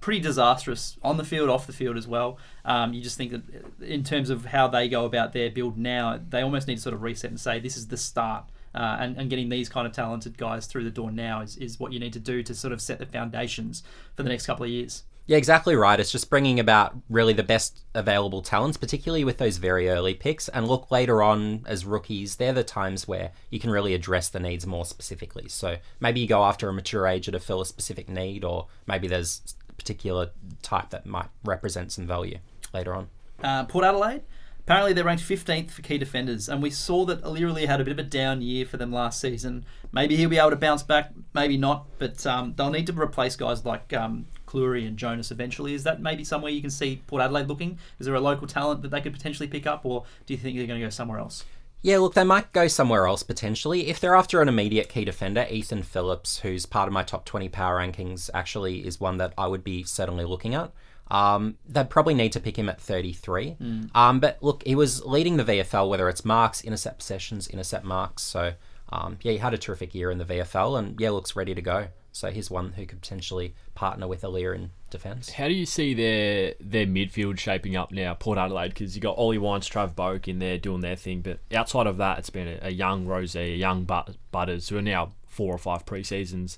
pretty 0.00 0.20
disastrous 0.20 0.98
on 1.02 1.16
the 1.16 1.24
field, 1.24 1.48
off 1.48 1.66
the 1.66 1.72
field 1.72 1.96
as 1.96 2.06
well. 2.06 2.38
Um, 2.64 2.92
you 2.92 3.00
just 3.00 3.16
think 3.16 3.32
that 3.32 3.42
in 3.82 4.04
terms 4.04 4.28
of 4.28 4.44
how 4.46 4.68
they 4.68 4.88
go 4.88 5.06
about 5.06 5.32
their 5.32 5.50
build 5.50 5.78
now, 5.78 6.20
they 6.28 6.42
almost 6.42 6.68
need 6.68 6.76
to 6.76 6.82
sort 6.82 6.94
of 6.94 7.02
reset 7.02 7.30
and 7.30 7.40
say 7.40 7.58
this 7.58 7.76
is 7.76 7.88
the 7.88 7.96
start. 7.96 8.44
Uh, 8.74 8.96
and, 8.98 9.16
and 9.16 9.30
getting 9.30 9.48
these 9.48 9.68
kind 9.68 9.86
of 9.86 9.92
talented 9.92 10.36
guys 10.36 10.66
through 10.66 10.82
the 10.82 10.90
door 10.90 11.10
now 11.10 11.40
is, 11.40 11.56
is 11.58 11.78
what 11.78 11.92
you 11.92 12.00
need 12.00 12.12
to 12.12 12.18
do 12.18 12.42
to 12.42 12.52
sort 12.54 12.72
of 12.72 12.82
set 12.82 12.98
the 12.98 13.06
foundations 13.06 13.84
for 14.16 14.24
the 14.24 14.28
next 14.28 14.46
couple 14.46 14.64
of 14.64 14.70
years. 14.70 15.04
Yeah, 15.26 15.38
exactly 15.38 15.74
right. 15.74 15.98
It's 15.98 16.12
just 16.12 16.28
bringing 16.28 16.60
about 16.60 16.94
really 17.08 17.32
the 17.32 17.42
best 17.42 17.80
available 17.94 18.42
talents, 18.42 18.76
particularly 18.76 19.24
with 19.24 19.38
those 19.38 19.56
very 19.56 19.88
early 19.88 20.12
picks. 20.12 20.48
And 20.50 20.68
look 20.68 20.90
later 20.90 21.22
on 21.22 21.64
as 21.66 21.86
rookies, 21.86 22.36
they're 22.36 22.52
the 22.52 22.62
times 22.62 23.08
where 23.08 23.32
you 23.50 23.58
can 23.58 23.70
really 23.70 23.94
address 23.94 24.28
the 24.28 24.38
needs 24.38 24.66
more 24.66 24.84
specifically. 24.84 25.48
So 25.48 25.76
maybe 25.98 26.20
you 26.20 26.26
go 26.26 26.44
after 26.44 26.68
a 26.68 26.74
mature 26.74 27.06
age 27.06 27.26
to 27.26 27.40
fill 27.40 27.62
a 27.62 27.66
specific 27.66 28.08
need, 28.08 28.44
or 28.44 28.66
maybe 28.86 29.08
there's 29.08 29.54
a 29.70 29.72
particular 29.72 30.30
type 30.62 30.90
that 30.90 31.06
might 31.06 31.28
represent 31.42 31.92
some 31.92 32.06
value 32.06 32.38
later 32.74 32.94
on. 32.94 33.08
Uh, 33.42 33.64
Port 33.64 33.86
Adelaide, 33.86 34.22
apparently 34.60 34.92
they're 34.92 35.04
ranked 35.04 35.22
15th 35.22 35.70
for 35.70 35.80
key 35.80 35.96
defenders, 35.96 36.50
and 36.50 36.62
we 36.62 36.70
saw 36.70 37.06
that 37.06 37.22
Aliir 37.22 37.50
Aliir 37.50 37.66
had 37.66 37.80
a 37.80 37.84
bit 37.84 37.92
of 37.92 37.98
a 37.98 38.02
down 38.02 38.42
year 38.42 38.66
for 38.66 38.76
them 38.76 38.92
last 38.92 39.22
season. 39.22 39.64
Maybe 39.90 40.16
he'll 40.16 40.28
be 40.28 40.38
able 40.38 40.50
to 40.50 40.56
bounce 40.56 40.82
back, 40.82 41.12
maybe 41.32 41.56
not, 41.56 41.86
but 41.98 42.26
um, 42.26 42.52
they'll 42.56 42.70
need 42.70 42.86
to 42.88 42.92
replace 42.92 43.36
guys 43.36 43.64
like 43.64 43.92
um, 43.94 44.26
Clurey 44.54 44.86
and 44.86 44.96
Jonas 44.96 45.30
eventually. 45.30 45.74
Is 45.74 45.84
that 45.84 46.00
maybe 46.00 46.24
somewhere 46.24 46.52
you 46.52 46.60
can 46.60 46.70
see 46.70 47.02
Port 47.06 47.22
Adelaide 47.22 47.48
looking? 47.48 47.78
Is 47.98 48.06
there 48.06 48.14
a 48.14 48.20
local 48.20 48.46
talent 48.46 48.82
that 48.82 48.90
they 48.90 49.00
could 49.00 49.12
potentially 49.12 49.48
pick 49.48 49.66
up, 49.66 49.84
or 49.84 50.04
do 50.26 50.34
you 50.34 50.38
think 50.38 50.56
they're 50.56 50.66
going 50.66 50.80
to 50.80 50.86
go 50.86 50.90
somewhere 50.90 51.18
else? 51.18 51.44
Yeah, 51.82 51.98
look, 51.98 52.14
they 52.14 52.24
might 52.24 52.50
go 52.52 52.66
somewhere 52.66 53.06
else 53.06 53.22
potentially. 53.22 53.88
If 53.88 54.00
they're 54.00 54.14
after 54.14 54.40
an 54.40 54.48
immediate 54.48 54.88
key 54.88 55.04
defender, 55.04 55.46
Ethan 55.50 55.82
Phillips, 55.82 56.38
who's 56.38 56.64
part 56.64 56.88
of 56.88 56.94
my 56.94 57.02
top 57.02 57.26
20 57.26 57.50
power 57.50 57.78
rankings, 57.78 58.30
actually 58.32 58.86
is 58.86 58.98
one 58.98 59.18
that 59.18 59.34
I 59.36 59.46
would 59.46 59.62
be 59.62 59.82
certainly 59.82 60.24
looking 60.24 60.54
at. 60.54 60.72
Um, 61.10 61.58
they'd 61.68 61.90
probably 61.90 62.14
need 62.14 62.32
to 62.32 62.40
pick 62.40 62.58
him 62.58 62.70
at 62.70 62.80
33. 62.80 63.56
Um, 63.94 64.18
but 64.18 64.38
look, 64.40 64.62
he 64.64 64.74
was 64.74 65.04
leading 65.04 65.36
the 65.36 65.44
VFL, 65.44 65.90
whether 65.90 66.08
it's 66.08 66.24
marks, 66.24 66.64
intercept 66.64 67.00
possessions, 67.00 67.48
intercept 67.48 67.84
marks. 67.84 68.22
So 68.22 68.54
um, 68.90 69.18
yeah, 69.20 69.32
he 69.32 69.38
had 69.38 69.52
a 69.52 69.58
terrific 69.58 69.94
year 69.94 70.10
in 70.10 70.16
the 70.16 70.24
VFL, 70.24 70.78
and 70.78 70.98
yeah, 70.98 71.10
looks 71.10 71.36
ready 71.36 71.54
to 71.54 71.60
go. 71.62 71.88
So 72.14 72.30
he's 72.30 72.48
one 72.48 72.74
who 72.74 72.86
could 72.86 73.00
potentially 73.00 73.54
partner 73.74 74.06
with 74.06 74.22
Aliir 74.22 74.54
in 74.54 74.70
defence. 74.88 75.30
How 75.30 75.48
do 75.48 75.52
you 75.52 75.66
see 75.66 75.94
their 75.94 76.54
their 76.60 76.86
midfield 76.86 77.40
shaping 77.40 77.74
up 77.74 77.90
now, 77.90 78.14
Port 78.14 78.38
Adelaide? 78.38 78.68
Because 78.68 78.94
you 78.94 79.02
got 79.02 79.18
Ollie 79.18 79.36
Wines, 79.36 79.68
Trav 79.68 79.96
Boak 79.96 80.28
in 80.28 80.38
there 80.38 80.56
doing 80.56 80.80
their 80.80 80.94
thing, 80.94 81.22
but 81.22 81.40
outside 81.52 81.88
of 81.88 81.96
that, 81.96 82.20
it's 82.20 82.30
been 82.30 82.46
a, 82.46 82.68
a 82.68 82.70
young 82.70 83.04
Rose, 83.06 83.34
a 83.34 83.56
young 83.56 83.82
but- 83.82 84.14
Butters 84.30 84.68
who 84.68 84.78
are 84.78 84.82
now 84.82 85.12
four 85.26 85.52
or 85.52 85.58
five 85.58 85.84
pre 85.84 86.04
seasons 86.04 86.56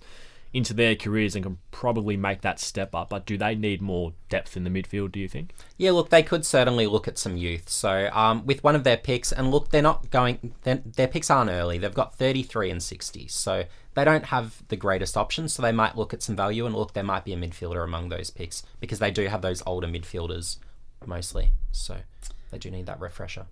into 0.53 0.75
their 0.75 0.95
careers 0.95 1.35
and 1.35 1.43
can 1.43 1.59
probably 1.71 2.19
make 2.19 2.43
that 2.43 2.61
step 2.61 2.95
up. 2.95 3.09
But 3.09 3.25
do 3.25 3.39
they 3.39 3.55
need 3.55 3.81
more 3.81 4.13
depth 4.29 4.59
in 4.59 4.65
the 4.65 4.71
midfield? 4.71 5.13
Do 5.13 5.21
you 5.21 5.29
think? 5.29 5.55
Yeah, 5.79 5.93
look, 5.93 6.11
they 6.11 6.23
could 6.23 6.45
certainly 6.45 6.87
look 6.87 7.09
at 7.09 7.17
some 7.17 7.39
youth. 7.39 7.71
So, 7.71 8.11
um, 8.13 8.45
with 8.45 8.63
one 8.63 8.77
of 8.77 8.85
their 8.85 8.99
picks, 8.99 9.33
and 9.33 9.51
look, 9.51 9.71
they're 9.71 9.81
not 9.81 10.11
going. 10.11 10.53
Their 10.65 11.09
picks 11.09 11.31
aren't 11.31 11.51
early. 11.51 11.79
They've 11.79 11.95
got 11.95 12.15
thirty-three 12.15 12.71
and 12.71 12.83
sixty, 12.83 13.27
so 13.27 13.65
they 13.97 14.05
don't 14.05 14.27
have 14.27 14.63
the 14.69 14.77
greatest 14.77 15.17
options. 15.17 15.55
So 15.55 15.63
they 15.63 15.73
might 15.73 15.97
look 15.97 16.15
at 16.15 16.23
some 16.23 16.37
value, 16.37 16.67
and 16.67 16.75
look, 16.75 16.93
there 16.93 17.03
might 17.03 17.25
be 17.25 17.33
a 17.33 17.37
midfielder 17.37 17.83
among 17.83 18.11
those 18.11 18.31
picks 18.31 18.63
because 18.79 19.01
they 19.01 19.11
do 19.11 19.27
have 19.27 19.43
those 19.43 19.63
older 19.67 19.89
midfielders 19.89 20.59
mostly. 21.05 21.51
So 21.73 21.97
they 22.51 22.59
do 22.59 22.71
need 22.71 22.87
that 22.87 23.01
refresher. 23.01 23.47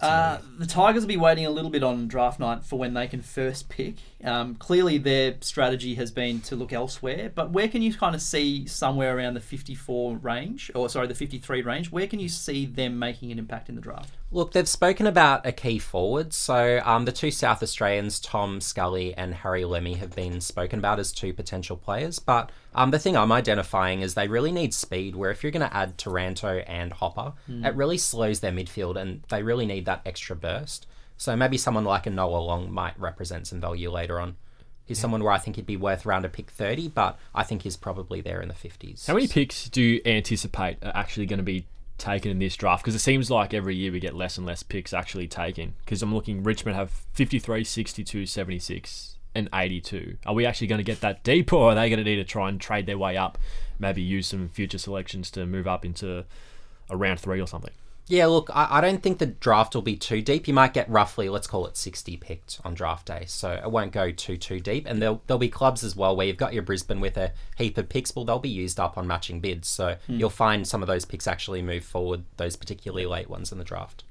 Uh, 0.00 0.38
the 0.56 0.66
Tigers 0.66 1.02
will 1.02 1.08
be 1.08 1.16
waiting 1.16 1.44
a 1.44 1.50
little 1.50 1.70
bit 1.70 1.82
on 1.82 2.06
draft 2.06 2.38
night 2.38 2.64
for 2.64 2.78
when 2.78 2.94
they 2.94 3.08
can 3.08 3.20
first 3.20 3.68
pick. 3.68 3.96
Um, 4.22 4.54
clearly, 4.54 4.98
their 4.98 5.34
strategy 5.40 5.96
has 5.96 6.10
been 6.12 6.40
to 6.42 6.56
look 6.56 6.72
elsewhere. 6.72 7.30
But 7.34 7.50
where 7.50 7.68
can 7.68 7.82
you 7.82 7.92
kind 7.92 8.14
of 8.14 8.22
see 8.22 8.66
somewhere 8.66 9.16
around 9.16 9.34
the 9.34 9.40
54 9.40 10.16
range, 10.16 10.70
or 10.74 10.88
sorry, 10.88 11.08
the 11.08 11.14
53 11.14 11.62
range? 11.62 11.90
Where 11.90 12.06
can 12.06 12.20
you 12.20 12.28
see 12.28 12.66
them 12.66 12.98
making 12.98 13.32
an 13.32 13.38
impact 13.38 13.68
in 13.68 13.74
the 13.74 13.80
draft? 13.80 14.14
Look, 14.32 14.52
they've 14.52 14.68
spoken 14.68 15.08
about 15.08 15.44
a 15.44 15.50
key 15.50 15.80
forward. 15.80 16.32
So 16.32 16.80
um, 16.84 17.04
the 17.04 17.12
two 17.12 17.32
South 17.32 17.62
Australians, 17.62 18.20
Tom 18.20 18.60
Scully 18.60 19.12
and 19.14 19.34
Harry 19.34 19.62
Lemmey, 19.62 19.96
have 19.96 20.14
been 20.14 20.40
spoken 20.40 20.78
about 20.78 21.00
as 21.00 21.10
two 21.10 21.32
potential 21.32 21.76
players. 21.76 22.20
But 22.20 22.50
um, 22.74 22.92
the 22.92 22.98
thing 23.00 23.16
I'm 23.16 23.32
identifying 23.32 24.02
is 24.02 24.14
they 24.14 24.28
really 24.28 24.52
need 24.52 24.72
speed. 24.72 25.16
Where 25.16 25.32
if 25.32 25.42
you're 25.42 25.50
going 25.50 25.68
to 25.68 25.76
add 25.76 25.98
Taranto 25.98 26.58
and 26.66 26.92
Hopper, 26.92 27.32
it 27.64 27.74
really 27.74 27.98
slows 27.98 28.38
their 28.38 28.52
midfield, 28.52 28.96
and 28.96 29.22
they 29.30 29.42
really 29.42 29.66
need 29.66 29.86
that 29.86 30.02
extra 30.06 30.36
burst. 30.36 30.86
So 31.16 31.34
maybe 31.34 31.58
someone 31.58 31.84
like 31.84 32.06
a 32.06 32.10
Noah 32.10 32.38
Long 32.38 32.72
might 32.72 32.98
represent 32.98 33.48
some 33.48 33.60
value 33.60 33.90
later 33.90 34.20
on. 34.20 34.36
He's 34.84 34.98
someone 34.98 35.22
where 35.22 35.32
I 35.32 35.38
think 35.38 35.56
he'd 35.56 35.66
be 35.66 35.76
worth 35.76 36.06
around 36.06 36.24
a 36.24 36.28
pick 36.28 36.50
30, 36.50 36.88
but 36.88 37.18
I 37.34 37.42
think 37.44 37.62
he's 37.62 37.76
probably 37.76 38.20
there 38.20 38.40
in 38.40 38.48
the 38.48 38.54
50s. 38.54 39.06
How 39.06 39.14
many 39.14 39.28
picks 39.28 39.68
do 39.68 39.82
you 39.82 40.00
anticipate 40.04 40.78
are 40.82 40.90
actually 40.96 41.26
going 41.26 41.38
to 41.38 41.44
be 41.44 41.66
taken 42.00 42.30
in 42.32 42.40
this 42.40 42.56
draft? 42.56 42.82
Because 42.82 42.96
it 42.96 43.00
seems 43.00 43.30
like 43.30 43.54
every 43.54 43.76
year 43.76 43.92
we 43.92 44.00
get 44.00 44.14
less 44.14 44.36
and 44.36 44.46
less 44.46 44.64
picks 44.64 44.92
actually 44.92 45.28
taken. 45.28 45.74
Because 45.84 46.02
I'm 46.02 46.12
looking, 46.12 46.42
Richmond 46.42 46.76
have 46.76 46.90
53, 47.12 47.62
62, 47.62 48.26
76, 48.26 49.16
and 49.34 49.48
82. 49.54 50.16
Are 50.26 50.34
we 50.34 50.46
actually 50.46 50.66
going 50.66 50.80
to 50.80 50.84
get 50.84 51.00
that 51.02 51.22
deep, 51.22 51.52
or 51.52 51.70
are 51.70 51.74
they 51.74 51.88
going 51.88 51.98
to 51.98 52.04
need 52.04 52.16
to 52.16 52.24
try 52.24 52.48
and 52.48 52.60
trade 52.60 52.86
their 52.86 52.98
way 52.98 53.16
up? 53.16 53.38
Maybe 53.78 54.02
use 54.02 54.26
some 54.26 54.48
future 54.48 54.78
selections 54.78 55.30
to 55.32 55.46
move 55.46 55.68
up 55.68 55.84
into 55.84 56.24
a 56.88 56.96
round 56.96 57.20
three 57.20 57.40
or 57.40 57.46
something. 57.46 57.72
Yeah, 58.10 58.26
look, 58.26 58.50
I, 58.52 58.66
I 58.70 58.80
don't 58.80 59.00
think 59.00 59.18
the 59.18 59.26
draft 59.26 59.72
will 59.72 59.82
be 59.82 59.94
too 59.94 60.20
deep. 60.20 60.48
You 60.48 60.54
might 60.54 60.74
get 60.74 60.90
roughly, 60.90 61.28
let's 61.28 61.46
call 61.46 61.66
it 61.68 61.76
60 61.76 62.16
picked 62.16 62.60
on 62.64 62.74
draft 62.74 63.06
day. 63.06 63.22
So 63.28 63.52
it 63.52 63.70
won't 63.70 63.92
go 63.92 64.10
too, 64.10 64.36
too 64.36 64.58
deep. 64.58 64.84
And 64.88 65.00
there'll, 65.00 65.22
there'll 65.28 65.38
be 65.38 65.48
clubs 65.48 65.84
as 65.84 65.94
well 65.94 66.16
where 66.16 66.26
you've 66.26 66.36
got 66.36 66.52
your 66.52 66.64
Brisbane 66.64 66.98
with 66.98 67.16
a 67.16 67.32
heap 67.56 67.78
of 67.78 67.88
picks. 67.88 68.14
Well, 68.14 68.24
they'll 68.24 68.40
be 68.40 68.48
used 68.48 68.80
up 68.80 68.98
on 68.98 69.06
matching 69.06 69.38
bids. 69.38 69.68
So 69.68 69.96
you'll 70.08 70.28
find 70.28 70.66
some 70.66 70.82
of 70.82 70.88
those 70.88 71.04
picks 71.04 71.28
actually 71.28 71.62
move 71.62 71.84
forward, 71.84 72.24
those 72.36 72.56
particularly 72.56 73.06
late 73.06 73.30
ones 73.30 73.52
in 73.52 73.58
the 73.58 73.64
draft. 73.64 74.02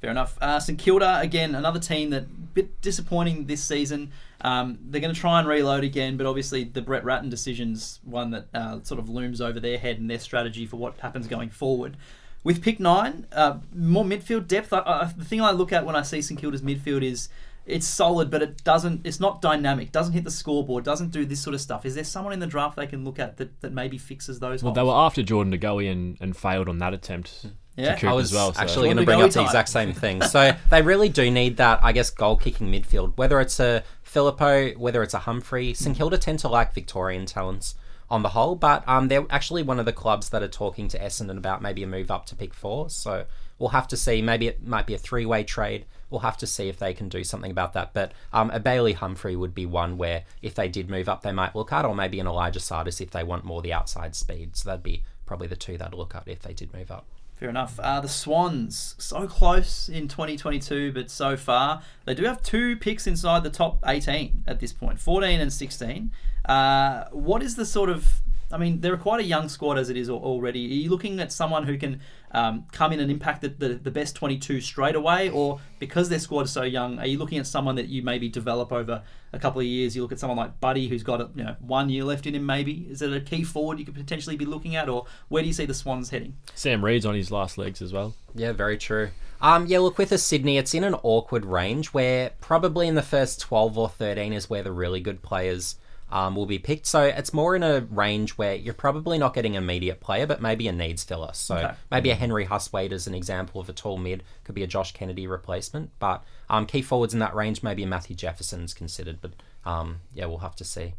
Fair 0.00 0.10
enough. 0.10 0.36
Uh, 0.40 0.58
St 0.58 0.76
Kilda 0.76 1.20
again, 1.20 1.54
another 1.54 1.78
team 1.78 2.10
that 2.10 2.54
bit 2.54 2.80
disappointing 2.82 3.46
this 3.46 3.62
season. 3.62 4.10
Um, 4.40 4.80
they're 4.82 5.00
going 5.00 5.14
to 5.14 5.18
try 5.18 5.38
and 5.38 5.46
reload 5.46 5.84
again, 5.84 6.16
but 6.16 6.26
obviously 6.26 6.64
the 6.64 6.82
Brett 6.82 7.04
Ratten 7.04 7.30
decision's 7.30 8.00
one 8.02 8.32
that 8.32 8.48
uh, 8.52 8.80
sort 8.82 8.98
of 8.98 9.08
looms 9.08 9.40
over 9.40 9.60
their 9.60 9.78
head 9.78 9.98
and 10.00 10.10
their 10.10 10.18
strategy 10.18 10.66
for 10.66 10.76
what 10.76 10.98
happens 10.98 11.28
going 11.28 11.50
forward. 11.50 11.96
With 12.44 12.62
pick 12.62 12.78
nine, 12.78 13.26
uh, 13.32 13.58
more 13.74 14.04
midfield 14.04 14.46
depth. 14.46 14.72
I, 14.72 14.80
I, 14.80 15.12
the 15.16 15.24
thing 15.24 15.40
I 15.40 15.50
look 15.50 15.72
at 15.72 15.84
when 15.86 15.96
I 15.96 16.02
see 16.02 16.20
St 16.20 16.38
Kilda's 16.38 16.60
midfield 16.62 17.02
is 17.02 17.30
it's 17.66 17.86
solid, 17.86 18.30
but 18.30 18.42
it 18.42 18.62
doesn't. 18.62 19.06
It's 19.06 19.18
not 19.18 19.40
dynamic. 19.40 19.90
Doesn't 19.92 20.12
hit 20.12 20.24
the 20.24 20.30
scoreboard. 20.30 20.84
Doesn't 20.84 21.10
do 21.10 21.24
this 21.24 21.40
sort 21.40 21.54
of 21.54 21.60
stuff. 21.62 21.86
Is 21.86 21.94
there 21.94 22.04
someone 22.04 22.34
in 22.34 22.40
the 22.40 22.46
draft 22.46 22.76
they 22.76 22.86
can 22.86 23.04
look 23.04 23.18
at 23.18 23.38
that, 23.38 23.60
that 23.62 23.72
maybe 23.72 23.96
fixes 23.96 24.38
those? 24.40 24.62
Well, 24.62 24.74
holes? 24.74 24.76
they 24.76 24.82
were 24.86 24.94
after 24.94 25.22
Jordan 25.22 25.50
De 25.50 25.58
Goey 25.58 25.90
and, 25.90 26.18
and 26.20 26.36
failed 26.36 26.68
on 26.68 26.78
that 26.80 26.92
attempt 26.92 27.46
Yeah. 27.76 27.94
to 27.94 28.00
Coop 28.02 28.10
I 28.10 28.12
was 28.12 28.30
as 28.30 28.34
well. 28.36 28.52
So. 28.52 28.60
actually 28.60 28.88
going 28.88 28.98
to 28.98 29.04
bring 29.06 29.22
up 29.22 29.30
the 29.30 29.42
exact 29.42 29.70
same 29.70 29.94
thing. 29.94 30.20
So 30.20 30.52
they 30.70 30.82
really 30.82 31.08
do 31.08 31.30
need 31.30 31.56
that, 31.56 31.80
I 31.82 31.92
guess, 31.92 32.10
goal 32.10 32.36
kicking 32.36 32.70
midfield. 32.70 33.16
Whether 33.16 33.40
it's 33.40 33.58
a 33.58 33.82
Phillipou, 34.04 34.76
whether 34.76 35.02
it's 35.02 35.14
a 35.14 35.20
Humphrey, 35.20 35.72
St 35.72 35.96
Kilda 35.96 36.18
tend 36.18 36.40
to 36.40 36.48
like 36.48 36.74
Victorian 36.74 37.24
talents 37.24 37.74
on 38.10 38.22
the 38.22 38.30
whole, 38.30 38.54
but 38.54 38.86
um, 38.88 39.08
they're 39.08 39.26
actually 39.30 39.62
one 39.62 39.78
of 39.78 39.86
the 39.86 39.92
clubs 39.92 40.28
that 40.30 40.42
are 40.42 40.48
talking 40.48 40.88
to 40.88 40.98
Essendon 40.98 41.38
about 41.38 41.62
maybe 41.62 41.82
a 41.82 41.86
move 41.86 42.10
up 42.10 42.26
to 42.26 42.36
pick 42.36 42.52
four. 42.52 42.90
So 42.90 43.24
we'll 43.58 43.70
have 43.70 43.88
to 43.88 43.96
see. 43.96 44.22
Maybe 44.22 44.46
it 44.46 44.66
might 44.66 44.86
be 44.86 44.94
a 44.94 44.98
three 44.98 45.26
way 45.26 45.44
trade. 45.44 45.86
We'll 46.10 46.20
have 46.20 46.36
to 46.38 46.46
see 46.46 46.68
if 46.68 46.78
they 46.78 46.94
can 46.94 47.08
do 47.08 47.24
something 47.24 47.50
about 47.50 47.72
that. 47.72 47.92
But 47.92 48.12
um, 48.32 48.50
a 48.50 48.60
Bailey 48.60 48.92
Humphrey 48.92 49.36
would 49.36 49.54
be 49.54 49.66
one 49.66 49.96
where 49.96 50.24
if 50.42 50.54
they 50.54 50.68
did 50.68 50.90
move 50.90 51.08
up, 51.08 51.22
they 51.22 51.32
might 51.32 51.56
look 51.56 51.72
at, 51.72 51.84
or 51.84 51.94
maybe 51.94 52.20
an 52.20 52.26
Elijah 52.26 52.60
Tsatas 52.60 53.00
if 53.00 53.10
they 53.10 53.24
want 53.24 53.44
more 53.44 53.62
the 53.62 53.72
outside 53.72 54.14
speed. 54.14 54.56
So 54.56 54.68
that'd 54.68 54.82
be 54.82 55.02
probably 55.26 55.48
the 55.48 55.56
two 55.56 55.78
they'd 55.78 55.94
look 55.94 56.14
at 56.14 56.28
if 56.28 56.42
they 56.42 56.52
did 56.52 56.72
move 56.74 56.90
up. 56.90 57.06
Fair 57.36 57.48
enough. 57.48 57.80
Uh, 57.80 58.00
the 58.00 58.08
Swans, 58.08 58.94
so 58.98 59.26
close 59.26 59.88
in 59.88 60.06
2022, 60.06 60.92
but 60.92 61.10
so 61.10 61.36
far, 61.36 61.82
they 62.04 62.14
do 62.14 62.24
have 62.24 62.42
two 62.42 62.76
picks 62.76 63.08
inside 63.08 63.42
the 63.42 63.50
top 63.50 63.80
18 63.84 64.44
at 64.46 64.60
this 64.60 64.72
point 64.72 65.00
14 65.00 65.40
and 65.40 65.52
16. 65.52 66.12
Uh, 66.44 67.04
what 67.10 67.42
is 67.42 67.56
the 67.56 67.66
sort 67.66 67.90
of. 67.90 68.20
I 68.52 68.58
mean, 68.58 68.80
they're 68.80 68.96
quite 68.96 69.20
a 69.20 69.24
young 69.24 69.48
squad 69.48 69.78
as 69.78 69.90
it 69.90 69.96
is 69.96 70.08
already. 70.08 70.64
Are 70.66 70.82
you 70.82 70.90
looking 70.90 71.18
at 71.18 71.32
someone 71.32 71.64
who 71.64 71.76
can 71.76 72.00
um, 72.30 72.66
come 72.70 72.92
in 72.92 73.00
and 73.00 73.10
impact 73.10 73.40
the, 73.40 73.48
the, 73.48 73.68
the 73.74 73.90
best 73.90 74.14
22 74.14 74.60
straight 74.60 74.94
away? 74.94 75.28
Or 75.30 75.58
because 75.80 76.08
their 76.08 76.20
squad 76.20 76.42
is 76.42 76.52
so 76.52 76.62
young, 76.62 77.00
are 77.00 77.06
you 77.06 77.18
looking 77.18 77.38
at 77.38 77.48
someone 77.48 77.74
that 77.76 77.88
you 77.88 78.02
maybe 78.02 78.28
develop 78.28 78.70
over 78.70 79.02
a 79.32 79.38
couple 79.40 79.60
of 79.60 79.66
years? 79.66 79.96
You 79.96 80.02
look 80.02 80.12
at 80.12 80.20
someone 80.20 80.36
like 80.36 80.60
Buddy, 80.60 80.86
who's 80.86 81.02
got 81.02 81.36
you 81.36 81.42
know 81.42 81.56
one 81.58 81.88
year 81.88 82.04
left 82.04 82.26
in 82.26 82.34
him, 82.34 82.46
maybe? 82.46 82.86
Is 82.88 83.02
it 83.02 83.12
a 83.12 83.20
key 83.20 83.42
forward 83.42 83.80
you 83.80 83.84
could 83.86 83.94
potentially 83.94 84.36
be 84.36 84.44
looking 84.44 84.76
at? 84.76 84.88
Or 84.88 85.06
where 85.28 85.42
do 85.42 85.48
you 85.48 85.54
see 85.54 85.66
the 85.66 85.74
Swans 85.74 86.10
heading? 86.10 86.36
Sam 86.54 86.84
Reid's 86.84 87.06
on 87.06 87.16
his 87.16 87.32
last 87.32 87.58
legs 87.58 87.82
as 87.82 87.92
well. 87.92 88.14
Yeah, 88.36 88.52
very 88.52 88.78
true. 88.78 89.10
Um, 89.40 89.66
yeah, 89.66 89.80
look, 89.80 89.98
with 89.98 90.12
a 90.12 90.18
Sydney, 90.18 90.58
it's 90.58 90.74
in 90.74 90.84
an 90.84 90.94
awkward 91.02 91.44
range 91.44 91.88
where 91.88 92.30
probably 92.40 92.88
in 92.88 92.94
the 92.94 93.02
first 93.02 93.40
12 93.40 93.76
or 93.76 93.88
13 93.88 94.32
is 94.32 94.48
where 94.48 94.62
the 94.62 94.72
really 94.72 95.00
good 95.00 95.22
players 95.22 95.76
um, 96.14 96.34
will 96.36 96.46
be 96.46 96.58
picked. 96.60 96.86
So 96.86 97.02
it's 97.02 97.34
more 97.34 97.54
in 97.56 97.62
a 97.64 97.80
range 97.90 98.30
where 98.38 98.54
you're 98.54 98.72
probably 98.72 99.18
not 99.18 99.34
getting 99.34 99.56
an 99.56 99.64
immediate 99.64 100.00
player, 100.00 100.26
but 100.26 100.40
maybe 100.40 100.68
a 100.68 100.72
needs 100.72 101.02
filler. 101.02 101.32
So 101.34 101.56
Okay. 101.56 101.74
maybe 101.90 102.10
a 102.10 102.14
Henry 102.14 102.46
Hustwaite 102.46 102.92
is 102.92 103.06
an 103.08 103.14
example 103.14 103.60
of 103.60 103.68
a 103.68 103.72
tall 103.72 103.98
mid 103.98 104.22
could 104.44 104.54
be 104.54 104.62
a 104.62 104.66
Josh 104.68 104.92
Kennedy 104.92 105.26
replacement. 105.26 105.90
But 105.98 106.22
um, 106.48 106.66
key 106.66 106.82
forwards 106.82 107.12
in 107.14 107.20
that 107.20 107.34
range, 107.34 107.62
maybe 107.64 107.82
a 107.82 107.86
Matthew 107.86 108.14
Jefferson's 108.14 108.72
considered. 108.72 109.18
But 109.20 109.32
um, 109.64 110.00
yeah, 110.14 110.26
we'll 110.26 110.38
have 110.38 110.54
to 110.56 110.64
see. 110.64 110.94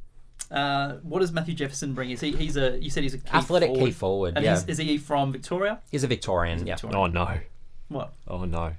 Uh, 0.51 0.95
what 1.01 1.21
does 1.21 1.31
Matthew 1.31 1.55
Jefferson 1.55 1.93
bring? 1.93 2.11
Is 2.11 2.19
he? 2.21 2.31
He's 2.33 2.57
a. 2.57 2.77
You 2.77 2.89
said 2.89 3.03
he's 3.03 3.13
a 3.15 3.17
key 3.17 3.29
Athletic 3.33 3.69
forward. 3.69 3.85
key 3.85 3.91
forward, 3.91 4.33
And 4.35 4.45
yeah. 4.45 4.53
is, 4.53 4.65
is 4.67 4.77
he 4.77 4.97
from 4.97 5.31
Victoria? 5.31 5.79
He's 5.89 6.03
a 6.03 6.07
Victorian, 6.07 6.67
yeah. 6.67 6.75
Oh 6.93 7.07
no. 7.07 7.39
What? 7.89 8.13
Oh 8.27 8.45
no. 8.45 8.73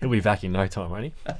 He'll 0.00 0.08
be 0.08 0.20
back 0.20 0.44
in 0.44 0.52
no 0.52 0.66
time, 0.66 0.90
won't 0.90 1.04
he? 1.04 1.12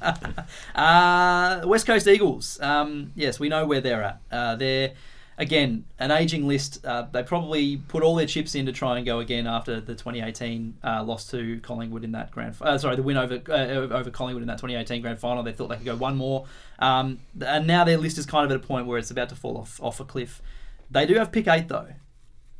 Uh, 0.74 1.62
West 1.64 1.86
Coast 1.86 2.06
Eagles. 2.06 2.60
Um, 2.60 3.12
yes, 3.14 3.40
we 3.40 3.48
know 3.48 3.66
where 3.66 3.80
they're 3.80 4.02
at. 4.02 4.20
Uh, 4.30 4.56
they're 4.56 4.92
again 5.38 5.84
an 5.98 6.10
aging 6.10 6.46
list. 6.46 6.84
Uh, 6.84 7.06
they 7.10 7.22
probably 7.22 7.78
put 7.78 8.02
all 8.02 8.14
their 8.14 8.26
chips 8.26 8.54
in 8.54 8.66
to 8.66 8.72
try 8.72 8.96
and 8.96 9.06
go 9.06 9.18
again 9.20 9.46
after 9.46 9.80
the 9.80 9.94
2018 9.94 10.76
uh, 10.84 11.02
loss 11.02 11.26
to 11.30 11.58
Collingwood 11.60 12.04
in 12.04 12.12
that 12.12 12.30
grand. 12.30 12.54
Uh, 12.60 12.76
sorry, 12.78 12.96
the 12.96 13.02
win 13.02 13.16
over 13.16 13.40
uh, 13.48 13.94
over 13.94 14.10
Collingwood 14.10 14.42
in 14.42 14.48
that 14.48 14.58
2018 14.58 15.02
grand 15.02 15.18
final. 15.18 15.42
They 15.42 15.52
thought 15.52 15.68
they 15.68 15.76
could 15.76 15.86
go 15.86 15.96
one 15.96 16.16
more, 16.16 16.46
um, 16.78 17.18
and 17.44 17.66
now 17.66 17.84
their 17.84 17.98
list 17.98 18.18
is 18.18 18.26
kind 18.26 18.44
of 18.44 18.50
at 18.50 18.62
a 18.62 18.66
point 18.66 18.86
where 18.86 18.98
it's 18.98 19.10
about 19.10 19.30
to 19.30 19.34
fall 19.34 19.56
off 19.56 19.80
off 19.82 20.00
a 20.00 20.04
cliff. 20.04 20.42
They 20.90 21.06
do 21.06 21.14
have 21.14 21.32
pick 21.32 21.48
eight 21.48 21.68
though. 21.68 21.88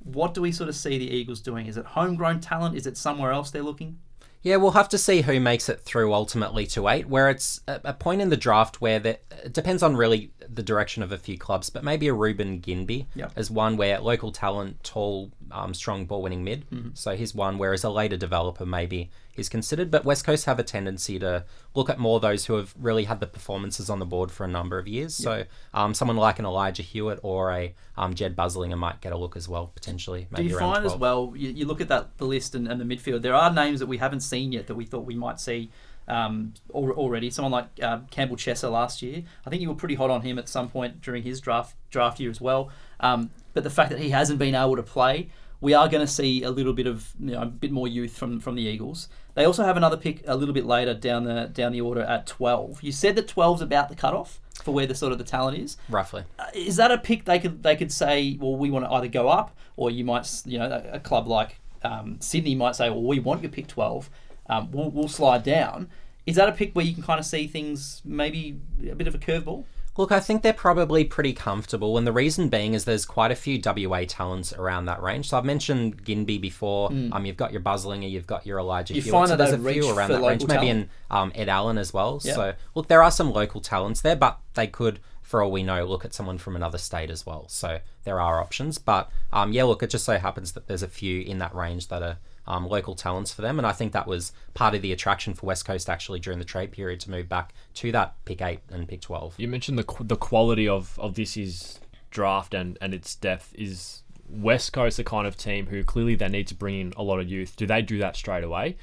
What 0.03 0.33
do 0.33 0.41
we 0.41 0.51
sort 0.51 0.71
of 0.71 0.75
see 0.75 0.97
the 0.97 1.11
Eagles 1.11 1.41
doing? 1.41 1.67
Is 1.67 1.77
it 1.77 1.85
homegrown 1.85 2.41
talent? 2.41 2.75
Is 2.75 2.87
it 2.87 2.97
somewhere 2.97 3.33
else 3.33 3.51
they're 3.51 3.63
looking? 3.63 3.99
Yeah, 4.43 4.57
we'll 4.57 4.71
have 4.71 4.89
to 4.91 4.99
see 4.99 5.21
who 5.21 5.39
makes 5.39 5.69
it 5.69 5.81
through 5.81 6.15
ultimately 6.15 6.67
to 6.69 6.89
eight, 6.89 7.07
where 7.07 7.29
it's 7.29 7.61
a, 7.69 7.93
point 7.93 8.23
in 8.23 8.31
the 8.31 8.39
draft 8.39 8.81
where 8.81 8.99
the, 8.99 9.19
it 9.45 9.53
depends 9.53 9.83
on 9.83 9.97
really 9.97 10.33
the 10.53 10.63
direction 10.63 11.03
of 11.03 11.13
a 11.13 11.19
few 11.19 11.39
clubs, 11.39 11.71
but 11.71 11.85
maybe 11.85 12.09
a 12.09 12.15
Reuben 12.15 12.61
Ginbey 12.61 13.07
Yep. 13.15 13.33
as 13.37 13.51
one 13.51 13.77
where 13.77 13.99
local 14.01 14.33
talent, 14.33 14.83
tall 14.83 15.31
um, 15.51 15.75
strong 15.75 16.07
ball 16.07 16.23
winning 16.23 16.45
mid. 16.45 16.69
Mm-hmm. 16.71 16.91
So 16.95 17.17
he's 17.17 17.35
one, 17.35 17.59
whereas 17.59 17.85
a 17.85 17.91
later 17.91 18.17
developer 18.17 18.67
maybe 18.67 19.11
is 19.37 19.49
considered. 19.49 19.91
But 19.91 20.05
West 20.05 20.25
Coast 20.25 20.45
have 20.47 20.59
a 20.59 20.63
tendency 20.63 21.19
to 21.19 21.45
look 21.75 21.89
at 21.89 21.99
more 21.99 22.21
those 22.21 22.47
who 22.47 22.55
have 22.55 22.75
really 22.79 23.05
had 23.05 23.21
the 23.21 23.27
performances 23.27 23.89
on 23.89 23.99
the 23.99 24.07
board 24.07 24.31
for 24.31 24.45
a 24.45 24.49
number 24.49 24.79
of 24.79 24.89
years. 24.89 25.15
So 25.15 25.45
um, 25.73 25.95
someone 25.95 26.17
like 26.17 26.39
an 26.39 26.45
Elijah 26.45 26.83
Hewett 26.83 27.21
or 27.23 27.53
a 27.53 27.75
um, 27.97 28.15
Jedd 28.15 28.35
Busslinger 28.37 28.79
might 28.79 29.01
get 29.01 29.13
a 29.13 29.17
look 29.17 29.37
as 29.37 29.49
well, 29.49 29.69
potentially. 29.75 30.23
Do 30.23 30.29
Maybe 30.43 30.49
you 30.49 30.59
find 30.59 30.83
12. 30.83 30.87
as 30.95 30.99
well? 30.99 31.33
You, 31.37 31.51
you 31.51 31.67
look 31.67 31.81
at 31.81 31.89
that 31.89 32.17
the 32.19 32.27
list 32.27 32.55
and, 32.55 32.67
and 32.67 32.81
the 32.81 32.85
midfield. 32.85 33.23
There 33.23 33.35
are 33.35 33.53
names 33.53 33.81
that 33.81 33.87
we 33.87 33.99
haven't 33.99 34.21
seen 34.21 34.53
yet 34.53 34.67
that 34.67 34.75
we 34.75 34.85
thought 34.85 35.05
we 35.05 35.15
might 35.17 35.39
see 35.41 35.71
um, 36.11 36.55
already. 36.73 37.31
Someone 37.31 37.53
like 37.53 37.67
um, 37.83 38.07
Campbell 38.11 38.37
Chesser 38.37 38.71
last 38.71 39.01
year. 39.01 39.23
I 39.47 39.51
think 39.51 39.63
you 39.63 39.69
were 39.69 39.75
pretty 39.75 39.95
hot 39.95 40.11
on 40.11 40.23
him 40.23 40.39
at 40.39 40.49
some 40.49 40.69
point 40.69 41.01
during 41.01 41.23
his 41.23 41.41
draft 41.41 41.77
draft 41.91 42.21
year 42.21 42.31
as 42.31 42.41
well. 42.41 42.71
Um, 42.99 43.31
but 43.55 43.65
the 43.65 43.71
fact 43.71 43.91
that 43.91 43.99
he 43.99 44.11
hasn't 44.11 44.39
been 44.39 44.55
able 44.55 44.77
to 44.77 44.83
play, 44.83 45.29
we 45.61 45.75
are 45.75 45.89
going 45.89 46.05
to 46.05 46.13
see 46.13 46.43
a 46.43 46.51
little 46.51 46.73
bit 46.73 46.87
of 46.87 47.13
you 47.21 47.33
know 47.33 47.43
a 47.43 47.47
bit 47.47 47.71
more 47.71 47.89
youth 47.89 48.17
from 48.17 48.41
from 48.41 48.55
the 48.57 48.63
Eagles. 48.63 49.09
They 49.35 49.45
also 49.45 49.65
have 49.65 49.77
another 49.77 49.97
pick 49.97 50.23
a 50.27 50.37
little 50.37 50.55
bit 50.55 50.67
later 50.67 50.95
down 50.95 51.25
the 51.25 51.51
down 51.53 51.73
the 51.73 51.81
order 51.81 52.03
at 52.03 52.27
twelve. 52.27 52.83
You 52.83 52.93
said 52.93 53.15
that 53.17 53.29
12's 53.29 53.63
about 53.63 53.89
the 53.89 53.95
cutoff 53.95 54.41
for 54.63 54.75
where 54.75 54.87
the 54.87 54.95
sort 54.95 55.13
of 55.13 55.19
the 55.19 55.25
talent 55.25 55.59
is. 55.59 55.77
Roughly. 55.89 56.25
Uh, 56.39 56.47
is 56.55 56.77
that 56.77 56.91
a 56.91 56.99
pick 56.99 57.25
they 57.25 57.39
could 57.39 57.63
they 57.63 57.77
could 57.77 57.93
say, 57.93 58.37
well, 58.41 58.57
we 58.57 58.71
want 58.71 58.85
to 58.85 58.91
either 58.91 59.09
go 59.09 59.29
up, 59.29 59.57
or 59.77 59.91
you 59.91 60.05
might, 60.05 60.29
you 60.45 60.59
know, 60.59 60.67
a, 60.67 60.97
a 60.97 61.01
club 61.01 61.29
like 61.29 61.61
um, 61.83 62.21
Sydney 62.21 62.55
might 62.55 62.77
say, 62.77 62.91
well, 62.91 63.03
we 63.03 63.21
want 63.21 63.43
your 63.43 63.51
pick 63.51 63.67
twelve, 63.67 64.11
um, 64.51 64.71
we'll, 64.73 64.91
we'll 64.91 65.09
slide 65.09 65.43
down. 65.43 65.89
Is 66.27 66.37
that 66.37 66.49
a 66.49 66.53
pick 66.53 66.75
where 66.75 66.85
you 66.85 66.95
can 66.95 67.03
kind 67.03 67.19
of 67.19 67.27
see 67.27 67.47
things 67.47 68.03
maybe 68.05 68.61
a 68.89 68.95
bit 68.95 69.07
of 69.07 69.15
a 69.15 69.19
curveball? 69.19 69.65
Look, 69.97 70.13
I 70.13 70.21
think 70.21 70.43
they're 70.43 70.53
probably 70.53 71.05
pretty 71.05 71.33
comfortable, 71.33 71.99
and 71.99 72.07
the 72.07 72.13
reason 72.13 72.49
being 72.49 72.75
is 72.75 72.85
there's 72.85 73.05
quite 73.05 73.31
a 73.31 73.35
few 73.35 73.61
WA 73.63 74.05
talents 74.07 74.53
around 74.53 74.85
that 74.87 75.03
range. 75.03 75.29
So 75.29 75.37
I've 75.37 75.45
mentioned 75.45 76.05
Ginbey 76.05 76.41
before. 76.41 76.91
Um, 76.91 77.27
you've 77.27 77.37
got 77.37 77.53
your 77.53 77.61
Busslinger, 77.61 78.09
you've 78.09 78.27
got 78.27 78.47
your 78.47 78.61
Elijah. 78.61 78.95
You 78.95 79.03
Hewett. 79.03 79.13
find 79.13 79.29
so 79.29 79.37
that 79.37 79.51
there's 79.51 79.61
a 79.61 79.73
few 79.73 79.91
around 79.91 80.11
that 80.11 80.23
range, 80.23 80.43
local 80.43 80.47
maybe 80.47 80.69
talent? 80.69 80.91
in 81.11 81.17
um, 81.17 81.33
Ed 81.35 81.49
Allan 81.49 81.77
as 81.77 81.93
well. 81.93 82.21
Yeah. 82.23 82.35
So 82.35 82.55
look, 82.75 82.89
there 82.89 83.03
are 83.03 83.11
some 83.11 83.33
local 83.33 83.61
talents 83.61 84.01
there, 84.01 84.17
but 84.17 84.39
they 84.55 84.69
could, 84.69 85.01
for 85.23 85.43
all 85.43 85.51
we 85.51 85.63
know, 85.65 85.85
look 85.85 86.05
at 86.05 86.15
someone 86.15 86.39
from 86.39 86.55
another 86.57 86.79
state 86.79 87.11
as 87.11 87.27
well. 87.27 87.47
So 87.49 87.81
there 88.05 88.21
are 88.21 88.41
options, 88.41 88.79
but 88.79 89.11
um, 89.33 89.53
yeah, 89.53 89.65
look, 89.65 89.83
it 89.83 89.91
just 89.91 90.05
so 90.05 90.19
happens 90.19 90.53
that 90.53 90.69
there's 90.69 90.83
a 90.85 90.89
few 90.89 91.21
in 91.21 91.39
that 91.39 91.55
range 91.55 91.89
that 91.89 92.03
are. 92.03 92.19
Um, 92.51 92.67
local 92.67 92.97
talents 92.97 93.33
for 93.33 93.43
them, 93.43 93.61
and 93.61 93.67
I 93.67 93.71
think 93.71 93.93
that 93.93 94.09
was 94.09 94.33
part 94.55 94.75
of 94.75 94.83
the 94.83 94.91
attraction 94.91 95.35
for 95.35 95.47
West 95.47 95.65
Coast 95.65 95.89
actually 95.89 96.19
during 96.19 96.41
the 96.41 96.45
trade 96.45 96.73
period 96.73 96.99
to 97.01 97.11
move 97.11 97.29
back 97.29 97.55
to 97.75 97.93
that 97.93 98.17
pick 98.25 98.43
eight 98.43 98.59
and 98.73 98.89
pick 98.89 99.03
twelve. 99.03 99.37
You 99.39 99.47
mentioned 99.47 99.79
the 99.79 99.87
the 100.01 100.17
quality 100.17 100.67
of 100.67 100.99
of 100.99 101.15
this 101.15 101.37
is 101.37 101.79
draft 102.11 102.53
and 102.53 102.77
and 102.81 102.93
its 102.93 103.15
depth 103.15 103.55
is 103.55 104.03
West 104.29 104.73
Coast 104.73 104.97
the 104.97 105.05
kind 105.05 105.29
of 105.29 105.37
team 105.37 105.69
who 105.69 105.85
clearly 105.85 106.17
they 106.17 106.29
need 106.29 106.49
to 106.49 106.57
bring 106.57 106.81
in 106.81 106.93
a 106.97 107.05
lot 107.05 107.21
of 107.21 107.29
youth. 107.29 107.55
Do 107.55 107.67
they 107.67 107.83
do 107.83 107.99
that 107.99 108.17
straight 108.17 108.43
away? 108.43 108.77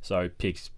So 0.00 0.28
picks 0.28 0.70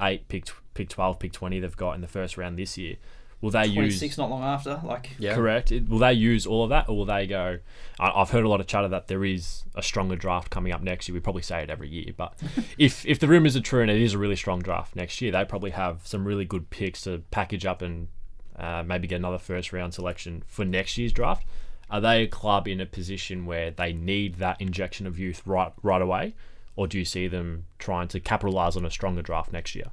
eight, 0.00 0.26
pick 0.26 0.46
pick 0.74 0.88
twelve, 0.88 1.20
pick 1.20 1.32
twenty 1.32 1.60
they've 1.60 1.76
got 1.76 1.94
in 1.94 2.00
the 2.00 2.08
first 2.08 2.36
round 2.36 2.58
this 2.58 2.76
year. 2.76 2.96
Will 3.42 3.50
they 3.50 3.64
Twenty 3.64 3.88
use 3.88 3.98
six, 3.98 4.16
not 4.16 4.30
long 4.30 4.42
after. 4.44 4.80
Like, 4.84 5.10
Yeah. 5.18 5.34
correct? 5.34 5.72
Will 5.88 5.98
they 5.98 6.12
use 6.12 6.46
all 6.46 6.62
of 6.62 6.70
that, 6.70 6.88
or 6.88 6.96
will 6.96 7.04
they 7.04 7.26
go? 7.26 7.58
I, 7.98 8.10
I've 8.10 8.30
heard 8.30 8.44
a 8.44 8.48
lot 8.48 8.60
of 8.60 8.68
chatter 8.68 8.86
that 8.88 9.08
there 9.08 9.24
is 9.24 9.64
a 9.74 9.82
stronger 9.82 10.14
draft 10.14 10.48
coming 10.48 10.72
up 10.72 10.80
next 10.80 11.08
year. 11.08 11.14
We 11.14 11.20
probably 11.20 11.42
say 11.42 11.60
it 11.62 11.68
every 11.68 11.88
year, 11.88 12.12
but 12.16 12.34
if 12.78 13.04
if 13.04 13.18
the 13.18 13.26
rumors 13.26 13.56
are 13.56 13.60
true 13.60 13.82
and 13.82 13.90
it 13.90 14.00
is 14.00 14.14
a 14.14 14.18
really 14.18 14.36
strong 14.36 14.60
draft 14.60 14.94
next 14.94 15.20
year, 15.20 15.32
they 15.32 15.44
probably 15.44 15.72
have 15.72 16.06
some 16.06 16.24
really 16.24 16.44
good 16.44 16.70
picks 16.70 17.02
to 17.02 17.22
package 17.32 17.66
up 17.66 17.82
and 17.82 18.08
uh, 18.56 18.84
maybe 18.86 19.08
get 19.08 19.16
another 19.16 19.38
first 19.38 19.72
round 19.72 19.92
selection 19.92 20.44
for 20.46 20.64
next 20.64 20.96
year's 20.96 21.12
draft. 21.12 21.44
Are 21.90 22.00
they 22.00 22.22
a 22.22 22.28
club 22.28 22.68
in 22.68 22.80
a 22.80 22.86
position 22.86 23.44
where 23.44 23.72
they 23.72 23.92
need 23.92 24.36
that 24.36 24.60
injection 24.60 25.06
of 25.06 25.18
youth 25.18 25.42
right 25.44 25.72
right 25.82 26.00
away, 26.00 26.34
or 26.76 26.86
do 26.86 26.96
you 26.96 27.04
see 27.04 27.26
them 27.26 27.64
trying 27.80 28.06
to 28.08 28.20
capitalize 28.20 28.76
on 28.76 28.86
a 28.86 28.90
stronger 28.90 29.20
draft 29.20 29.52
next 29.52 29.74
year? 29.74 29.86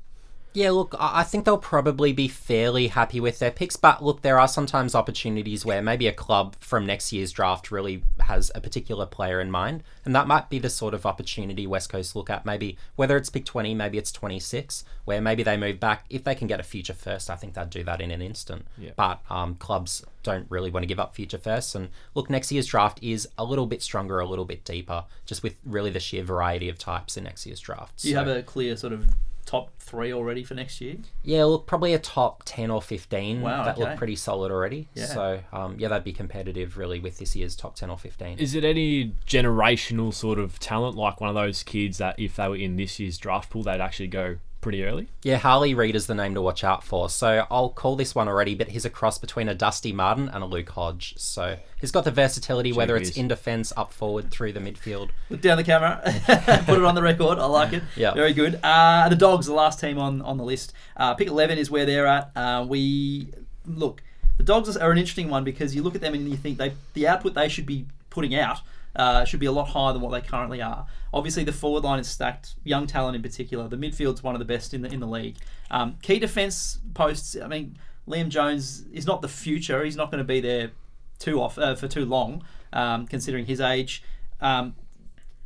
Yeah, 0.54 0.72
look, 0.72 0.96
I 1.00 1.24
think 1.24 1.46
they'll 1.46 1.60
probably 1.60 2.12
be 2.12 2.28
fairly 2.28 2.88
happy 2.88 3.20
with 3.20 3.38
their 3.38 3.52
picks, 3.52 3.76
but 3.76 4.04
look, 4.04 4.24
there 4.24 4.40
are 4.40 4.48
sometimes 4.48 4.96
opportunities 4.96 5.64
where 5.64 5.82
maybe 5.82 6.08
a 6.08 6.12
club 6.12 6.56
from 6.60 6.88
next 6.88 7.14
year's 7.14 7.32
draft 7.32 7.70
really 7.70 8.04
has 8.22 8.52
a 8.56 8.62
particular 8.62 9.06
player 9.06 9.40
in 9.40 9.52
mind, 9.52 9.84
and 10.06 10.16
that 10.16 10.28
might 10.28 10.50
be 10.50 10.58
the 10.58 10.70
sort 10.70 10.96
of 10.96 11.06
opportunity 11.06 11.68
West 11.68 11.92
Coast 11.92 12.16
look 12.16 12.32
at. 12.32 12.46
Maybe 12.48 12.78
whether 12.96 13.16
it's 13.16 13.30
pick 13.30 13.46
20, 13.46 13.76
maybe 13.76 14.00
it's 14.00 14.12
26, 14.12 14.84
where 15.06 15.22
maybe 15.22 15.44
they 15.44 15.56
move 15.56 15.80
back. 15.80 16.06
If 16.10 16.24
they 16.24 16.34
can 16.34 16.48
get 16.48 16.60
a 16.60 16.64
future 16.64 16.96
first, 16.96 17.30
I 17.30 17.36
think 17.36 17.54
they'd 17.54 17.70
do 17.70 17.84
that 17.84 18.02
in 18.02 18.10
an 18.10 18.22
instant. 18.22 18.66
Yeah. 18.78 18.92
But 18.96 19.22
um, 19.30 19.54
clubs 19.56 20.04
don't 20.24 20.48
really 20.50 20.72
want 20.72 20.82
to 20.84 20.88
give 20.88 21.00
up 21.00 21.14
future 21.14 21.38
firsts, 21.38 21.76
and 21.76 21.90
look, 22.16 22.28
next 22.28 22.52
year's 22.52 22.66
draft 22.66 22.98
is 23.04 23.28
a 23.38 23.44
little 23.44 23.68
bit 23.68 23.84
stronger, 23.84 24.20
a 24.20 24.26
little 24.26 24.46
bit 24.46 24.66
deeper, 24.66 25.06
just 25.28 25.44
with 25.44 25.56
really 25.64 25.92
the 25.92 26.00
sheer 26.00 26.24
variety 26.24 26.70
of 26.70 26.80
types 26.80 27.18
in 27.18 27.24
next 27.26 27.46
year's 27.46 27.60
draft. 27.60 28.02
do 28.02 28.10
you 28.10 28.16
So- 28.16 28.20
have 28.20 28.28
a 28.28 28.42
clear 28.42 28.76
sort 28.76 28.94
of 28.94 29.10
top 29.50 29.72
three 29.80 30.14
already 30.14 30.44
for 30.44 30.54
next 30.54 30.80
year? 30.80 30.96
yeah, 31.24 31.44
look, 31.44 31.66
probably 31.66 31.96
a 31.96 32.00
top 32.00 32.44
10 32.46 32.70
or 32.70 32.84
15 32.84 33.42
Wow, 33.42 33.64
that 33.64 33.80
okay. 33.80 33.90
look 33.90 33.98
pretty 33.98 34.16
solid 34.16 34.52
already. 34.52 34.88
Yeah. 34.94 35.06
So, 35.06 35.40
um, 35.52 35.76
yeah, 35.80 35.88
that'd 35.88 36.04
be 36.04 36.14
competitive 36.14 36.78
really 36.78 37.00
with 37.00 37.18
this 37.18 37.36
year's 37.36 37.56
top 37.56 37.76
10 37.76 37.90
or 37.90 37.98
15. 37.98 38.38
Is 38.38 38.54
it 38.54 38.64
any 38.64 39.14
generational 39.26 40.14
sort 40.14 40.38
of 40.38 40.60
talent, 40.60 40.96
like 40.96 41.20
one 41.20 41.30
of 41.30 41.36
those 41.36 41.64
kids 41.64 41.98
that 41.98 42.20
if 42.20 42.36
they 42.36 42.48
were 42.48 42.56
in 42.56 42.76
this 42.76 43.00
year's 43.00 43.18
draft 43.18 43.50
pool, 43.50 43.64
they'd 43.64 43.82
actually 43.82 44.08
go 44.08 44.38
pretty 44.62 44.84
early? 44.84 45.08
yeah, 45.24 45.38
Harley 45.38 45.74
Reid 45.74 45.96
is 45.96 46.08
the 46.08 46.16
name 46.16 46.34
to 46.36 46.42
watch 46.42 46.64
out 46.64 46.84
for. 46.84 47.10
So, 47.10 47.46
I'll 47.50 47.70
call 47.70 47.96
this 47.96 48.14
one 48.14 48.28
already, 48.28 48.56
but 48.56 48.70
he's 48.70 48.86
a 48.86 48.90
cross 48.90 49.18
between 49.18 49.48
a 49.50 49.56
Dusty 49.56 49.92
Martin 49.94 50.30
and 50.30 50.44
a 50.44 50.46
Luke 50.48 50.70
Hodge. 50.70 51.16
So, 51.18 51.58
he's 51.80 51.92
got 51.92 52.04
the 52.04 52.12
versatility, 52.12 52.72
whether 52.74 52.96
it's 52.98 53.12
in 53.12 53.28
defense, 53.28 53.72
up 53.78 53.94
forward, 53.94 54.32
through 54.32 54.54
the 54.54 54.60
midfield. 54.60 55.10
Look 55.30 55.42
down 55.42 55.58
the 55.58 55.64
camera, 55.64 56.02
put 56.66 56.78
it 56.78 56.86
on 56.86 56.96
the 56.96 57.02
record. 57.02 57.40
I 57.40 57.46
like 57.46 57.74
it. 57.74 57.84
Yeah. 57.96 58.14
very 58.14 58.34
good. 58.34 58.60
Uh, 58.64 59.08
the 59.10 59.16
dogs, 59.16 59.46
the 59.46 59.54
last 59.54 59.80
team 59.80 59.98
on 59.98 60.22
on 60.22 60.38
the 60.38 60.44
list. 60.44 60.74
Uh, 60.98 61.14
pick 61.14 61.28
eleven 61.28 61.58
is 61.58 61.72
where 61.72 61.86
they're 61.86 62.08
at. 62.08 62.32
Uh, 62.36 62.66
we 62.68 63.30
look. 63.66 64.02
The 64.38 64.44
dogs 64.44 64.76
are 64.78 64.92
an 64.92 64.98
interesting 64.98 65.30
one 65.30 65.44
because 65.44 65.76
you 65.76 65.84
look 65.84 65.96
at 65.96 66.02
them 66.02 66.14
and 66.14 66.30
you 66.30 66.38
think 66.38 66.58
they 66.58 66.74
the 66.94 67.08
output 67.08 67.34
they 67.34 67.50
should 67.50 67.66
be 67.66 67.86
putting 68.10 68.34
out 68.36 68.60
uh, 68.96 69.24
should 69.26 69.40
be 69.40 69.46
a 69.46 69.52
lot 69.52 69.70
higher 69.70 69.94
than 69.94 70.02
what 70.02 70.12
they 70.12 70.28
currently 70.28 70.62
are. 70.62 70.86
Obviously, 71.14 71.44
the 71.44 71.54
forward 71.54 71.84
line 71.84 72.00
is 72.00 72.08
stacked. 72.08 72.56
Young 72.64 72.88
talent 72.88 73.16
in 73.16 73.22
particular. 73.22 73.68
The 73.68 73.78
midfield's 73.78 74.24
one 74.24 74.36
of 74.36 74.40
the 74.40 74.46
best 74.46 74.74
in 74.74 74.82
the 74.82 74.92
in 74.92 75.00
the 75.00 75.08
league. 75.08 75.38
Um, 75.72 75.98
key 76.02 76.20
defense 76.20 76.80
posts. 76.94 77.38
I 77.42 77.48
mean, 77.48 77.78
Liam 78.08 78.30
Jones 78.30 78.86
is 78.92 79.06
not 79.06 79.22
the 79.22 79.28
future. 79.28 79.84
He's 79.84 79.96
not 79.96 80.12
going 80.12 80.20
to 80.20 80.28
be 80.28 80.42
there 80.42 80.72
too 81.20 81.42
off 81.42 81.58
uh, 81.58 81.76
for 81.76 81.88
too 81.88 82.06
long, 82.06 82.44
um, 82.74 83.06
considering 83.08 83.46
his 83.46 83.62
age. 83.62 84.04
Um, 84.42 84.76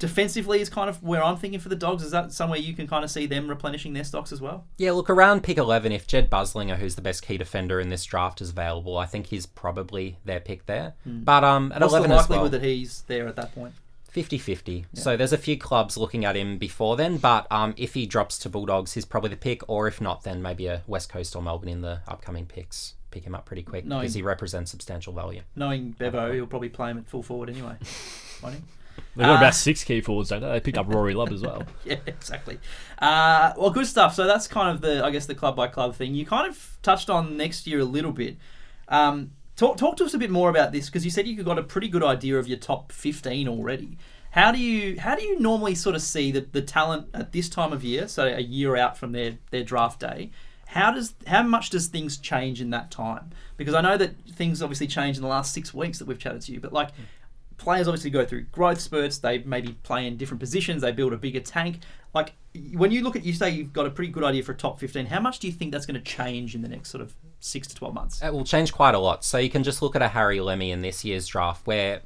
defensively 0.04 0.60
is 0.60 0.70
kind 0.70 0.90
of 0.90 1.02
where 1.02 1.24
I'm 1.24 1.38
thinking 1.38 1.62
for 1.62 1.70
the 1.70 1.78
dogs. 1.78 2.04
Is 2.04 2.12
that 2.12 2.34
somewhere 2.34 2.60
you 2.60 2.74
can 2.74 2.88
kind 2.88 3.06
of 3.06 3.10
see 3.10 3.26
them 3.26 3.48
replenishing 3.48 3.94
their 3.94 4.04
stocks 4.04 4.34
as 4.34 4.42
well? 4.42 4.66
Yeah, 4.78 4.92
look, 4.92 5.10
around 5.10 5.44
pick 5.44 5.58
11, 5.58 5.94
if 5.94 6.06
Jedd 6.06 6.30
Busslinger, 6.30 6.76
who's 6.76 6.96
the 6.96 7.02
best 7.02 7.26
key 7.26 7.38
defender 7.38 7.80
in 7.80 7.88
this 7.88 8.04
draft, 8.04 8.42
is 8.42 8.50
available, 8.50 8.98
I 8.98 9.06
think 9.06 9.28
he's 9.28 9.46
probably 9.46 10.18
their 10.26 10.42
pick 10.42 10.66
there. 10.66 10.94
But 11.06 11.46
um, 11.46 11.72
at. 11.72 11.80
What's 11.80 11.94
11 11.94 12.10
the 12.10 12.16
likelihood 12.18 12.42
well. 12.42 12.52
that 12.52 12.64
he's 12.64 13.04
there 13.08 13.28
at 13.28 13.38
that 13.38 13.56
point? 13.56 13.74
50 14.10 14.38
50. 14.38 14.86
So 14.94 15.16
there's 15.18 15.34
a 15.34 15.38
few 15.38 15.58
clubs 15.58 15.98
looking 15.98 16.24
at 16.26 16.36
him 16.36 16.58
before 16.58 16.98
then, 16.98 17.18
but 17.18 17.48
um, 17.50 17.74
if 17.78 17.94
he 17.94 18.06
drops 18.06 18.38
to 18.40 18.50
Bulldogs, 18.50 18.94
he's 18.94 19.06
probably 19.06 19.30
the 19.32 19.38
pick, 19.38 19.68
or 19.70 19.88
if 19.88 20.02
not, 20.02 20.24
then 20.24 20.42
maybe 20.42 20.68
a 20.68 20.84
West 20.86 21.10
Coast 21.10 21.36
or 21.36 21.42
Melbourne 21.42 21.70
in 21.70 21.82
the 21.82 22.02
upcoming 22.08 22.46
picks 22.46 22.94
pick 23.10 23.24
him 23.24 23.36
up 23.36 23.46
pretty 23.46 23.64
quick 23.64 23.86
because 23.88 24.14
he- 24.14 24.20
he 24.20 24.24
represents 24.24 24.72
substantial 24.72 25.14
value. 25.14 25.42
Knowing 25.56 25.92
Bevo, 25.92 26.34
he'll 26.34 26.46
probably 26.48 26.70
play 26.70 26.92
him 26.92 26.98
at 26.98 27.08
full 27.08 27.24
forward 27.24 27.50
anyway. 27.50 27.76
Won't 28.44 28.56
he? 28.56 28.62
They've 29.16 29.26
got 29.26 29.36
Uh, 29.36 29.38
about 29.38 29.56
six 29.56 29.84
key 29.84 30.02
forwards, 30.02 30.30
don't 30.30 30.42
they? 30.42 30.50
They 30.52 30.60
picked 30.60 30.78
up 30.78 30.88
Rory 30.92 31.14
Lobb 31.14 31.32
as 31.32 31.42
well. 31.42 31.64
Yeah, 31.86 31.98
exactly. 32.06 32.60
Uh, 33.00 33.54
well, 33.58 33.70
good 33.70 33.88
stuff. 33.88 34.16
So 34.16 34.26
that's 34.26 34.48
kind 34.48 34.70
of 34.74 34.82
the, 34.82 35.04
I 35.04 35.12
guess, 35.12 35.26
the 35.26 35.36
club 35.36 35.56
by 35.56 35.68
club 35.68 35.96
thing. 35.96 36.16
You 36.16 36.26
kind 36.26 36.48
of 36.50 36.78
touched 36.82 37.10
on 37.10 37.38
next 37.38 37.68
year 37.68 37.80
a 37.80 37.86
little 37.86 38.12
bit. 38.12 38.38
Um, 38.88 39.32
talk 39.56 39.78
talk 39.78 39.98
to 39.98 40.06
us 40.06 40.14
a 40.14 40.18
bit 40.18 40.32
more 40.32 40.50
about 40.50 40.72
this 40.72 40.88
because 40.88 41.06
you 41.06 41.12
said 41.12 41.28
you 41.28 41.42
got 41.44 41.60
a 41.60 41.64
pretty 41.64 41.88
good 41.88 42.04
idea 42.04 42.38
of 42.40 42.48
your 42.48 42.58
top 42.58 42.92
fifteen 42.92 43.48
already. 43.48 43.98
How 44.32 44.52
do 44.52 44.58
you 44.58 45.00
how 45.00 45.16
do 45.16 45.24
you 45.24 45.40
normally 45.40 45.76
sort 45.76 45.96
of 45.96 46.02
see 46.02 46.32
the, 46.32 46.42
the 46.42 46.62
talent 46.62 47.08
at 47.14 47.32
this 47.34 47.50
time 47.50 47.72
of 47.72 47.84
year, 47.84 48.08
so 48.08 48.26
a 48.26 48.42
year 48.42 48.76
out 48.76 48.98
from 48.98 49.12
their, 49.12 49.38
their 49.52 49.64
draft 49.64 50.00
day? 50.00 50.32
How 50.68 50.92
does 50.92 51.14
how 51.28 51.44
much 51.44 51.70
does 51.70 51.86
things 51.88 52.18
change 52.18 52.60
in 52.60 52.72
that 52.72 52.90
time? 52.90 53.30
Because 53.58 53.76
I 53.76 53.82
know 53.82 53.96
that 53.98 54.16
things 54.32 54.64
obviously 54.64 54.88
change 54.88 55.18
in 55.18 55.22
the 55.22 55.30
last 55.30 55.54
six 55.54 55.72
weeks 55.72 56.00
that 56.00 56.08
we've 56.08 56.18
chatted 56.18 56.42
to 56.44 56.52
you, 56.52 56.60
but 56.60 56.74
like 56.74 56.90
players 57.64 57.88
obviously 57.88 58.10
go 58.10 58.26
through 58.26 58.44
growth 58.52 58.80
spurts. 58.80 59.18
They 59.18 59.40
maybe 59.40 59.74
play 59.84 60.06
in 60.06 60.18
different 60.18 60.40
positions. 60.40 60.82
They 60.82 60.92
build 60.92 61.14
a 61.14 61.18
bigger 61.18 61.40
tank. 61.40 61.80
Like 62.14 62.34
when 62.74 62.92
you 62.92 63.02
look 63.02 63.16
at, 63.16 63.24
you 63.24 63.34
say 63.34 63.50
you've 63.50 63.74
got 63.74 63.86
a 63.86 63.90
pretty 63.90 64.12
good 64.12 64.24
idea 64.24 64.44
for 64.44 64.52
a 64.52 64.56
top 64.56 64.80
fifteen. 64.80 65.08
How 65.08 65.20
much 65.20 65.40
do 65.40 65.48
you 65.48 65.54
think 65.54 65.72
that's 65.72 65.86
going 65.86 66.00
to 66.00 66.06
change 66.06 66.54
in 66.54 66.62
the 66.62 66.68
next 66.70 66.90
sort 66.90 67.02
of 67.02 67.16
six 67.40 67.68
to 67.68 67.76
twelve 67.76 67.94
months? 67.94 68.22
It 68.22 68.32
will 68.32 68.44
change 68.44 68.74
quite 68.74 68.94
a 68.94 69.00
lot. 69.00 69.24
So 69.24 69.38
you 69.38 69.50
can 69.50 69.64
just 69.64 69.82
look 69.82 69.96
at 69.96 70.02
a 70.02 70.10
Harry 70.10 70.38
Lemmey 70.38 70.70
in 70.70 70.82
this 70.82 71.04
year's 71.04 71.26
draft, 71.26 71.66
where 71.66 72.02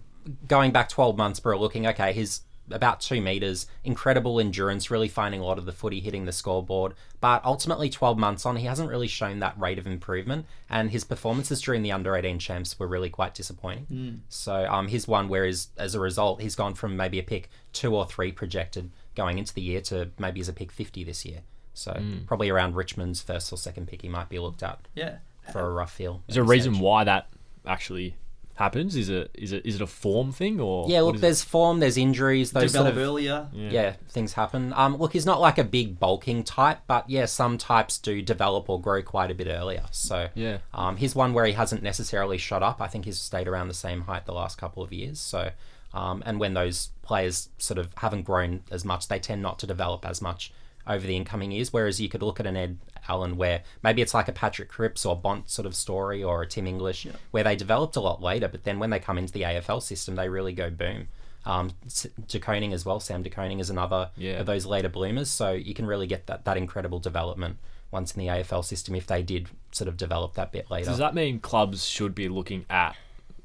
going 0.47 0.71
back 0.71 0.89
12 0.89 1.17
months, 1.17 1.43
we're 1.43 1.57
looking, 1.57 1.87
okay, 1.87 2.13
he's 2.13 2.41
about 2.71 2.99
two 2.99 3.21
meters, 3.21 3.67
incredible 3.83 4.39
endurance, 4.39 4.91
really 4.91 5.07
finding 5.07 5.39
a 5.41 5.45
lot 5.45 5.57
of 5.57 5.65
the 5.65 5.71
footy 5.71 5.99
hitting 5.99 6.25
the 6.25 6.31
scoreboard. 6.31 6.93
But 7.21 7.43
ultimately, 7.45 7.89
12 7.89 8.17
months 8.17 8.45
on, 8.45 8.57
he 8.57 8.65
hasn't 8.65 8.89
really 8.89 9.07
shown 9.07 9.39
that 9.39 9.57
rate 9.59 9.79
of 9.79 9.87
improvement, 9.87 10.45
and 10.69 10.91
his 10.91 11.03
performances 11.03 11.61
during 11.61 11.81
the 11.81 11.91
under 11.91 12.15
18 12.15 12.39
champs 12.39 12.77
were 12.77 12.87
really 12.87 13.09
quite 13.09 13.33
disappointing. 13.33 14.21
So 14.29 14.65
um, 14.69 14.87
he's 14.89 15.07
one 15.07 15.29
where, 15.29 15.45
is, 15.45 15.67
as 15.77 15.95
a 15.95 15.99
result, 15.99 16.41
he's 16.41 16.55
gone 16.55 16.73
from 16.73 16.95
maybe 16.97 17.19
a 17.19 17.23
pick 17.23 17.49
two 17.73 17.95
or 17.95 18.05
three 18.05 18.31
projected 18.31 18.91
going 19.15 19.37
into 19.37 19.53
the 19.53 19.61
year 19.61 19.81
to 19.81 20.09
maybe 20.19 20.39
as 20.39 20.49
a 20.49 20.53
pick 20.53 20.71
50 20.71 21.03
this 21.03 21.25
year. 21.25 21.39
So 21.73 21.99
probably 22.25 22.49
around 22.49 22.75
Richmond's 22.75 23.21
first 23.21 23.51
or 23.53 23.57
second 23.57 23.87
pick, 23.87 24.01
he 24.01 24.09
might 24.09 24.29
be 24.29 24.39
looked 24.39 24.63
at 24.63 24.79
Yeah. 24.95 25.17
for 25.51 25.61
a 25.61 25.71
rough 25.71 25.93
feel. 25.93 26.23
Is 26.27 26.35
there 26.35 26.43
a 26.43 26.47
reason 26.47 26.79
why 26.79 27.03
that 27.03 27.29
actually 27.65 28.15
happens? 28.57 28.95
Is 28.95 29.09
it 29.09 29.31
is 29.33 29.51
it 29.51 29.65
is 29.65 29.75
it 29.75 29.81
a 29.81 29.87
form 29.87 30.31
thing 30.31 30.59
or 30.59 30.89
Yeah, 30.89 31.01
look, 31.01 31.15
is 31.15 31.19
it? 31.19 31.21
there's 31.21 31.41
form, 31.43 31.79
there's 31.79 31.97
injuries, 31.97 32.51
those 32.51 32.71
Develop 32.71 32.93
sort 32.93 32.97
of 32.97 33.03
earlier. 33.09 33.47
yeah. 33.53 33.93
things 34.09 34.33
happen. 34.33 34.73
Um, 34.75 34.97
look, 34.97 35.13
he's 35.13 35.25
not 35.25 35.39
like 35.39 35.57
a 35.57 35.63
big 35.63 35.99
bulking 35.99 36.43
type, 36.43 36.79
but 36.87 37.09
yeah, 37.09 37.25
some 37.25 37.57
types 37.57 37.97
do 37.97 38.21
develop 38.21 38.69
or 38.69 38.79
grow 38.81 39.01
quite 39.01 39.31
a 39.31 39.35
bit 39.35 39.47
earlier. 39.47 39.83
So 39.91 40.27
Yeah. 40.35 40.57
um, 40.73 40.97
he's 40.97 41.15
one 41.15 41.33
where 41.33 41.45
he 41.45 41.53
hasn't 41.53 41.83
necessarily 41.83 42.37
shot 42.37 42.63
up. 42.63 42.81
I 42.81 42.87
think 42.87 43.05
he's 43.05 43.19
stayed 43.19 43.47
around 43.47 43.67
the 43.67 43.73
same 43.73 44.01
height 44.01 44.25
the 44.25 44.33
last 44.33 44.57
couple 44.57 44.83
of 44.83 44.91
years. 44.91 45.19
So, 45.19 45.51
um, 45.93 46.21
and 46.25 46.39
when 46.39 46.53
those 46.53 46.89
players 47.01 47.49
sort 47.57 47.77
of 47.77 47.93
haven't 47.97 48.23
grown 48.23 48.63
as 48.71 48.83
much, 48.83 49.07
they 49.07 49.19
tend 49.19 49.41
not 49.41 49.59
to 49.59 49.67
develop 49.67 50.05
as 50.05 50.21
much 50.21 50.51
over 50.87 51.05
the 51.05 51.15
incoming 51.15 51.51
years. 51.51 51.71
Whereas 51.73 51.99
you 51.99 52.09
could 52.09 52.21
look 52.23 52.39
at 52.39 52.47
an 52.47 52.55
Ed 52.57 52.77
Allan 53.09 53.37
where 53.37 53.63
maybe 53.83 54.01
it's 54.01 54.13
like 54.13 54.27
a 54.27 54.31
Patrick 54.33 54.69
Cripps 54.69 55.05
or 55.05 55.15
Bont 55.15 55.49
sort 55.49 55.65
of 55.65 55.75
story 55.75 56.23
or 56.23 56.41
a 56.41 56.47
Tim 56.47 56.67
English 56.67 57.07
where 57.31 57.43
they 57.43 57.55
developed 57.55 57.95
a 57.95 58.01
lot 58.01 58.21
later, 58.21 58.47
but 58.47 58.63
then 58.63 58.79
when 58.79 58.89
they 58.89 58.99
come 58.99 59.17
into 59.17 59.33
the 59.33 59.41
AFL 59.43 59.81
system, 59.81 60.15
they 60.15 60.29
really 60.29 60.53
go 60.53 60.69
boom. 60.69 61.07
Um, 61.45 61.71
S- 61.85 62.07
De 62.27 62.39
Koning 62.39 62.73
as 62.73 62.85
well. 62.85 62.99
Sam 62.99 63.23
De 63.23 63.29
Koning 63.29 63.59
is 63.59 63.69
another 63.69 64.09
Yeah. 64.17 64.39
of 64.39 64.45
those 64.45 64.65
later 64.65 64.89
bloomers. 64.89 65.29
So 65.29 65.53
you 65.53 65.73
can 65.73 65.85
really 65.85 66.07
get 66.07 66.27
that, 66.27 66.43
that 66.45 66.57
incredible 66.57 66.99
development 66.99 67.57
once 67.89 68.13
in 68.13 68.19
the 68.19 68.27
AFL 68.27 68.63
system 68.65 68.95
if 68.95 69.07
they 69.07 69.23
did 69.23 69.47
sort 69.71 69.87
of 69.87 69.95
develop 69.95 70.33
that 70.33 70.51
bit 70.51 70.69
later. 70.69 70.89
Does 70.89 70.97
that 70.97 71.15
mean 71.15 71.39
clubs 71.39 71.85
should 71.85 72.13
be 72.13 72.27
looking 72.27 72.65
at 72.69 72.97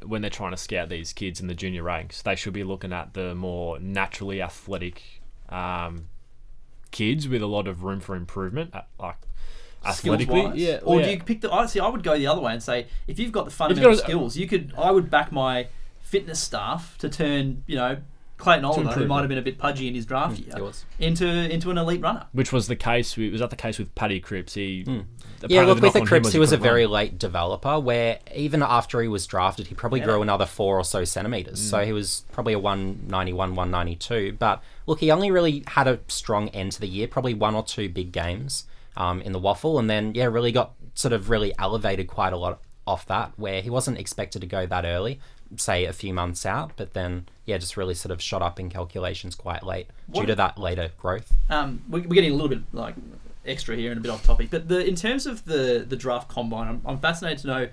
when 0.05 0.21
they're 0.21 0.31
trying 0.31 0.51
to 0.51 0.57
scout 0.57 0.89
these 0.89 1.13
kids 1.13 1.41
in 1.41 1.47
the 1.47 1.55
junior 1.55 1.85
ranks? 1.85 2.23
They 2.23 2.35
should 2.35 2.53
be 2.53 2.65
looking 2.65 2.93
at 2.93 3.15
the 3.15 3.37
more 3.37 3.79
naturally 3.79 4.43
athletic 4.43 5.01
um, 5.49 6.09
kids 6.93 7.29
with 7.29 7.43
a 7.43 7.47
lot 7.47 7.67
of 7.67 7.83
room 7.83 8.01
for 8.01 8.15
improvement, 8.15 8.71
at, 8.73 8.87
like 9.01 9.17
athletically. 9.85 10.53
Yeah. 10.55 10.79
Or 10.85 10.97
oh, 10.97 10.99
yeah. 10.99 11.05
do 11.07 11.11
you 11.11 11.21
pick 11.21 11.41
the? 11.41 11.51
Honestly, 11.51 11.81
I 11.81 11.89
would 11.89 12.03
go 12.03 12.17
the 12.17 12.29
other 12.29 12.41
way 12.41 12.53
and 12.53 12.63
say 12.63 12.87
if 13.07 13.19
you've 13.19 13.33
got 13.33 13.47
the 13.47 13.51
got 13.51 13.57
fundamental 13.57 13.93
a- 13.93 13.97
skills, 13.97 14.37
you 14.37 14.47
could. 14.47 14.73
I 14.79 14.91
would 14.91 15.11
back 15.11 15.33
my 15.33 15.67
fitness 16.03 16.41
staff 16.41 16.97
to 16.99 17.09
turn. 17.09 17.65
You 17.67 17.77
know, 17.77 17.97
Clayton 18.43 18.65
Oliver, 18.65 18.91
who 18.91 19.07
might 19.07 19.21
have 19.21 19.29
been 19.29 19.39
a 19.39 19.43
bit 19.43 19.59
pudgy 19.59 19.89
in 19.89 19.95
his 19.95 20.05
draft 20.05 20.39
year, 20.39 20.63
was. 20.63 20.85
into 20.99 21.27
into 21.27 21.71
an 21.71 21.79
elite 21.79 22.01
runner. 22.01 22.27
Which 22.33 22.53
was 22.53 22.69
the 22.69 22.77
case? 22.77 23.17
Was 23.17 23.41
that 23.41 23.51
the 23.51 23.57
case 23.57 23.79
with 23.79 23.95
Paddy 23.95 24.21
Cripps? 24.21 24.55
He 24.55 24.83
Hmm. 24.83 25.01
the 25.41 25.49
Yeah, 25.49 25.63
look, 25.63 25.81
with 25.81 25.93
the 25.93 26.01
on 26.01 26.03
him 26.03 26.09
Cripps, 26.09 26.33
he 26.33 26.39
was 26.39 26.53
a 26.53 26.57
very 26.57 26.85
run. 26.85 26.93
late 26.93 27.19
developer 27.19 27.79
where 27.79 28.19
even 28.35 28.63
after 28.63 29.01
he 29.01 29.09
was 29.09 29.27
drafted, 29.27 29.67
he 29.69 29.75
probably 29.75 30.01
grew 30.01 30.23
another 30.23 30.47
four 30.47 30.79
or 30.79 30.85
so 30.85 31.05
centimetres. 31.05 31.61
Mm. 31.61 31.71
So 31.71 31.85
he 31.85 31.93
was 31.93 32.25
probably 32.33 32.53
a 32.53 32.59
191, 32.59 33.55
192. 33.55 34.37
But 34.39 34.63
look, 34.87 35.01
he 35.01 35.11
only 35.11 35.31
really 35.31 35.65
had 35.67 35.89
a 35.89 36.01
strong 36.09 36.49
end 36.51 36.73
to 36.73 36.81
the 36.81 36.89
year, 36.89 37.09
probably 37.09 37.35
one 37.35 37.55
or 37.55 37.63
two 37.63 37.89
big 37.89 38.13
games 38.13 38.65
um, 38.97 39.23
in 39.23 39.33
the 39.33 39.41
WAFL. 39.41 39.79
And 39.79 39.89
then, 39.89 40.15
yeah, 40.15 40.27
really 40.27 40.53
got 40.53 40.73
sort 40.95 41.13
of 41.13 41.31
really 41.31 41.55
elevated 41.59 42.07
quite 42.07 42.33
a 42.33 42.37
lot 42.37 42.61
off 42.87 43.07
that, 43.07 43.33
where 43.37 43.63
he 43.63 43.71
wasn't 43.71 43.99
expected 43.99 44.41
to 44.41 44.47
go 44.47 44.67
that 44.67 44.85
early, 44.85 45.21
say 45.57 45.85
a 45.85 45.93
few 45.93 46.13
months 46.15 46.45
out. 46.47 46.73
But 46.77 46.93
then, 46.95 47.27
yeah, 47.47 47.59
just 47.59 47.77
really 47.77 47.95
sort 47.95 48.13
of 48.13 48.21
shot 48.23 48.43
up 48.43 48.59
in 48.61 48.71
calculations 48.71 49.35
quite 49.35 49.63
late 49.63 49.89
due 50.13 50.27
to 50.27 50.35
that 50.37 50.59
later 50.59 50.91
growth. 51.01 51.33
Um, 51.51 51.83
we- 51.89 52.01
we're 52.03 52.15
getting 52.15 52.33
a 52.33 52.35
little 52.35 52.49
bit 52.49 52.61
like 52.73 52.95
extra 53.47 53.75
here 53.77 53.91
and 53.91 53.99
a 53.99 54.03
bit 54.03 54.11
off 54.11 54.25
topic, 54.25 54.49
but 54.51 54.69
the 54.69 54.87
in 54.87 54.95
terms 54.97 55.27
of 55.27 55.45
the 55.45 55.85
the 55.89 55.97
draft 55.97 56.29
combine, 56.29 56.69
I'm, 56.69 56.83
I'm 56.87 56.99
fascinated 56.99 57.39
to 57.41 57.47
know 57.49 57.69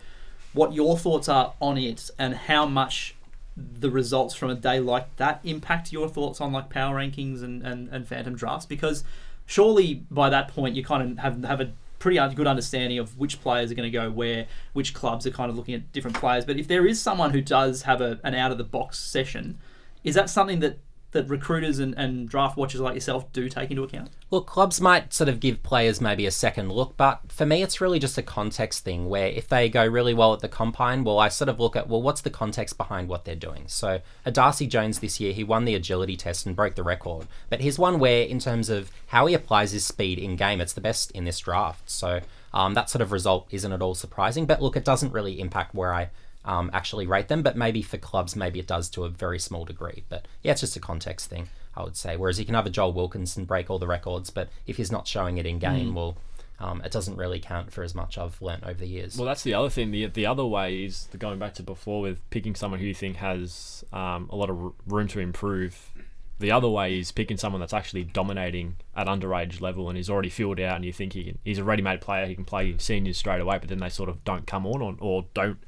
what 0.53 0.73
your 0.73 0.97
thoughts 0.97 1.29
are 1.29 1.53
on 1.61 1.77
it 1.77 2.09
and 2.17 2.33
how 2.33 2.65
much 2.65 3.15
the 3.55 3.91
results 3.91 4.33
from 4.33 4.49
a 4.49 4.55
day 4.55 4.79
like 4.79 5.15
that 5.17 5.39
impact 5.43 5.91
your 5.91 6.07
thoughts 6.09 6.39
on 6.41 6.51
like 6.53 6.69
power 6.69 6.95
rankings 6.95 7.43
and, 7.43 7.61
and, 7.61 7.89
and 7.89 8.07
phantom 8.07 8.33
drafts 8.35 8.65
because 8.65 9.03
surely 9.45 9.95
by 10.09 10.29
that 10.29 10.47
point 10.47 10.75
you 10.75 10.83
kind 10.83 11.11
of 11.11 11.17
have 11.19 11.43
have 11.43 11.59
a 11.61 11.69
pretty 11.99 12.17
good 12.35 12.47
understanding 12.47 12.97
of 12.97 13.17
which 13.17 13.41
players 13.41 13.71
are 13.71 13.75
going 13.75 13.91
to 13.91 13.97
go 13.97 14.09
where 14.09 14.47
which 14.73 14.93
clubs 14.93 15.27
are 15.27 15.31
kind 15.31 15.49
of 15.49 15.57
looking 15.57 15.75
at 15.75 15.91
different 15.91 16.17
players. 16.17 16.45
But 16.45 16.57
if 16.57 16.67
there 16.67 16.87
is 16.87 17.01
someone 17.01 17.31
who 17.31 17.41
does 17.41 17.83
have 17.83 18.01
a, 18.01 18.19
an 18.23 18.33
out 18.33 18.51
of 18.51 18.57
the 18.57 18.63
box 18.63 18.97
session 18.97 19.59
is 20.03 20.15
that 20.15 20.29
something 20.29 20.59
that 20.59 20.79
that 21.11 21.27
recruiters 21.29 21.79
and, 21.79 21.93
and 21.97 22.29
draft 22.29 22.57
watchers 22.57 22.81
like 22.81 22.93
yourself 22.93 23.31
do 23.33 23.49
take 23.49 23.71
into 23.71 23.83
account 23.83 24.09
Look, 24.31 24.45
clubs 24.45 24.79
might 24.79 25.11
sort 25.11 25.27
of 25.27 25.39
give 25.39 25.63
players 25.63 25.99
maybe 25.99 26.27
a 26.27 26.31
second 26.31 26.71
look, 26.71 26.95
but 26.97 27.19
for 27.29 27.47
me, 27.47 27.63
it's 27.63 27.81
really 27.81 27.97
just 27.97 28.17
a 28.19 28.21
context 28.21 28.83
thing 28.83 29.09
where 29.09 29.25
if 29.25 29.47
they 29.47 29.69
go 29.69 29.83
really 29.83 30.13
well 30.13 30.33
at 30.33 30.41
the 30.41 30.47
combine, 30.47 31.03
well, 31.03 31.17
I 31.17 31.29
sort 31.29 31.49
of 31.49 31.59
look 31.59 31.75
at, 31.75 31.89
well, 31.89 32.01
what's 32.01 32.21
the 32.21 32.29
context 32.29 32.77
behind 32.77 33.09
what 33.09 33.25
they're 33.25 33.35
doing? 33.35 33.63
So, 33.65 34.01
a 34.25 34.31
Darcy 34.31 34.67
Jones 34.67 34.99
this 34.99 35.19
year, 35.19 35.33
he 35.33 35.43
won 35.43 35.65
the 35.65 35.73
agility 35.73 36.15
test 36.15 36.45
and 36.45 36.55
broke 36.55 36.75
the 36.75 36.83
record, 36.83 37.25
but 37.49 37.61
he's 37.61 37.79
one 37.79 37.97
where, 37.97 38.21
in 38.21 38.37
terms 38.37 38.69
of 38.69 38.91
how 39.07 39.25
he 39.25 39.33
applies 39.33 39.71
his 39.71 39.83
speed 39.83 40.19
in 40.19 40.35
game, 40.35 40.61
it's 40.61 40.73
the 40.73 40.81
best 40.81 41.09
in 41.11 41.23
this 41.23 41.39
draft. 41.39 41.89
So, 41.89 42.21
um, 42.53 42.75
that 42.75 42.91
sort 42.91 43.01
of 43.01 43.11
result 43.11 43.47
isn't 43.49 43.71
at 43.71 43.81
all 43.81 43.95
surprising, 43.95 44.45
but 44.45 44.61
look, 44.61 44.75
it 44.75 44.85
doesn't 44.85 45.11
really 45.11 45.39
impact 45.39 45.73
where 45.73 45.91
I. 45.91 46.09
Um, 46.49 46.69
actually 46.73 47.05
rate 47.05 47.27
them, 47.27 47.43
but 47.43 47.55
maybe 47.55 47.81
for 47.83 47.97
clubs, 47.97 48.35
maybe 48.35 48.59
it 48.59 48.67
does 48.67 48.89
to 48.91 49.03
a 49.05 49.09
very 49.09 49.39
small 49.39 49.65
degree. 49.65 50.03
But 50.09 50.27
yeah, 50.41 50.53
it's 50.53 50.61
just 50.61 50.75
a 50.75 50.79
context 50.79 51.29
thing. 51.29 51.47
I 51.75 51.83
would 51.83 51.95
say. 51.95 52.17
Whereas 52.17 52.39
you 52.39 52.45
can 52.45 52.55
have 52.55 52.65
a 52.65 52.69
Joel 52.69 52.91
Wilkinson 52.91 53.45
break 53.45 53.69
all 53.69 53.79
the 53.79 53.87
records, 53.87 54.29
but 54.31 54.49
if 54.65 54.77
he's 54.77 54.91
not 54.91 55.07
showing 55.07 55.37
it 55.37 55.45
in 55.45 55.59
game, 55.59 55.93
well, 55.93 56.17
um, 56.59 56.81
it 56.83 56.91
doesn't 56.91 57.15
really 57.15 57.39
count 57.39 57.71
for 57.71 57.83
as 57.83 57.95
much 57.95 58.17
I've 58.17 58.41
learnt 58.41 58.63
over 58.63 58.79
the 58.79 58.87
years. 58.87 59.15
Well, 59.15 59.27
that's 59.27 59.43
the 59.43 59.53
other 59.53 59.69
thing. 59.69 59.91
The 59.91 60.07
the 60.07 60.25
other 60.25 60.45
way 60.45 60.83
is 60.83 61.05
the 61.11 61.17
going 61.17 61.39
back 61.39 61.53
to 61.53 61.63
before 61.63 62.01
with 62.01 62.27
picking 62.31 62.55
someone 62.55 62.79
who 62.81 62.87
you 62.87 62.95
think 62.95 63.17
has 63.17 63.85
um, 63.93 64.27
a 64.29 64.35
lot 64.35 64.49
of 64.49 64.61
r- 64.61 64.71
room 64.87 65.07
to 65.09 65.19
improve. 65.19 65.91
The 66.39 66.51
other 66.51 66.69
way 66.69 66.97
is 66.97 67.11
picking 67.11 67.37
someone 67.37 67.59
that's 67.59 67.73
actually 67.73 68.05
dominating 68.05 68.77
at 68.95 69.07
underage 69.07 69.61
level 69.61 69.89
and 69.89 69.97
is 69.97 70.09
already 70.09 70.29
filled 70.29 70.59
out, 70.59 70.75
and 70.77 70.85
you 70.85 70.91
think 70.91 71.13
he 71.13 71.23
can, 71.25 71.37
he's 71.45 71.59
a 71.59 71.63
ready-made 71.63 72.01
player. 72.01 72.25
He 72.25 72.35
can 72.35 72.45
play 72.45 72.75
seniors 72.77 73.17
straight 73.17 73.41
away, 73.41 73.57
but 73.59 73.69
then 73.69 73.79
they 73.79 73.89
sort 73.89 74.09
of 74.09 74.23
don't 74.23 74.47
come 74.47 74.65
on 74.65 74.81
or, 74.81 74.95
or 74.99 75.25
don't 75.33 75.59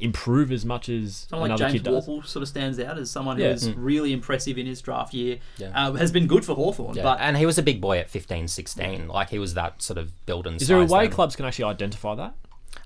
improve 0.00 0.52
as 0.52 0.64
much 0.64 0.88
as 0.88 1.26
Someone 1.28 1.50
like 1.50 1.58
James 1.58 1.72
kid 1.72 1.82
does. 1.82 2.06
Worpel 2.06 2.24
sort 2.26 2.42
of 2.42 2.48
stands 2.48 2.78
out 2.78 2.98
as 2.98 3.10
someone 3.10 3.38
Yeah. 3.38 3.50
who's 3.52 3.68
really 3.70 4.12
impressive 4.12 4.56
in 4.58 4.66
his 4.66 4.80
draft 4.80 5.12
year. 5.12 5.38
Yeah. 5.56 5.70
Uh, 5.74 5.92
has 5.94 6.12
been 6.12 6.26
good 6.26 6.44
for 6.44 6.54
Hawthorn, 6.54 6.94
yeah. 6.96 7.02
but 7.02 7.18
and 7.20 7.36
he 7.36 7.46
was 7.46 7.58
a 7.58 7.62
big 7.62 7.80
boy 7.80 7.98
at 7.98 8.08
15, 8.08 8.48
16. 8.48 9.08
Like 9.08 9.30
he 9.30 9.38
was 9.38 9.54
that 9.54 9.82
sort 9.82 9.98
of 9.98 10.12
build 10.26 10.46
and 10.46 10.60
Is 10.60 10.68
there 10.68 10.80
a 10.80 10.84
way 10.84 11.04
then. 11.06 11.10
clubs 11.12 11.34
can 11.36 11.44
actually 11.46 11.64
identify 11.64 12.14
that? 12.14 12.34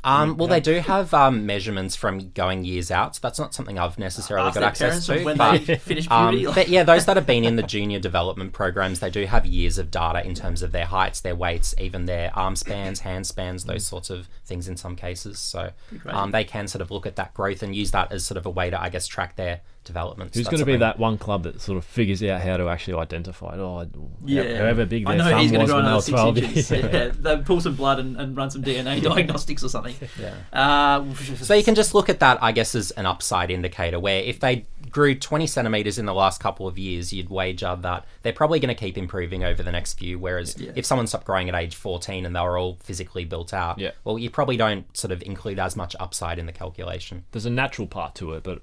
Um, 0.04 0.36
well, 0.36 0.48
they 0.48 0.60
do 0.60 0.80
have 0.80 1.14
um, 1.14 1.46
measurements 1.46 1.94
from 1.94 2.30
going 2.30 2.64
years 2.64 2.90
out, 2.90 3.14
so 3.14 3.20
that's 3.22 3.38
not 3.38 3.54
something 3.54 3.78
I've 3.78 3.98
necessarily 3.98 4.48
ask 4.48 4.54
got 4.54 4.60
their 4.60 4.68
access 4.70 5.06
parents 5.06 5.20
to. 5.20 5.24
when 5.24 5.36
but 5.36 5.64
they 5.66 5.76
finish 5.78 6.08
Um, 6.10 6.34
puberty. 6.34 6.54
but 6.54 6.68
yeah, 6.68 6.82
those 6.82 7.06
that 7.06 7.16
have 7.16 7.26
been 7.26 7.44
in 7.44 7.54
the 7.56 7.62
junior 7.62 8.00
development 8.00 8.52
programs, 8.52 8.98
they 9.00 9.10
do 9.10 9.26
have 9.26 9.46
years 9.46 9.78
of 9.78 9.90
data 9.92 10.26
in 10.26 10.34
terms 10.34 10.62
of 10.62 10.72
their 10.72 10.86
heights, 10.86 11.20
their 11.20 11.36
weights, 11.36 11.74
even 11.78 12.06
their 12.06 12.36
arm 12.36 12.56
spans, 12.56 13.00
hand 13.00 13.26
spans, 13.26 13.64
those 13.64 13.86
sorts 13.86 14.10
of 14.10 14.28
things 14.44 14.66
in 14.66 14.76
some 14.76 14.96
cases. 14.96 15.38
So 15.38 15.70
um, 16.06 16.32
they 16.32 16.42
can 16.44 16.66
sort 16.66 16.82
of 16.82 16.90
look 16.90 17.06
at 17.06 17.14
that 17.16 17.32
growth 17.34 17.62
and 17.62 17.74
use 17.76 17.92
that 17.92 18.10
as 18.10 18.24
sort 18.24 18.38
of 18.38 18.44
a 18.46 18.50
way 18.50 18.70
to, 18.70 18.82
I 18.82 18.88
guess, 18.88 19.06
track 19.06 19.36
their 19.36 19.60
development. 19.84 20.34
Who's 20.34 20.44
that's 20.44 20.50
going 20.50 20.60
to 20.60 20.64
be 20.66 20.76
that 20.78 20.98
one 20.98 21.18
club 21.18 21.42
that 21.44 21.60
sort 21.60 21.78
of 21.78 21.84
figures 21.84 22.22
out 22.22 22.40
how 22.40 22.56
to 22.56 22.68
actually 22.68 22.98
identify 22.98 23.54
it? 23.54 23.58
Oh, 23.60 23.88
yeah, 24.24 24.58
however 24.58 24.84
big 24.86 25.06
I 25.06 25.16
their 25.16 25.24
know 25.24 25.30
thumb 25.30 25.40
he's 25.40 25.50
going 25.52 25.60
to 25.60 25.66
grow 25.66 25.76
when 25.76 25.84
another 25.86 26.02
six 26.02 26.20
12. 26.20 26.38
inches. 26.38 26.70
yeah, 26.70 27.10
they 27.18 27.36
pull 27.38 27.60
some 27.60 27.74
blood 27.74 27.98
and, 27.98 28.16
and 28.16 28.36
run 28.36 28.50
some 28.50 28.62
DNA 28.62 29.02
diagnostics 29.02 29.64
or 29.64 29.68
something. 29.68 29.94
Yeah. 30.20 30.34
Uh, 30.52 31.04
So 31.14 31.54
you 31.54 31.64
can 31.64 31.74
just 31.74 31.94
look 31.94 32.08
at 32.08 32.20
that, 32.20 32.42
I 32.42 32.52
guess, 32.52 32.74
as 32.74 32.90
an 32.92 33.06
upside 33.06 33.50
indicator. 33.50 33.98
Where 33.98 34.22
if 34.22 34.40
they 34.40 34.66
grew 34.90 35.14
20 35.14 35.46
centimeters 35.46 35.98
in 35.98 36.06
the 36.06 36.14
last 36.14 36.40
couple 36.40 36.66
of 36.68 36.78
years, 36.78 37.12
you'd 37.12 37.30
wager 37.30 37.76
that 37.80 38.04
they're 38.22 38.32
probably 38.32 38.60
going 38.60 38.74
to 38.74 38.78
keep 38.78 38.96
improving 38.98 39.42
over 39.44 39.62
the 39.62 39.72
next 39.72 39.98
few. 39.98 40.18
Whereas 40.18 40.56
Yeah. 40.60 40.72
if 40.76 40.84
someone 40.86 41.06
stopped 41.06 41.24
growing 41.24 41.48
at 41.48 41.54
age 41.54 41.74
14 41.74 42.26
and 42.26 42.36
they 42.36 42.40
were 42.40 42.58
all 42.58 42.76
physically 42.82 43.24
built 43.24 43.52
out, 43.54 43.78
Yeah. 43.78 43.92
well, 44.04 44.18
you 44.18 44.30
probably 44.30 44.56
don't 44.56 44.94
sort 44.96 45.10
of 45.12 45.22
include 45.22 45.58
as 45.58 45.76
much 45.76 45.96
upside 45.98 46.38
in 46.38 46.46
the 46.46 46.52
calculation. 46.52 47.24
There's 47.32 47.46
a 47.46 47.50
natural 47.50 47.86
part 47.88 48.14
to 48.16 48.34
it, 48.34 48.42
but 48.42 48.60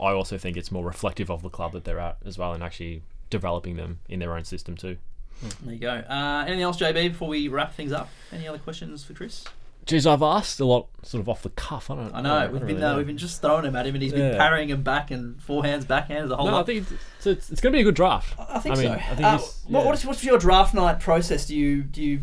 I 0.00 0.12
also 0.12 0.38
think 0.38 0.56
it's 0.56 0.70
more 0.72 0.84
reflective 0.84 1.30
of 1.30 1.42
the 1.42 1.50
club 1.50 1.72
that 1.72 1.84
they're 1.84 2.00
at 2.00 2.16
as 2.24 2.38
well 2.38 2.52
and 2.52 2.62
actually 2.62 3.02
developing 3.28 3.76
them 3.76 4.00
in 4.08 4.18
their 4.18 4.34
own 4.34 4.44
system 4.44 4.76
too. 4.76 4.96
there 5.62 5.74
you 5.74 5.80
go. 5.80 5.90
Uh, 6.08 6.44
anything 6.46 6.62
else, 6.62 6.78
JB, 6.78 7.10
before 7.10 7.28
we 7.28 7.48
wrap 7.48 7.74
things 7.74 7.92
up? 7.92 8.08
Any 8.32 8.48
other 8.48 8.58
questions 8.58 9.04
for 9.04 9.14
Chris? 9.14 9.44
Geez, 9.86 10.06
I've 10.06 10.22
asked 10.22 10.60
a 10.60 10.64
lot 10.66 10.88
sort 11.02 11.20
of 11.22 11.28
off 11.28 11.42
the 11.42 11.48
cuff. 11.50 11.90
I 11.90 11.96
don't. 11.96 12.14
I 12.14 12.20
know 12.20 12.34
I 12.34 12.42
don't 12.42 12.52
we've 12.52 12.60
been 12.60 12.68
really 12.76 12.82
uh, 12.84 12.90
know. 12.92 12.96
we've 12.98 13.06
been 13.06 13.16
just 13.18 13.40
throwing 13.40 13.64
him 13.64 13.74
at 13.74 13.86
him, 13.86 13.94
and 13.94 14.02
he's 14.02 14.12
been 14.12 14.32
Yeah. 14.32 14.38
parrying 14.38 14.68
him 14.68 14.82
back 14.82 15.10
and 15.10 15.38
forehands, 15.40 15.84
backhands, 15.84 16.28
the 16.28 16.36
whole 16.36 16.46
No, 16.46 16.60
I 16.60 16.62
think 16.64 16.86
it's, 17.18 17.26
it's, 17.26 17.50
it's 17.50 17.60
going 17.62 17.72
to 17.72 17.76
be 17.76 17.80
a 17.80 17.84
good 17.84 17.94
draft. 17.94 18.34
I 18.38 18.58
think 18.58 18.76
I 18.76 18.78
mean, 18.78 18.88
so. 18.88 18.94
I 18.94 19.14
think 19.14 19.20
uh, 19.22 19.38
yeah. 19.68 19.84
what's, 19.84 20.04
what's 20.04 20.22
your 20.22 20.38
draft 20.38 20.74
night 20.74 21.00
process? 21.00 21.46
Do 21.46 21.56
you 21.56 21.82
do 21.82 22.02
you 22.02 22.20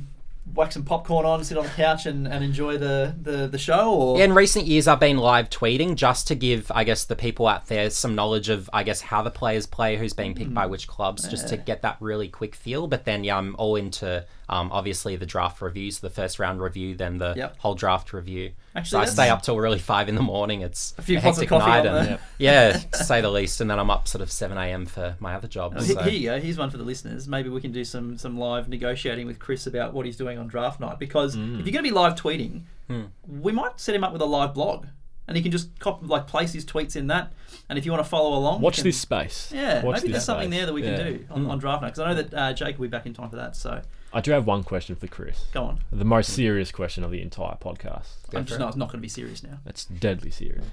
whack 0.53 0.71
some 0.71 0.83
popcorn 0.83 1.25
on, 1.25 1.43
sit 1.43 1.57
on 1.57 1.65
the 1.65 1.69
couch, 1.71 2.05
and, 2.05 2.27
and 2.27 2.43
enjoy 2.43 2.77
the, 2.77 3.15
the, 3.21 3.47
the 3.47 3.57
show? 3.57 3.93
Or 3.93 4.19
In 4.21 4.33
recent 4.33 4.65
years, 4.65 4.87
I've 4.87 4.99
been 4.99 5.17
live 5.17 5.49
tweeting 5.49 5.95
just 5.95 6.27
to 6.27 6.35
give, 6.35 6.71
I 6.73 6.83
guess, 6.83 7.05
the 7.05 7.15
people 7.15 7.47
out 7.47 7.67
there 7.67 7.89
some 7.89 8.15
knowledge 8.15 8.49
of, 8.49 8.69
I 8.73 8.83
guess, 8.83 9.01
how 9.01 9.21
the 9.21 9.31
players 9.31 9.65
play, 9.67 9.97
who's 9.97 10.13
being 10.13 10.33
picked 10.33 10.53
by 10.53 10.65
Mm. 10.65 10.69
which 10.71 10.87
clubs, 10.87 11.27
just 11.27 11.47
to 11.49 11.57
get 11.57 11.81
that 11.83 11.97
really 11.99 12.27
quick 12.27 12.55
feel. 12.55 12.87
But 12.87 13.05
then, 13.05 13.23
yeah, 13.23 13.37
I'm 13.37 13.55
all 13.57 13.75
into, 13.75 14.25
um, 14.49 14.71
obviously, 14.71 15.15
the 15.15 15.25
draft 15.25 15.61
reviews, 15.61 15.99
the 15.99 16.09
first 16.09 16.39
round 16.39 16.61
review, 16.61 16.95
then 16.95 17.17
the 17.17 17.33
Yep. 17.35 17.57
whole 17.59 17.75
draft 17.75 18.13
review. 18.13 18.51
Actually, 18.75 18.89
so 18.89 18.99
I 18.99 19.05
stay 19.05 19.29
up 19.29 19.41
till 19.41 19.57
really 19.57 19.79
five 19.79 20.07
in 20.07 20.15
the 20.15 20.21
morning. 20.21 20.61
It's 20.61 20.93
a, 20.97 21.01
few 21.01 21.17
pots 21.19 21.37
of 21.37 21.41
hectic 21.43 21.49
coffee 21.49 21.65
night, 21.69 21.85
on 21.87 21.95
and 21.97 22.07
there. 22.07 22.19
yeah, 22.37 22.71
to 22.93 23.03
say 23.03 23.21
the 23.21 23.29
least. 23.31 23.59
And 23.59 23.69
then 23.69 23.79
I'm 23.79 23.89
up 23.89 24.07
sort 24.07 24.21
of 24.21 24.31
seven 24.31 24.57
a.m. 24.57 24.85
for 24.85 25.15
my 25.19 25.33
other 25.35 25.47
job. 25.47 25.77
He- 25.77 25.85
so- 25.93 26.01
Here 26.03 26.13
you 26.13 26.29
go. 26.29 26.39
Here's 26.39 26.57
one 26.57 26.69
for 26.69 26.77
the 26.77 26.83
listeners. 26.83 27.27
Maybe 27.27 27.49
we 27.49 27.59
can 27.61 27.71
do 27.71 27.83
some 27.83 28.17
some 28.17 28.37
live 28.37 28.69
negotiating 28.69 29.27
with 29.27 29.39
Chris 29.39 29.67
about 29.67 29.93
what 29.93 30.05
he's 30.05 30.15
doing 30.17 30.37
on 30.37 30.47
draft 30.47 30.79
night. 30.79 30.99
Because 30.99 31.35
Mm. 31.35 31.59
if 31.59 31.65
you're 31.65 31.73
going 31.73 31.83
to 31.83 31.83
be 31.83 31.91
live 31.91 32.15
tweeting, 32.15 32.61
Hmm. 32.87 33.01
we 33.27 33.51
might 33.51 33.79
set 33.81 33.95
him 33.95 34.03
up 34.03 34.13
with 34.13 34.21
a 34.21 34.25
live 34.25 34.53
blog, 34.53 34.85
and 35.27 35.35
he 35.35 35.43
can 35.43 35.51
just 35.51 35.77
cop, 35.79 36.07
like 36.07 36.25
place 36.27 36.53
his 36.53 36.63
tweets 36.63 36.95
in 36.95 37.07
that. 37.07 37.33
And 37.67 37.77
if 37.77 37.85
you 37.85 37.91
want 37.91 38.01
to 38.03 38.09
follow 38.09 38.37
along, 38.37 38.61
Watch 38.61 38.75
can- 38.75 38.85
this 38.85 38.97
space. 38.97 39.51
Yeah, 39.53 39.83
Watch 39.83 39.95
maybe 39.97 40.07
this 40.07 40.11
there's 40.11 40.23
something 40.23 40.49
there 40.51 40.65
that 40.65 40.71
we 40.73 40.81
can 40.83 40.91
Yeah. 40.93 41.03
do 41.03 41.25
on, 41.31 41.45
on 41.47 41.57
draft 41.59 41.81
night. 41.81 41.89
Because 41.89 41.99
I 41.99 42.07
know 42.13 42.21
that 42.21 42.33
uh, 42.33 42.53
Jake 42.53 42.77
will 42.79 42.83
be 42.83 42.89
back 42.91 43.05
in 43.05 43.13
time 43.13 43.29
for 43.29 43.35
that. 43.35 43.57
So 43.57 43.81
I 44.13 44.21
do 44.21 44.31
have 44.31 44.45
one 44.47 44.63
question 44.63 44.95
for 44.95 45.07
Chris. 45.07 45.45
go 45.53 45.63
on. 45.63 45.79
The 45.91 46.05
most 46.05 46.33
serious 46.33 46.71
question 46.71 47.03
of 47.03 47.11
the 47.11 47.21
entire 47.21 47.55
podcast. 47.55 48.07
I'm 48.33 48.45
just 48.45 48.59
it. 48.59 48.63
not, 48.63 48.77
not 48.77 48.87
going 48.87 48.99
to 48.99 49.01
be 49.01 49.09
serious 49.09 49.43
now. 49.43 49.59
That's 49.65 49.85
deadly 49.85 50.31
serious. 50.31 50.65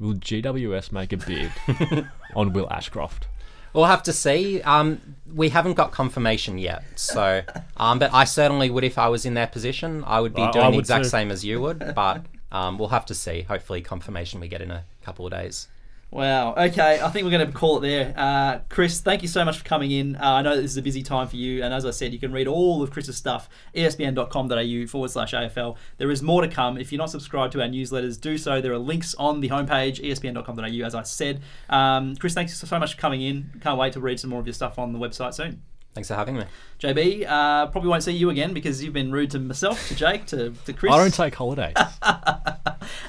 Will 0.00 0.14
GWS 0.14 0.92
make 0.92 1.12
a 1.12 1.16
bid 1.16 1.50
on 2.36 2.52
Will 2.52 2.70
Ashcroft? 2.70 3.26
We'll 3.72 3.84
have 3.86 4.02
to 4.04 4.12
see. 4.12 4.62
Um, 4.62 5.00
we 5.32 5.50
haven't 5.50 5.74
got 5.74 5.92
confirmation 5.92 6.58
yet, 6.58 6.84
so 6.96 7.42
um, 7.76 7.98
but 7.98 8.12
I 8.14 8.24
certainly 8.24 8.70
would 8.70 8.84
if 8.84 8.96
I 8.98 9.08
was 9.08 9.26
in 9.26 9.34
their 9.34 9.46
position. 9.46 10.02
I 10.06 10.20
would 10.20 10.34
be 10.34 10.42
I- 10.42 10.48
I 10.48 10.52
doing 10.52 10.64
the 10.70 10.76
would 10.76 10.80
exact 10.80 11.04
too. 11.04 11.10
same 11.10 11.30
as 11.30 11.44
you 11.44 11.60
would, 11.60 11.92
but 11.94 12.22
um, 12.50 12.78
we'll 12.78 12.88
have 12.88 13.06
to 13.06 13.14
see. 13.14 13.42
Hopefully, 13.42 13.80
confirmation 13.82 14.40
we 14.40 14.48
get 14.48 14.62
in 14.62 14.70
a 14.70 14.84
couple 15.02 15.26
of 15.26 15.32
days. 15.32 15.68
Wow. 16.10 16.54
Okay, 16.54 17.00
I 17.02 17.10
think 17.10 17.24
we're 17.24 17.30
going 17.30 17.46
to 17.46 17.52
call 17.52 17.78
it 17.78 17.80
there. 17.82 18.14
Uh, 18.16 18.60
Chris, 18.70 19.00
thank 19.00 19.20
you 19.20 19.28
so 19.28 19.44
much 19.44 19.58
for 19.58 19.64
coming 19.64 19.90
in. 19.90 20.16
Uh, 20.16 20.20
I 20.22 20.42
know 20.42 20.56
that 20.56 20.62
this 20.62 20.70
is 20.70 20.76
a 20.78 20.82
busy 20.82 21.02
time 21.02 21.28
for 21.28 21.36
you, 21.36 21.62
and 21.62 21.74
as 21.74 21.84
I 21.84 21.90
said, 21.90 22.14
you 22.14 22.18
can 22.18 22.32
read 22.32 22.46
all 22.46 22.82
of 22.82 22.90
Chris's 22.90 23.16
stuff 23.16 23.48
espn.com.au 23.74 24.86
forward 24.86 25.10
slash 25.10 25.34
AFL. 25.34 25.76
There 25.98 26.10
is 26.10 26.22
more 26.22 26.40
to 26.40 26.48
come. 26.48 26.78
If 26.78 26.92
you're 26.92 26.98
not 26.98 27.10
subscribed 27.10 27.52
to 27.52 27.62
our 27.62 27.68
newsletters, 27.68 28.18
do 28.18 28.38
so. 28.38 28.62
There 28.62 28.72
are 28.72 28.78
links 28.78 29.14
on 29.16 29.40
the 29.40 29.50
homepage, 29.50 30.02
espn.com.au, 30.02 30.86
as 30.86 30.94
I 30.94 31.02
said. 31.02 31.42
Um, 31.68 32.16
Chris, 32.16 32.32
thanks 32.32 32.56
so 32.56 32.78
much 32.78 32.94
for 32.94 33.00
coming 33.00 33.20
in. 33.20 33.60
Can't 33.60 33.78
wait 33.78 33.92
to 33.92 34.00
read 34.00 34.18
some 34.18 34.30
more 34.30 34.40
of 34.40 34.46
your 34.46 34.54
stuff 34.54 34.78
on 34.78 34.94
the 34.94 34.98
website 34.98 35.34
soon. 35.34 35.62
Thanks 35.92 36.08
for 36.08 36.14
having 36.14 36.36
me. 36.36 36.44
JB, 36.80 37.26
uh, 37.28 37.66
probably 37.66 37.90
won't 37.90 38.02
see 38.02 38.12
you 38.12 38.30
again 38.30 38.54
because 38.54 38.82
you've 38.82 38.92
been 38.94 39.12
rude 39.12 39.30
to 39.32 39.38
myself, 39.38 39.88
to 39.88 39.94
Jake, 39.94 40.26
to, 40.26 40.50
to 40.64 40.72
Chris. 40.72 40.92
I 40.92 40.96
don't 40.96 41.12
take 41.12 41.34
holidays. 41.34 41.74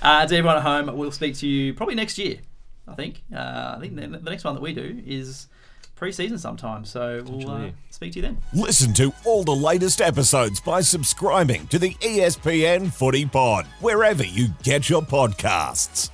Uh, 0.02 0.26
to 0.26 0.36
everyone 0.36 0.58
at 0.58 0.64
home, 0.64 0.98
we'll 0.98 1.12
speak 1.12 1.36
to 1.36 1.48
you 1.48 1.74
probably 1.74 1.96
next 1.96 2.18
year. 2.18 2.40
I 2.90 2.96
think. 2.96 3.22
Uh, 3.34 3.76
I 3.78 3.80
think 3.80 3.96
the, 3.96 4.08
the 4.08 4.30
next 4.30 4.44
one 4.44 4.56
that 4.56 4.62
we 4.62 4.74
do 4.74 5.02
is 5.06 5.48
pre-season 5.96 6.38
sometime. 6.38 6.86
So 6.86 7.22
we'll 7.26 7.42
uh, 7.42 7.56
Potentially. 7.58 7.74
speak 7.90 8.14
to 8.14 8.20
you 8.20 8.22
then. 8.24 8.38
Listen 8.54 8.94
to 8.94 9.14
all 9.26 9.44
the 9.44 9.56
latest 9.56 10.02
episodes 10.02 10.60
by 10.62 10.82
subscribing 10.82 11.68
to 11.68 11.78
the 11.78 11.94
ESPN 11.96 12.92
Footy 12.92 13.26
Pod, 13.26 13.66
wherever 13.82 14.24
you 14.24 14.48
get 14.64 14.90
your 14.90 15.02
podcasts. 15.02 16.10